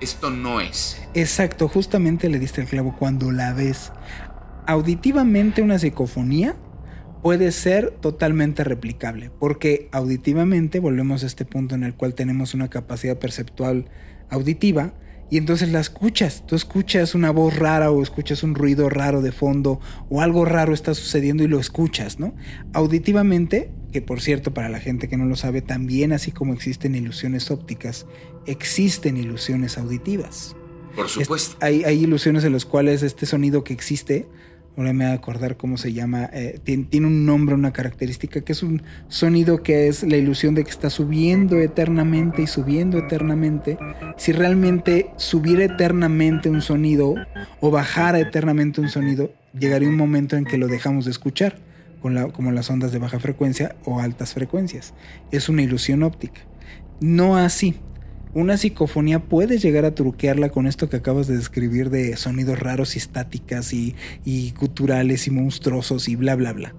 Esto 0.00 0.30
no 0.30 0.60
es. 0.60 1.00
Exacto, 1.14 1.68
justamente 1.68 2.28
le 2.28 2.38
diste 2.38 2.62
el 2.62 2.66
clavo 2.66 2.96
cuando 2.98 3.30
la 3.30 3.52
ves. 3.52 3.92
Auditivamente 4.66 5.62
una 5.62 5.78
psicofonía 5.78 6.56
puede 7.22 7.52
ser 7.52 7.90
totalmente 8.00 8.64
replicable, 8.64 9.30
porque 9.38 9.88
auditivamente 9.92 10.80
volvemos 10.80 11.22
a 11.22 11.26
este 11.26 11.44
punto 11.44 11.74
en 11.74 11.84
el 11.84 11.94
cual 11.94 12.14
tenemos 12.14 12.54
una 12.54 12.68
capacidad 12.68 13.18
perceptual 13.18 13.86
auditiva 14.30 14.94
y 15.28 15.36
entonces 15.36 15.70
la 15.70 15.80
escuchas, 15.80 16.44
tú 16.46 16.56
escuchas 16.56 17.14
una 17.14 17.30
voz 17.30 17.56
rara 17.56 17.90
o 17.90 18.02
escuchas 18.02 18.42
un 18.42 18.54
ruido 18.54 18.88
raro 18.88 19.22
de 19.22 19.32
fondo 19.32 19.80
o 20.08 20.22
algo 20.22 20.44
raro 20.44 20.74
está 20.74 20.94
sucediendo 20.94 21.44
y 21.44 21.48
lo 21.48 21.60
escuchas, 21.60 22.18
¿no? 22.18 22.34
Auditivamente, 22.72 23.70
que 23.90 24.02
por 24.02 24.20
cierto 24.20 24.54
para 24.54 24.68
la 24.68 24.80
gente 24.80 25.08
que 25.08 25.16
no 25.16 25.24
lo 25.26 25.36
sabe, 25.36 25.62
también 25.62 26.12
así 26.12 26.32
como 26.32 26.54
existen 26.54 26.94
ilusiones 26.94 27.50
ópticas, 27.50 28.06
existen 28.46 29.16
ilusiones 29.16 29.78
auditivas. 29.78 30.56
Por 30.96 31.08
supuesto. 31.08 31.56
hay, 31.60 31.84
hay 31.84 32.02
ilusiones 32.02 32.44
en 32.44 32.52
las 32.52 32.64
cuales 32.64 33.02
este 33.02 33.24
sonido 33.24 33.62
que 33.62 33.72
existe 33.72 34.26
ahora 34.76 34.92
me 34.92 35.04
voy 35.04 35.12
a 35.12 35.16
acordar 35.16 35.56
cómo 35.56 35.76
se 35.76 35.92
llama, 35.92 36.30
eh, 36.32 36.58
tiene, 36.62 37.06
un 37.06 37.26
nombre, 37.26 37.54
una 37.54 37.72
característica, 37.72 38.40
que 38.40 38.52
es 38.52 38.62
un 38.62 38.82
sonido 39.08 39.62
que 39.62 39.88
es 39.88 40.02
la 40.02 40.16
ilusión 40.16 40.54
de 40.54 40.64
que 40.64 40.70
está 40.70 40.90
subiendo 40.90 41.58
eternamente 41.60 42.42
y 42.42 42.46
subiendo 42.46 42.98
eternamente. 42.98 43.78
Si 44.16 44.32
realmente 44.32 45.10
subiera 45.16 45.64
eternamente 45.64 46.48
un 46.48 46.62
sonido 46.62 47.14
o 47.60 47.70
bajara 47.70 48.20
eternamente 48.20 48.80
un 48.80 48.88
sonido, 48.88 49.32
llegaría 49.58 49.88
un 49.88 49.96
momento 49.96 50.36
en 50.36 50.44
que 50.44 50.56
lo 50.56 50.68
dejamos 50.68 51.04
de 51.04 51.10
escuchar, 51.10 51.58
como 52.00 52.52
las 52.52 52.70
ondas 52.70 52.92
de 52.92 52.98
baja 52.98 53.20
frecuencia 53.20 53.76
o 53.84 54.00
altas 54.00 54.34
frecuencias. 54.34 54.94
Es 55.30 55.48
una 55.48 55.62
ilusión 55.62 56.02
óptica. 56.02 56.40
No 57.00 57.36
así, 57.36 57.76
una 58.32 58.56
psicofonía 58.56 59.18
puede 59.18 59.58
llegar 59.58 59.84
a 59.84 59.94
truquearla 59.94 60.50
con 60.50 60.66
esto 60.66 60.88
que 60.88 60.96
acabas 60.96 61.26
de 61.26 61.36
describir 61.36 61.90
de 61.90 62.16
sonidos 62.16 62.60
raros 62.60 62.94
y 62.94 62.98
estáticas 62.98 63.72
y, 63.72 63.96
y 64.24 64.52
culturales 64.52 65.26
y 65.26 65.30
monstruosos 65.30 66.08
y 66.08 66.16
bla 66.16 66.36
bla 66.36 66.52
bla. 66.52 66.74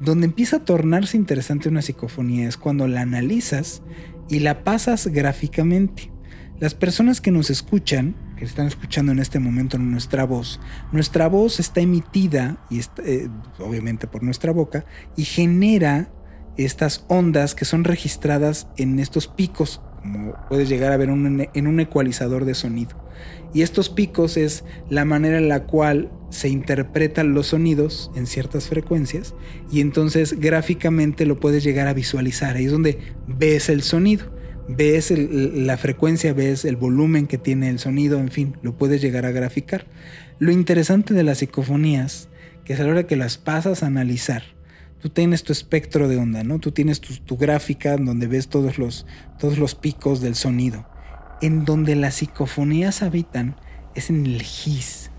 Donde 0.00 0.26
empieza 0.26 0.56
a 0.56 0.64
tornarse 0.64 1.16
interesante 1.16 1.68
una 1.68 1.80
psicofonía 1.80 2.48
es 2.48 2.56
cuando 2.56 2.88
la 2.88 3.02
analizas 3.02 3.82
y 4.28 4.40
la 4.40 4.64
pasas 4.64 5.06
gráficamente. 5.06 6.10
Las 6.58 6.74
personas 6.74 7.20
que 7.20 7.30
nos 7.30 7.50
escuchan, 7.50 8.14
que 8.36 8.44
están 8.44 8.66
escuchando 8.66 9.12
en 9.12 9.18
este 9.18 9.38
momento 9.38 9.78
nuestra 9.78 10.24
voz, 10.24 10.60
nuestra 10.92 11.28
voz 11.28 11.58
está 11.58 11.80
emitida, 11.80 12.58
y 12.70 12.80
eh, 13.04 13.28
obviamente 13.58 14.06
por 14.06 14.22
nuestra 14.22 14.52
boca, 14.52 14.84
y 15.16 15.24
genera 15.24 16.10
estas 16.56 17.04
ondas 17.08 17.54
que 17.54 17.64
son 17.64 17.84
registradas 17.84 18.68
en 18.76 18.98
estos 18.98 19.26
picos 19.26 19.80
como 20.06 20.34
puedes 20.48 20.68
llegar 20.68 20.92
a 20.92 20.96
ver 20.96 21.08
en 21.08 21.66
un 21.66 21.80
ecualizador 21.80 22.44
de 22.44 22.54
sonido. 22.54 22.96
Y 23.52 23.62
estos 23.62 23.88
picos 23.88 24.36
es 24.36 24.64
la 24.90 25.04
manera 25.04 25.38
en 25.38 25.48
la 25.48 25.64
cual 25.64 26.10
se 26.30 26.48
interpretan 26.48 27.34
los 27.34 27.48
sonidos 27.48 28.10
en 28.14 28.26
ciertas 28.26 28.68
frecuencias 28.68 29.34
y 29.70 29.80
entonces 29.80 30.38
gráficamente 30.38 31.24
lo 31.24 31.40
puedes 31.40 31.64
llegar 31.64 31.88
a 31.88 31.94
visualizar. 31.94 32.56
Ahí 32.56 32.66
es 32.66 32.72
donde 32.72 32.98
ves 33.26 33.68
el 33.68 33.82
sonido, 33.82 34.35
ves 34.68 35.10
la 35.10 35.76
frecuencia, 35.76 36.32
ves 36.32 36.64
el 36.64 36.76
volumen 36.76 37.26
que 37.26 37.38
tiene 37.38 37.68
el 37.68 37.78
sonido, 37.78 38.18
en 38.18 38.30
fin, 38.30 38.56
lo 38.62 38.76
puedes 38.76 39.00
llegar 39.00 39.26
a 39.26 39.30
graficar. 39.30 39.86
Lo 40.38 40.52
interesante 40.52 41.14
de 41.14 41.22
las 41.22 41.38
psicofonías, 41.38 42.28
que 42.64 42.74
es 42.74 42.80
a 42.80 42.84
la 42.84 42.90
hora 42.90 43.06
que 43.06 43.16
las 43.16 43.38
pasas 43.38 43.82
a 43.82 43.86
analizar, 43.86 44.42
tú 45.00 45.08
tienes 45.08 45.44
tu 45.44 45.52
espectro 45.52 46.08
de 46.08 46.16
onda, 46.16 46.42
¿no? 46.42 46.58
Tú 46.58 46.72
tienes 46.72 47.00
tu, 47.00 47.36
gráfica 47.36 47.96
donde 47.96 48.26
ves 48.26 48.48
todos 48.48 48.78
los, 48.78 49.06
todos 49.38 49.58
los 49.58 49.74
picos 49.74 50.20
del 50.20 50.34
sonido. 50.34 50.86
En 51.40 51.64
donde 51.64 51.94
las 51.96 52.16
psicofonías 52.16 53.02
habitan 53.02 53.56
es 53.94 54.10
en 54.10 54.26
el 54.26 54.42
GIS. 54.42 55.10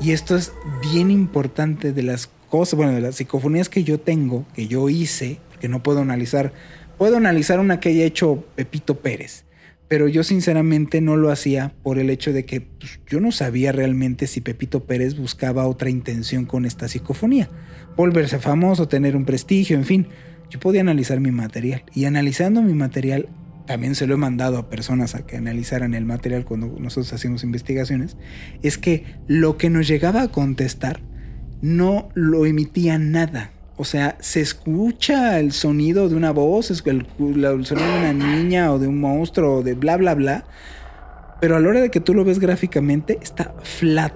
Y 0.00 0.12
esto 0.12 0.36
es 0.36 0.52
bien 0.92 1.10
importante 1.10 1.92
de 1.92 2.02
las 2.02 2.30
cosas, 2.48 2.76
bueno, 2.76 2.92
de 2.92 3.00
las 3.00 3.16
psicofonías 3.16 3.68
que 3.68 3.82
yo 3.82 3.98
tengo, 3.98 4.46
que 4.54 4.68
yo 4.68 4.88
hice, 4.88 5.40
que 5.60 5.68
no 5.68 5.82
puedo 5.82 6.00
analizar. 6.00 6.52
Puedo 6.98 7.16
analizar 7.16 7.60
una 7.60 7.78
que 7.78 7.90
haya 7.90 8.04
hecho 8.04 8.44
Pepito 8.56 8.98
Pérez, 8.98 9.44
pero 9.86 10.08
yo 10.08 10.24
sinceramente 10.24 11.00
no 11.00 11.16
lo 11.16 11.30
hacía 11.30 11.72
por 11.84 12.00
el 12.00 12.10
hecho 12.10 12.32
de 12.32 12.44
que 12.44 12.60
pues, 12.60 12.98
yo 13.06 13.20
no 13.20 13.30
sabía 13.30 13.70
realmente 13.70 14.26
si 14.26 14.40
Pepito 14.40 14.82
Pérez 14.82 15.16
buscaba 15.16 15.68
otra 15.68 15.90
intención 15.90 16.44
con 16.44 16.64
esta 16.64 16.88
psicofonía. 16.88 17.48
Volverse 17.96 18.40
famoso, 18.40 18.88
tener 18.88 19.14
un 19.14 19.24
prestigio, 19.24 19.76
en 19.76 19.84
fin. 19.84 20.08
Yo 20.50 20.58
podía 20.58 20.80
analizar 20.80 21.20
mi 21.20 21.30
material. 21.30 21.84
Y 21.94 22.04
analizando 22.04 22.62
mi 22.62 22.74
material, 22.74 23.28
también 23.66 23.94
se 23.94 24.08
lo 24.08 24.14
he 24.14 24.18
mandado 24.18 24.58
a 24.58 24.68
personas 24.68 25.14
a 25.14 25.24
que 25.24 25.36
analizaran 25.36 25.94
el 25.94 26.04
material 26.04 26.44
cuando 26.44 26.66
nosotros 26.80 27.12
hacemos 27.12 27.44
investigaciones, 27.44 28.16
es 28.62 28.76
que 28.76 29.04
lo 29.28 29.56
que 29.56 29.70
nos 29.70 29.86
llegaba 29.86 30.22
a 30.22 30.32
contestar 30.32 31.00
no 31.62 32.08
lo 32.14 32.44
emitía 32.44 32.98
nada 32.98 33.52
o 33.78 33.84
sea, 33.84 34.16
se 34.20 34.40
escucha 34.40 35.38
el 35.38 35.52
sonido 35.52 36.08
de 36.08 36.16
una 36.16 36.32
voz, 36.32 36.70
el, 36.70 36.78
sonido 36.78 37.46
de 37.46 37.98
una 37.98 38.12
niña 38.12 38.72
o 38.72 38.80
de 38.80 38.88
un 38.88 39.00
monstruo 39.00 39.58
o 39.58 39.62
de 39.62 39.74
bla, 39.74 39.96
bla, 39.96 40.14
bla. 40.14 40.44
Pero 41.40 41.56
a 41.56 41.60
la 41.60 41.68
hora 41.68 41.80
de 41.80 41.90
que 41.90 42.00
tú 42.00 42.12
lo 42.12 42.24
ves 42.24 42.40
gráficamente, 42.40 43.20
está 43.22 43.54
flat. 43.62 44.14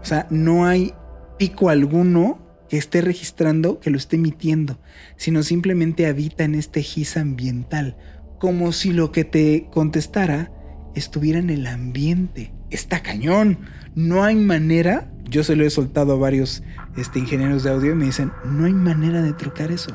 O 0.00 0.04
sea, 0.06 0.26
no 0.30 0.64
hay 0.64 0.94
pico 1.38 1.68
alguno 1.68 2.38
que 2.70 2.78
esté 2.78 3.02
registrando, 3.02 3.78
que 3.78 3.90
lo 3.90 3.98
esté 3.98 4.16
emitiendo, 4.16 4.78
sino 5.16 5.42
simplemente 5.42 6.06
habita 6.06 6.44
en 6.44 6.54
este 6.54 6.82
gis 6.82 7.18
ambiental, 7.18 7.98
como 8.38 8.72
si 8.72 8.94
lo 8.94 9.12
que 9.12 9.24
te 9.24 9.68
contestara 9.70 10.50
estuviera 10.94 11.38
en 11.38 11.50
el 11.50 11.66
ambiente. 11.66 12.54
Está 12.70 13.02
cañón. 13.02 13.58
No 13.94 14.24
hay 14.24 14.36
manera, 14.36 15.12
yo 15.34 15.42
se 15.42 15.56
lo 15.56 15.66
he 15.66 15.70
soltado 15.70 16.12
a 16.12 16.16
varios 16.16 16.62
este, 16.96 17.18
ingenieros 17.18 17.64
de 17.64 17.70
audio 17.70 17.90
y 17.90 17.96
me 17.96 18.04
dicen, 18.04 18.30
no 18.44 18.66
hay 18.66 18.72
manera 18.72 19.20
de 19.20 19.32
trucar 19.32 19.72
eso. 19.72 19.90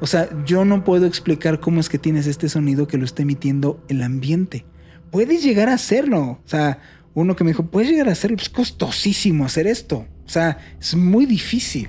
O 0.00 0.06
sea, 0.06 0.26
yo 0.46 0.64
no 0.64 0.84
puedo 0.84 1.04
explicar 1.04 1.60
cómo 1.60 1.80
es 1.80 1.90
que 1.90 1.98
tienes 1.98 2.26
este 2.26 2.48
sonido 2.48 2.88
que 2.88 2.96
lo 2.96 3.04
está 3.04 3.22
emitiendo 3.22 3.84
el 3.88 4.02
ambiente. 4.02 4.64
Puedes 5.10 5.44
llegar 5.44 5.68
a 5.68 5.74
hacerlo. 5.74 6.22
O 6.22 6.48
sea, 6.48 6.78
uno 7.12 7.36
que 7.36 7.44
me 7.44 7.50
dijo, 7.50 7.66
puedes 7.66 7.90
llegar 7.90 8.08
a 8.08 8.12
hacerlo, 8.12 8.38
es 8.38 8.48
costosísimo 8.48 9.44
hacer 9.44 9.66
esto. 9.66 10.06
O 10.24 10.28
sea, 10.28 10.56
es 10.80 10.96
muy 10.96 11.26
difícil. 11.26 11.88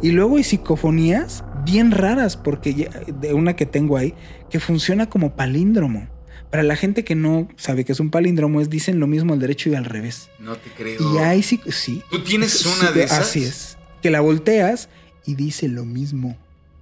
Y 0.00 0.12
luego 0.12 0.36
hay 0.36 0.44
psicofonías 0.44 1.44
bien 1.64 1.90
raras, 1.90 2.36
porque 2.36 2.88
de 3.20 3.34
una 3.34 3.56
que 3.56 3.66
tengo 3.66 3.96
ahí, 3.96 4.14
que 4.48 4.60
funciona 4.60 5.10
como 5.10 5.34
palíndromo. 5.34 6.06
Para 6.52 6.62
la 6.62 6.76
gente 6.76 7.02
que 7.02 7.14
no 7.16 7.48
sabe 7.56 7.84
que 7.84 7.90
es 7.92 7.98
un 7.98 8.10
palíndromo, 8.10 8.60
es 8.60 8.68
dicen 8.70 9.00
lo 9.00 9.08
mismo 9.08 9.32
al 9.32 9.40
derecho 9.40 9.68
y 9.70 9.74
al 9.74 9.84
revés. 9.86 10.28
No 10.38 10.54
te 10.54 10.70
creo. 10.70 11.00
Y 11.14 11.18
ahí 11.18 11.42
sí, 11.42 11.60
sí. 11.70 12.02
¿Tú 12.10 12.22
tienes 12.22 12.52
Sí, 12.52 12.68
una 12.78 12.92
de 12.92 13.02
esas? 13.04 13.20
Así 13.20 13.42
es. 13.42 13.78
Que 14.02 14.10
la 14.10 14.20
volteas 14.20 14.88
y 15.26 15.34
dice 15.34 15.66
lo 15.68 15.84
mismo. 15.84 16.36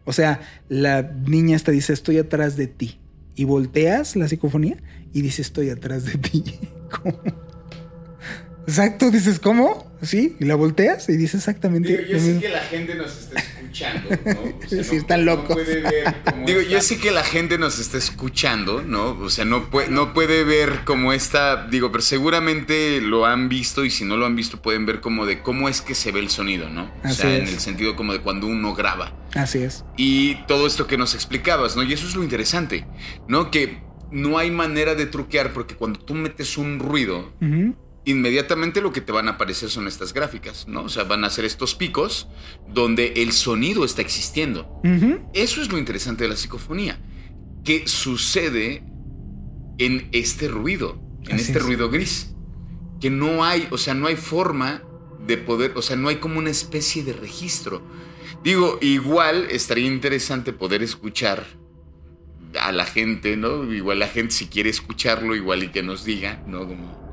O 0.05 0.13
sea, 0.13 0.41
la 0.69 1.03
niña 1.03 1.55
esta 1.57 1.71
dice, 1.71 1.93
estoy 1.93 2.19
atrás 2.19 2.57
de 2.57 2.67
ti. 2.67 2.99
Y 3.37 3.45
volteas 3.45 4.17
la 4.17 4.27
psicofonía 4.29 4.77
y 5.15 5.23
dice, 5.23 5.41
estoy 5.41 5.71
atrás 5.71 6.05
de 6.05 6.19
ti. 6.19 6.43
¿Cómo? 7.03 7.21
Exacto, 8.67 9.11
dices, 9.11 9.39
¿cómo? 9.41 9.91
Sí, 10.03 10.37
y 10.39 10.45
la 10.45 10.55
volteas 10.55 11.09
y 11.09 11.17
dice 11.17 11.37
exactamente 11.37 11.89
Digo, 11.89 12.03
yo 12.03 12.13
lo 12.15 12.19
sé 12.21 12.27
mismo. 12.27 12.41
que 12.41 12.49
la 12.49 12.61
gente 12.61 12.95
nos 12.95 13.17
está 13.19 13.43
escuchando, 13.71 14.11
¿no? 14.11 14.41
O 14.41 14.69
sea, 14.69 14.85
Sí, 14.85 14.91
no- 14.93 14.99
están 14.99 15.25
no 15.25 15.37
locos. 15.37 15.57
puede 15.57 15.81
ver 15.81 16.15
como 16.25 16.47
Digo, 16.47 16.61
yo 16.63 16.81
sé 16.81 16.99
que 16.99 17.11
la 17.11 17.23
gente 17.25 17.59
nos 17.59 17.79
está 17.79 17.99
escuchando, 17.99 18.83
¿no? 18.83 19.11
O 19.21 19.31
sea, 19.31 19.45
no 19.45 19.71
puede, 19.71 19.89
no 19.91 20.13
puede 20.13 20.45
ver 20.45 20.81
como 20.85 21.13
esta, 21.13 21.67
digo, 21.67 21.91
pero 21.93 22.03
seguramente 22.03 23.01
lo 23.01 23.27
han 23.27 23.49
visto 23.49 23.85
y 23.85 23.91
si 23.91 24.05
no 24.05 24.17
lo 24.17 24.27
han 24.27 24.37
visto 24.37 24.61
pueden 24.63 24.87
ver 24.87 25.01
como 25.01 25.27
de 25.27 25.43
cómo 25.43 25.69
es 25.69 25.81
que 25.81 25.95
se 25.95 26.13
ve 26.13 26.21
el 26.21 26.31
sonido, 26.31 26.69
¿no? 26.71 26.85
O 27.05 27.09
Así 27.09 27.23
sea, 27.23 27.37
en 27.37 27.47
el 27.49 27.61
sentido 27.61 27.97
como 27.97 28.13
de 28.13 28.21
cuando 28.21 28.47
uno 28.47 28.75
graba. 28.75 29.13
Así 29.35 29.59
es. 29.59 29.85
Y 29.97 30.35
todo 30.47 30.67
esto 30.67 30.87
que 30.87 30.97
nos 30.99 31.15
explicabas, 31.15 31.77
¿no? 31.77 31.83
Y 31.83 31.93
eso 31.93 32.07
es 32.07 32.15
lo 32.17 32.23
interesante, 32.23 32.87
¿no? 33.29 33.51
Que 33.51 33.83
no 34.11 34.39
hay 34.39 34.51
manera 34.51 34.95
de 34.97 35.07
truquear 35.07 35.53
porque 35.53 35.77
cuando 35.77 36.01
tú 36.01 36.15
metes 36.15 36.59
un 36.59 36.79
ruido, 36.81 37.33
Ujú. 37.41 37.77
Inmediatamente 38.05 38.81
lo 38.81 38.93
que 38.93 39.01
te 39.01 39.13
van 39.13 39.29
a 39.29 39.33
aparecer 39.33 39.71
son 39.71 39.87
estas 39.87 40.13
gráficas, 40.13 40.67
¿no? 40.67 40.83
O 40.83 40.89
sea, 40.89 41.05
van 41.05 41.25
a 41.25 41.31
ser 41.31 41.45
estos 41.45 41.75
picos 41.75 42.29
donde 42.69 43.15
el 43.17 43.33
sonido 43.33 43.85
está 43.85 44.03
existiendo. 44.03 44.81
Eso 45.35 45.61
es 45.61 45.71
lo 45.71 45.79
interesante 45.79 46.25
de 46.25 46.31
la 46.31 46.37
psicofonía, 46.37 46.99
que 47.65 47.87
sucede 47.87 48.85
en 49.79 50.09
este 50.13 50.49
ruido, 50.49 51.01
en 51.27 51.35
Así 51.35 51.47
este 51.47 51.59
es. 51.59 51.65
ruido 51.65 51.91
gris, 51.91 52.35
que 53.01 53.11
no 53.11 53.45
hay, 53.45 53.69
o 53.71 53.79
sea, 53.79 53.95
no 53.95 54.07
hay 54.07 54.17
forma 54.17 54.83
de 55.27 55.37
poder, 55.39 55.73
o 55.77 55.83
sea, 55.83 55.97
no 55.97 56.09
hay 56.09 56.17
como 56.17 56.39
una 56.39 56.51
especie 56.51 57.03
de 57.05 57.13
registro. 57.13 57.83
Digo, 58.43 58.79
igual 58.81 59.47
estaría 59.51 59.87
interesante 59.87 60.53
poder 60.53 60.83
escuchar 60.83 61.47
a 62.59 62.73
la 62.73 62.85
gente, 62.85 63.37
¿no? 63.37 63.73
Igual 63.73 63.99
la 63.99 64.09
gente 64.09 64.35
si 64.35 64.47
quiere 64.47 64.71
escucharlo, 64.71 65.37
igual 65.37 65.63
y 65.63 65.69
que 65.69 65.83
nos 65.83 66.05
diga, 66.05 66.43
¿no? 66.47 66.67
Como, 66.67 67.10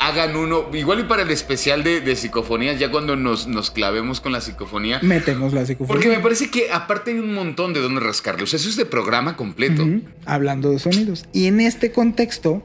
hagan 0.00 0.36
uno, 0.36 0.66
igual 0.72 1.00
y 1.00 1.04
para 1.04 1.22
el 1.22 1.30
especial 1.30 1.82
de, 1.84 2.00
de 2.00 2.16
psicofonías, 2.16 2.78
ya 2.78 2.90
cuando 2.90 3.16
nos, 3.16 3.46
nos 3.46 3.70
clavemos 3.70 4.20
con 4.20 4.32
la 4.32 4.40
psicofonía, 4.40 5.00
Metemos 5.02 5.52
la 5.52 5.64
psicofonía. 5.66 5.88
porque 5.92 6.08
me 6.08 6.22
parece 6.22 6.50
que 6.50 6.70
aparte 6.70 7.12
hay 7.12 7.18
un 7.18 7.34
montón 7.34 7.72
de 7.72 7.80
donde 7.80 8.00
rascarle. 8.00 8.42
O 8.42 8.46
sea, 8.46 8.58
eso 8.58 8.68
es 8.68 8.76
de 8.76 8.86
programa 8.86 9.36
completo. 9.36 9.86
Hablando 10.26 10.70
de 10.70 10.78
sonidos. 10.78 11.24
Y 11.32 11.46
en 11.46 11.60
este 11.60 11.92
contexto, 11.92 12.62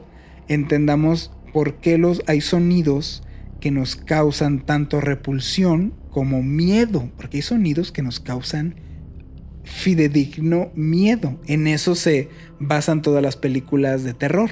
entendamos 0.48 1.30
por 1.52 1.74
qué 1.76 1.98
los, 1.98 2.22
hay 2.26 2.40
sonidos 2.40 3.22
que 3.60 3.70
nos 3.70 3.96
causan 3.96 4.60
tanto 4.66 5.00
repulsión 5.00 5.94
como 6.10 6.42
miedo. 6.42 7.10
Porque 7.16 7.38
hay 7.38 7.42
sonidos 7.42 7.92
que 7.92 8.02
nos 8.02 8.20
causan 8.20 8.76
fidedigno 9.64 10.70
miedo. 10.74 11.40
En 11.46 11.66
eso 11.66 11.94
se 11.94 12.28
basan 12.60 13.02
todas 13.02 13.22
las 13.22 13.36
películas 13.36 14.04
de 14.04 14.14
terror. 14.14 14.50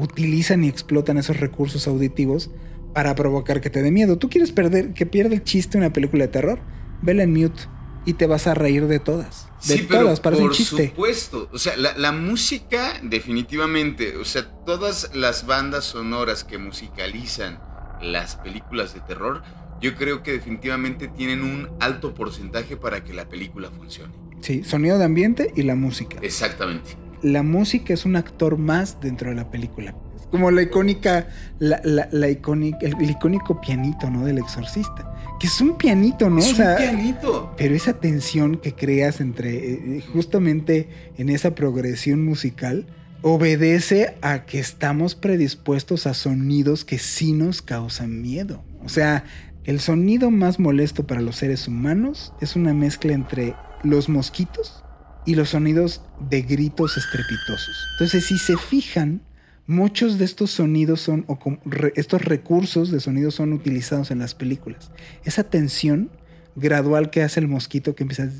Utilizan 0.00 0.64
y 0.64 0.68
explotan 0.68 1.18
esos 1.18 1.38
recursos 1.38 1.86
auditivos 1.86 2.50
para 2.94 3.14
provocar 3.14 3.60
que 3.60 3.70
te 3.70 3.82
dé 3.82 3.90
miedo. 3.90 4.18
¿Tú 4.18 4.28
quieres 4.30 4.50
perder 4.52 4.94
que 4.94 5.06
pierda 5.06 5.34
el 5.34 5.44
chiste 5.44 5.78
una 5.78 5.92
película 5.92 6.24
de 6.26 6.32
terror? 6.32 6.60
Vela 7.02 7.22
en 7.22 7.32
mute 7.32 7.62
y 8.06 8.14
te 8.14 8.26
vas 8.26 8.46
a 8.46 8.54
reír 8.54 8.86
de 8.86 8.98
todas. 8.98 9.46
De 9.66 9.76
Sí, 9.76 9.86
pero 9.86 10.02
todas, 10.02 10.20
parece 10.20 10.42
un 10.42 10.48
por 10.48 10.56
chiste. 10.56 10.88
supuesto. 10.88 11.48
O 11.52 11.58
sea, 11.58 11.76
la, 11.76 11.96
la 11.98 12.12
música 12.12 12.94
definitivamente, 13.02 14.16
o 14.16 14.24
sea, 14.24 14.50
todas 14.64 15.10
las 15.14 15.46
bandas 15.46 15.84
sonoras 15.84 16.44
que 16.44 16.56
musicalizan 16.58 17.60
las 18.02 18.36
películas 18.36 18.94
de 18.94 19.00
terror, 19.00 19.42
yo 19.80 19.94
creo 19.96 20.22
que 20.22 20.32
definitivamente 20.32 21.08
tienen 21.08 21.42
un 21.42 21.68
alto 21.80 22.14
porcentaje 22.14 22.76
para 22.76 23.04
que 23.04 23.12
la 23.12 23.28
película 23.28 23.70
funcione. 23.70 24.14
Sí, 24.40 24.64
sonido 24.64 24.98
de 24.98 25.04
ambiente 25.04 25.52
y 25.54 25.62
la 25.62 25.74
música. 25.74 26.16
Exactamente. 26.22 26.96
La 27.22 27.42
música 27.42 27.92
es 27.94 28.04
un 28.04 28.16
actor 28.16 28.56
más 28.58 28.98
dentro 29.00 29.30
de 29.30 29.36
la 29.36 29.50
película. 29.50 29.94
Es 30.18 30.26
como 30.26 30.50
la 30.50 30.62
icónica, 30.62 31.28
la, 31.58 31.80
la- 31.84 32.08
la 32.12 32.28
icónica, 32.28 32.78
el, 32.82 32.94
el 33.00 33.10
icónico 33.10 33.60
pianito, 33.60 34.10
¿no? 34.10 34.24
Del 34.24 34.38
exorcista. 34.38 35.06
Que 35.38 35.46
es 35.46 35.60
un 35.60 35.76
pianito, 35.78 36.28
¿no? 36.30 36.38
Es 36.38 36.58
O 36.58 36.62
un 36.62 36.76
pianito. 36.76 37.54
pero 37.56 37.74
esa 37.74 37.94
tensión 37.94 38.56
que 38.58 38.74
creas 38.74 39.20
entre, 39.20 39.96
eh, 39.98 40.04
justamente 40.12 40.88
en 41.16 41.28
esa 41.30 41.54
progresión 41.54 42.24
musical, 42.24 42.86
obedece 43.22 44.16
a 44.22 44.44
que 44.46 44.58
estamos 44.58 45.14
predispuestos 45.14 46.06
a 46.06 46.14
sonidos 46.14 46.84
que 46.84 46.98
sí 46.98 47.32
nos 47.32 47.60
causan 47.62 48.22
miedo. 48.22 48.62
O 48.84 48.88
sea, 48.88 49.24
el 49.64 49.78
sonido 49.80 50.30
más 50.30 50.58
molesto 50.58 51.06
para 51.06 51.20
los 51.20 51.36
seres 51.36 51.68
humanos 51.68 52.32
es 52.40 52.56
una 52.56 52.72
mezcla 52.72 53.12
entre 53.12 53.54
los 53.82 54.08
mosquitos 54.08 54.79
y 55.26 55.34
los 55.34 55.50
sonidos 55.50 56.02
de 56.28 56.42
gritos 56.42 56.96
estrepitosos. 56.96 57.76
Entonces, 57.92 58.26
si 58.26 58.38
se 58.38 58.56
fijan, 58.56 59.22
muchos 59.66 60.18
de 60.18 60.24
estos 60.24 60.50
sonidos 60.50 61.00
son, 61.00 61.24
o 61.28 61.38
re- 61.64 61.92
estos 61.96 62.22
recursos 62.22 62.90
de 62.90 63.00
sonido 63.00 63.30
son 63.30 63.52
utilizados 63.52 64.10
en 64.10 64.18
las 64.18 64.34
películas. 64.34 64.90
Esa 65.24 65.44
tensión 65.44 66.10
gradual 66.56 67.10
que 67.10 67.22
hace 67.22 67.38
el 67.40 67.48
mosquito 67.48 67.94
que 67.94 68.02
empieza 68.02 68.24
a 68.24 68.30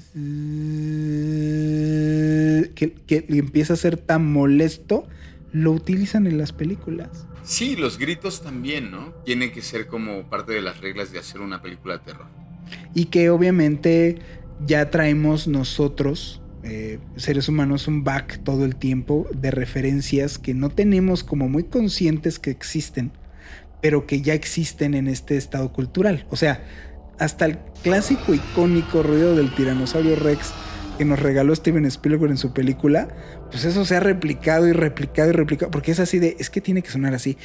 que, 2.75 2.93
que 3.07 3.25
empieza 3.29 3.75
a 3.75 3.77
ser 3.77 3.97
tan 3.97 4.31
molesto, 4.33 5.07
lo 5.53 5.73
utilizan 5.73 6.27
en 6.27 6.39
las 6.39 6.53
películas. 6.53 7.27
Sí, 7.43 7.77
los 7.77 7.99
gritos 7.99 8.43
también, 8.43 8.91
¿no? 8.91 9.13
Tiene 9.25 9.53
que 9.53 9.63
ser 9.63 9.87
como 9.87 10.29
parte 10.29 10.53
de 10.53 10.61
las 10.63 10.81
reglas 10.81 11.13
de 11.13 11.19
hacer 11.19 11.41
una 11.41 11.63
película 11.63 11.99
de 11.99 12.05
terror. 12.05 12.27
Y 12.95 13.07
que 13.07 13.31
obviamente 13.31 14.19
ya 14.67 14.91
traemos 14.91 15.49
nosotros, 15.49 16.43
eh, 16.63 16.99
seres 17.17 17.49
humanos, 17.49 17.89
un 17.89 18.05
back 18.05 18.41
todo 18.45 18.65
el 18.65 18.77
tiempo 18.77 19.27
de 19.35 19.51
referencias 19.51 20.39
que 20.39 20.55
no 20.55 20.69
tenemos 20.69 21.25
como 21.25 21.49
muy 21.49 21.65
conscientes 21.65 22.39
que 22.39 22.51
existen, 22.51 23.13
pero 23.81 24.07
que 24.07 24.21
ya 24.21 24.35
existen 24.35 24.95
en 24.95 25.09
este 25.09 25.37
estado 25.37 25.73
cultural. 25.73 26.27
O 26.31 26.37
sea, 26.37 26.63
hasta 27.19 27.47
el 27.47 27.59
clásico 27.83 28.35
icónico 28.35 29.03
ruido 29.03 29.37
del 29.37 29.55
tiranosaurio 29.55 30.17
Rex 30.17 30.53
que 30.99 31.07
nos 31.07 31.19
regaló 31.19 31.55
Steven 31.57 31.87
Spielberg 31.87 32.31
en 32.31 32.37
su 32.37 32.53
película, 32.53 33.09
pues 33.51 33.65
eso 33.65 33.87
se 33.87 33.97
ha 33.97 34.01
replicado 34.01 34.69
y 34.69 34.73
replicado 34.73 35.31
y 35.31 35.33
replicado, 35.33 35.71
porque 35.71 35.93
es 35.93 35.99
así 35.99 36.19
de, 36.19 36.37
es 36.39 36.51
que 36.51 36.61
tiene 36.61 36.83
que 36.83 36.91
sonar 36.91 37.15
así. 37.15 37.39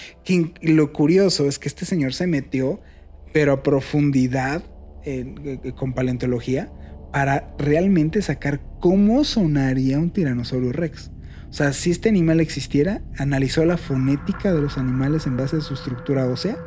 Lo 0.62 0.92
curioso 0.92 1.48
es 1.48 1.58
que 1.58 1.70
este 1.70 1.86
señor 1.86 2.14
se 2.14 2.28
metió, 2.28 2.82
pero 3.32 3.54
a 3.54 3.64
profundidad 3.64 4.62
eh, 5.06 5.72
con 5.78 5.94
paleontología, 5.94 6.70
para 7.16 7.56
realmente 7.58 8.22
sacar 8.22 8.60
cómo 8.82 9.24
sonaría 9.24 10.00
un 10.00 10.12
tiranosaurio 10.12 10.74
Rex. 10.74 11.12
O 11.50 11.54
sea, 11.54 11.72
si 11.72 11.90
este 11.90 12.10
animal 12.10 12.42
existiera, 12.42 13.04
analizó 13.18 13.64
la 13.64 13.78
fonética 13.78 14.54
de 14.54 14.60
los 14.60 14.78
animales 14.78 15.26
en 15.26 15.38
base 15.38 15.56
a 15.56 15.62
su 15.62 15.76
estructura 15.76 16.28
ósea 16.28 16.58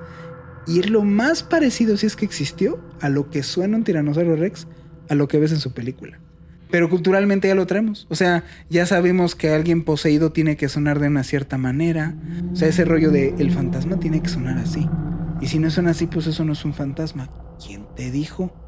y 0.67 0.79
es 0.79 0.89
lo 0.89 1.05
más 1.05 1.43
parecido, 1.43 1.99
si 1.99 2.07
es 2.07 2.17
que 2.17 2.25
existió, 2.25 2.83
a 3.03 3.11
lo 3.11 3.29
que 3.29 3.43
suena 3.43 3.77
un 3.77 3.85
tiranosaurio 3.85 4.37
Rex, 4.37 4.67
a 5.11 5.15
lo 5.15 5.29
que 5.29 5.39
ves 5.39 5.53
en 5.53 5.61
su 5.61 5.75
película. 5.75 6.19
Pero 6.71 6.89
culturalmente 6.89 7.49
ya 7.49 7.55
lo 7.55 7.67
traemos. 7.67 8.07
O 8.09 8.15
sea, 8.15 8.45
ya 8.71 8.87
sabemos 8.87 9.35
que 9.35 9.51
alguien 9.51 9.85
poseído 9.85 10.33
tiene 10.33 10.57
que 10.57 10.71
sonar 10.71 10.99
de 10.99 11.09
una 11.09 11.25
cierta 11.25 11.59
manera. 11.59 12.15
O 12.51 12.57
sea, 12.57 12.69
ese 12.69 12.87
rollo 12.87 13.11
de 13.11 13.35
el 13.39 13.51
fantasma 13.51 14.01
tiene 14.01 14.23
que 14.23 14.31
sonar 14.31 14.57
así. 14.57 14.89
Y 15.43 15.49
si 15.49 15.59
no 15.59 15.69
suena 15.69 15.91
así, 15.91 16.07
pues 16.07 16.27
eso 16.27 16.43
no 16.47 16.55
es 16.55 16.65
un 16.65 16.73
fantasma. 16.73 17.29
¿Quién 17.63 17.85
te 17.95 18.11
dijo? 18.11 18.68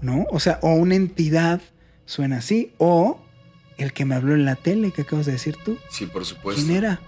¿No? 0.00 0.26
O 0.30 0.40
sea, 0.40 0.58
o 0.62 0.74
una 0.74 0.94
entidad 0.94 1.60
suena 2.06 2.38
así. 2.38 2.72
O 2.78 3.20
el 3.76 3.92
que 3.92 4.04
me 4.04 4.14
habló 4.14 4.34
en 4.34 4.44
la 4.44 4.56
tele 4.56 4.90
que 4.92 5.02
acabas 5.02 5.26
de 5.26 5.32
decir 5.32 5.56
tú. 5.64 5.76
Sí, 5.90 6.06
por 6.06 6.24
supuesto. 6.24 6.62
¿Quién 6.64 6.76
era? 6.76 7.00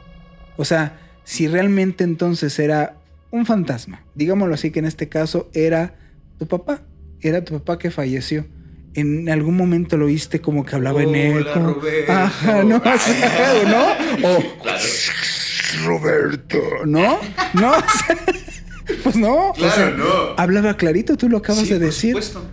O 0.57 0.65
sea, 0.65 0.99
si 1.25 1.49
realmente 1.49 2.05
entonces 2.05 2.59
era 2.59 2.97
un 3.31 3.47
fantasma, 3.47 4.03
digámoslo 4.15 4.55
así, 4.55 4.71
que 4.73 4.81
en 4.81 4.85
este 4.87 5.09
caso 5.09 5.49
era 5.55 5.95
tu 6.39 6.47
papá, 6.49 6.83
era 7.21 7.45
tu 7.45 7.55
papá 7.55 7.79
que 7.79 7.91
falleció. 7.91 8.47
En 8.95 9.29
algún 9.31 9.57
momento 9.57 9.97
lo 9.97 10.07
oíste 10.07 10.41
como 10.41 10.65
que 10.67 10.75
hablaba 10.75 11.03
en. 11.05 11.45
Roberto. 11.45 12.13
Ajá, 12.13 12.65
no, 12.65 12.77
así, 12.85 13.13
¿no? 13.67 14.29
O 14.29 14.63
Claro. 14.63 14.83
Roberto, 15.85 16.59
¿no? 16.87 17.19
No, 17.55 17.73
pues 19.05 19.17
no. 19.17 19.51
o 19.51 19.53
Claro, 19.53 19.75
sea, 19.75 19.91
no. 19.91 20.05
Hablaba 20.37 20.77
clarito, 20.77 21.17
tú 21.17 21.29
lo 21.29 21.39
acabas 21.39 21.63
Sí, 21.63 21.69
de 21.71 21.77
por 21.79 21.87
decir. 21.87 22.11
supuesto. 22.11 22.45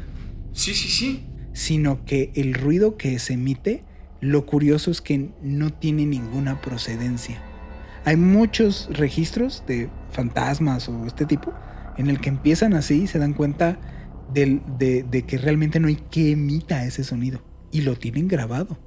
Sí, 0.58 0.74
sí, 0.74 0.89
sí. 0.89 1.26
Sino 1.53 2.03
que 2.03 2.32
el 2.36 2.53
ruido 2.53 2.97
que 2.97 3.18
se 3.20 3.34
emite, 3.34 3.84
lo 4.20 4.45
curioso 4.45 4.91
es 4.91 5.01
que 5.01 5.30
no 5.41 5.72
tiene 5.72 6.05
ninguna 6.05 6.62
procedencia. 6.62 7.41
Hay 8.03 8.18
muchos 8.18 8.89
registros 8.91 9.64
de 9.68 9.89
fantasmas 10.12 10.89
o 10.89 11.05
este 11.05 11.26
tipo 11.26 11.53
en 11.97 12.10
el 12.10 12.20
que 12.20 12.30
empiezan 12.30 12.74
así 12.74 13.03
y 13.03 13.08
se 13.08 13.20
dan 13.20 13.34
cuenta 13.34 13.80
de, 14.34 14.60
de 15.08 15.22
que 15.24 15.38
realmente 15.38 15.80
no 15.80 15.88
hay 15.88 15.95
que 15.95 16.32
emita 16.32 16.86
ese 16.86 17.03
sonido. 17.03 17.41
Y 17.72 17.82
lo 17.82 17.95
tienen 17.95 18.28
grabado. 18.28 18.80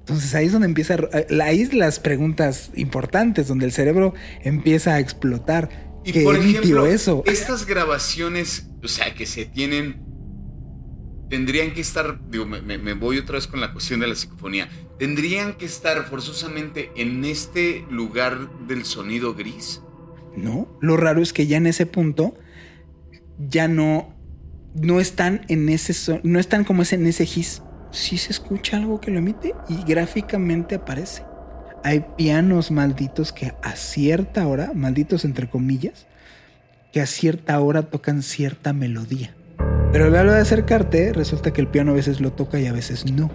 Entonces 0.00 0.34
ahí 0.34 0.46
es 0.46 0.52
donde 0.52 0.66
empieza, 0.66 0.96
ahí 1.42 1.62
es 1.62 1.72
las 1.72 2.00
preguntas 2.00 2.72
importantes, 2.74 3.46
donde 3.46 3.66
el 3.66 3.72
cerebro 3.72 4.14
empieza 4.42 4.94
a 4.94 5.00
explotar. 5.00 6.02
Y 6.04 6.12
por 6.24 6.36
ejemplo, 6.36 6.86
eso? 6.86 7.22
estas 7.24 7.66
grabaciones, 7.66 8.66
o 8.82 8.88
sea, 8.88 9.14
que 9.14 9.26
se 9.26 9.44
tienen, 9.44 10.11
tendrían 11.32 11.72
que 11.72 11.80
estar, 11.80 12.20
digo, 12.28 12.44
me, 12.44 12.92
voy 12.92 13.16
otra 13.16 13.36
vez 13.36 13.46
con 13.46 13.58
la 13.62 13.72
cuestión 13.72 14.00
de 14.00 14.06
la 14.06 14.14
psicofonía, 14.14 14.68
tendrían 14.98 15.54
que 15.54 15.64
estar 15.64 16.04
forzosamente 16.04 16.92
en 16.94 17.24
este 17.24 17.86
lugar 17.88 18.50
del 18.68 18.84
sonido 18.84 19.32
gris. 19.32 19.80
No, 20.36 20.68
lo 20.82 20.98
raro 20.98 21.22
es 21.22 21.32
que 21.32 21.46
ya 21.46 21.56
en 21.56 21.66
ese 21.66 21.86
punto 21.86 22.34
ya 23.38 23.66
no, 23.66 24.14
no 24.74 25.00
están 25.00 25.46
en 25.48 25.70
ese, 25.70 26.20
no 26.22 26.38
están 26.38 26.64
como 26.64 26.82
es 26.82 26.92
en 26.92 27.06
ese 27.06 27.24
gis 27.24 27.62
sí 27.92 28.18
se 28.18 28.30
escucha 28.30 28.76
algo 28.76 29.00
que 29.00 29.10
lo 29.10 29.20
emite 29.20 29.54
y 29.70 29.82
gráficamente 29.84 30.74
aparece. 30.74 31.22
Hay 31.82 32.04
pianos 32.18 32.70
malditos 32.70 33.32
que 33.32 33.54
a 33.62 33.74
cierta 33.74 34.46
hora, 34.46 34.72
malditos 34.74 35.24
entre 35.24 35.48
comillas, 35.48 36.06
que 36.92 37.00
a 37.00 37.06
cierta 37.06 37.58
hora 37.58 37.84
tocan 37.84 38.22
cierta 38.22 38.74
melodía. 38.74 39.34
Pero 39.92 40.06
a 40.06 40.08
la 40.08 40.22
hora 40.22 40.34
de 40.34 40.40
acercarte, 40.40 41.12
resulta 41.12 41.52
que 41.52 41.60
el 41.60 41.68
piano 41.68 41.92
a 41.92 41.94
veces 41.94 42.20
lo 42.20 42.32
toca 42.32 42.58
y 42.58 42.66
a 42.66 42.72
veces 42.72 43.10
no. 43.10 43.30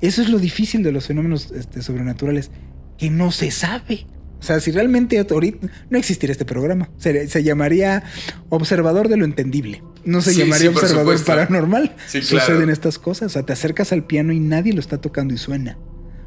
Eso 0.00 0.22
es 0.22 0.28
lo 0.28 0.38
difícil 0.38 0.82
de 0.82 0.92
los 0.92 1.06
fenómenos 1.06 1.50
este, 1.50 1.82
sobrenaturales, 1.82 2.50
que 2.98 3.10
no 3.10 3.32
se 3.32 3.50
sabe. 3.50 4.06
O 4.38 4.42
sea, 4.42 4.60
si 4.60 4.70
realmente 4.70 5.18
ahorita 5.18 5.66
no 5.90 5.98
existiera 5.98 6.30
este 6.30 6.44
programa, 6.44 6.90
se, 6.98 7.42
llamaría 7.42 8.04
Observador 8.48 9.08
de 9.08 9.16
lo 9.16 9.24
Entendible. 9.24 9.82
No 10.04 10.20
se 10.20 10.34
llamaría 10.34 10.70
Observador 10.70 11.24
Paranormal. 11.24 11.96
Suceden 12.06 12.70
estas 12.70 12.98
cosas. 12.98 13.26
O 13.26 13.30
sea, 13.30 13.42
te 13.42 13.52
acercas 13.52 13.92
al 13.92 14.04
piano 14.04 14.32
y 14.32 14.40
nadie 14.40 14.72
lo 14.72 14.80
está 14.80 15.00
tocando 15.00 15.34
y 15.34 15.38
suena. 15.38 15.78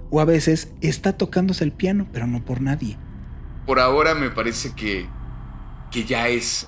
O 0.10 0.20
a 0.20 0.26
veces 0.26 0.70
está 0.82 1.14
tocándose 1.14 1.64
el 1.64 1.72
piano, 1.72 2.08
pero 2.12 2.26
no 2.26 2.44
por 2.44 2.62
nadie. 2.62 2.98
Por 3.66 3.80
ahora 3.80 4.16
me 4.16 4.32
parece 4.32 4.74
que, 4.76 5.06
que 5.92 6.04
ya 6.04 6.28
es, 6.28 6.68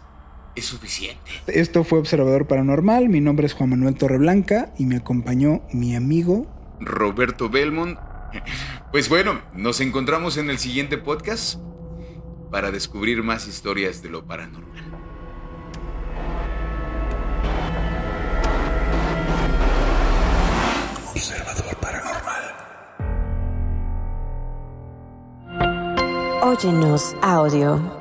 es 0.56 0.66
suficiente. 0.66 1.32
Esto 1.48 1.84
fue 1.84 2.00
Observador 2.00 2.48
Paranormal. 2.48 3.10
Mi 3.10 3.22
nombre 3.22 3.46
es 3.46 3.54
Juan 3.54 3.70
Manuel 3.70 3.96
Torreblanca 3.96 4.74
y 4.78 4.86
me 4.86 4.98
acompañó 4.98 5.62
mi 5.72 5.96
amigo 5.96 6.48
Roberto 6.80 7.50
Belmont 7.50 7.98
pues 8.92 9.10
bueno, 9.10 9.42
nos 9.54 9.80
encontramos 9.82 10.38
en 10.38 10.50
el 10.50 10.58
siguiente 10.58 10.98
podcast 10.98 11.60
para 12.50 12.72
descubrir 12.72 13.24
más 13.24 13.48
historias 13.48 14.02
de 14.02 14.10
lo 14.10 14.26
paranormal. 14.26 14.84
Observador 21.12 21.76
Paranormal. 21.78 22.42
Óyenos 26.44 27.16
audio. 27.22 28.01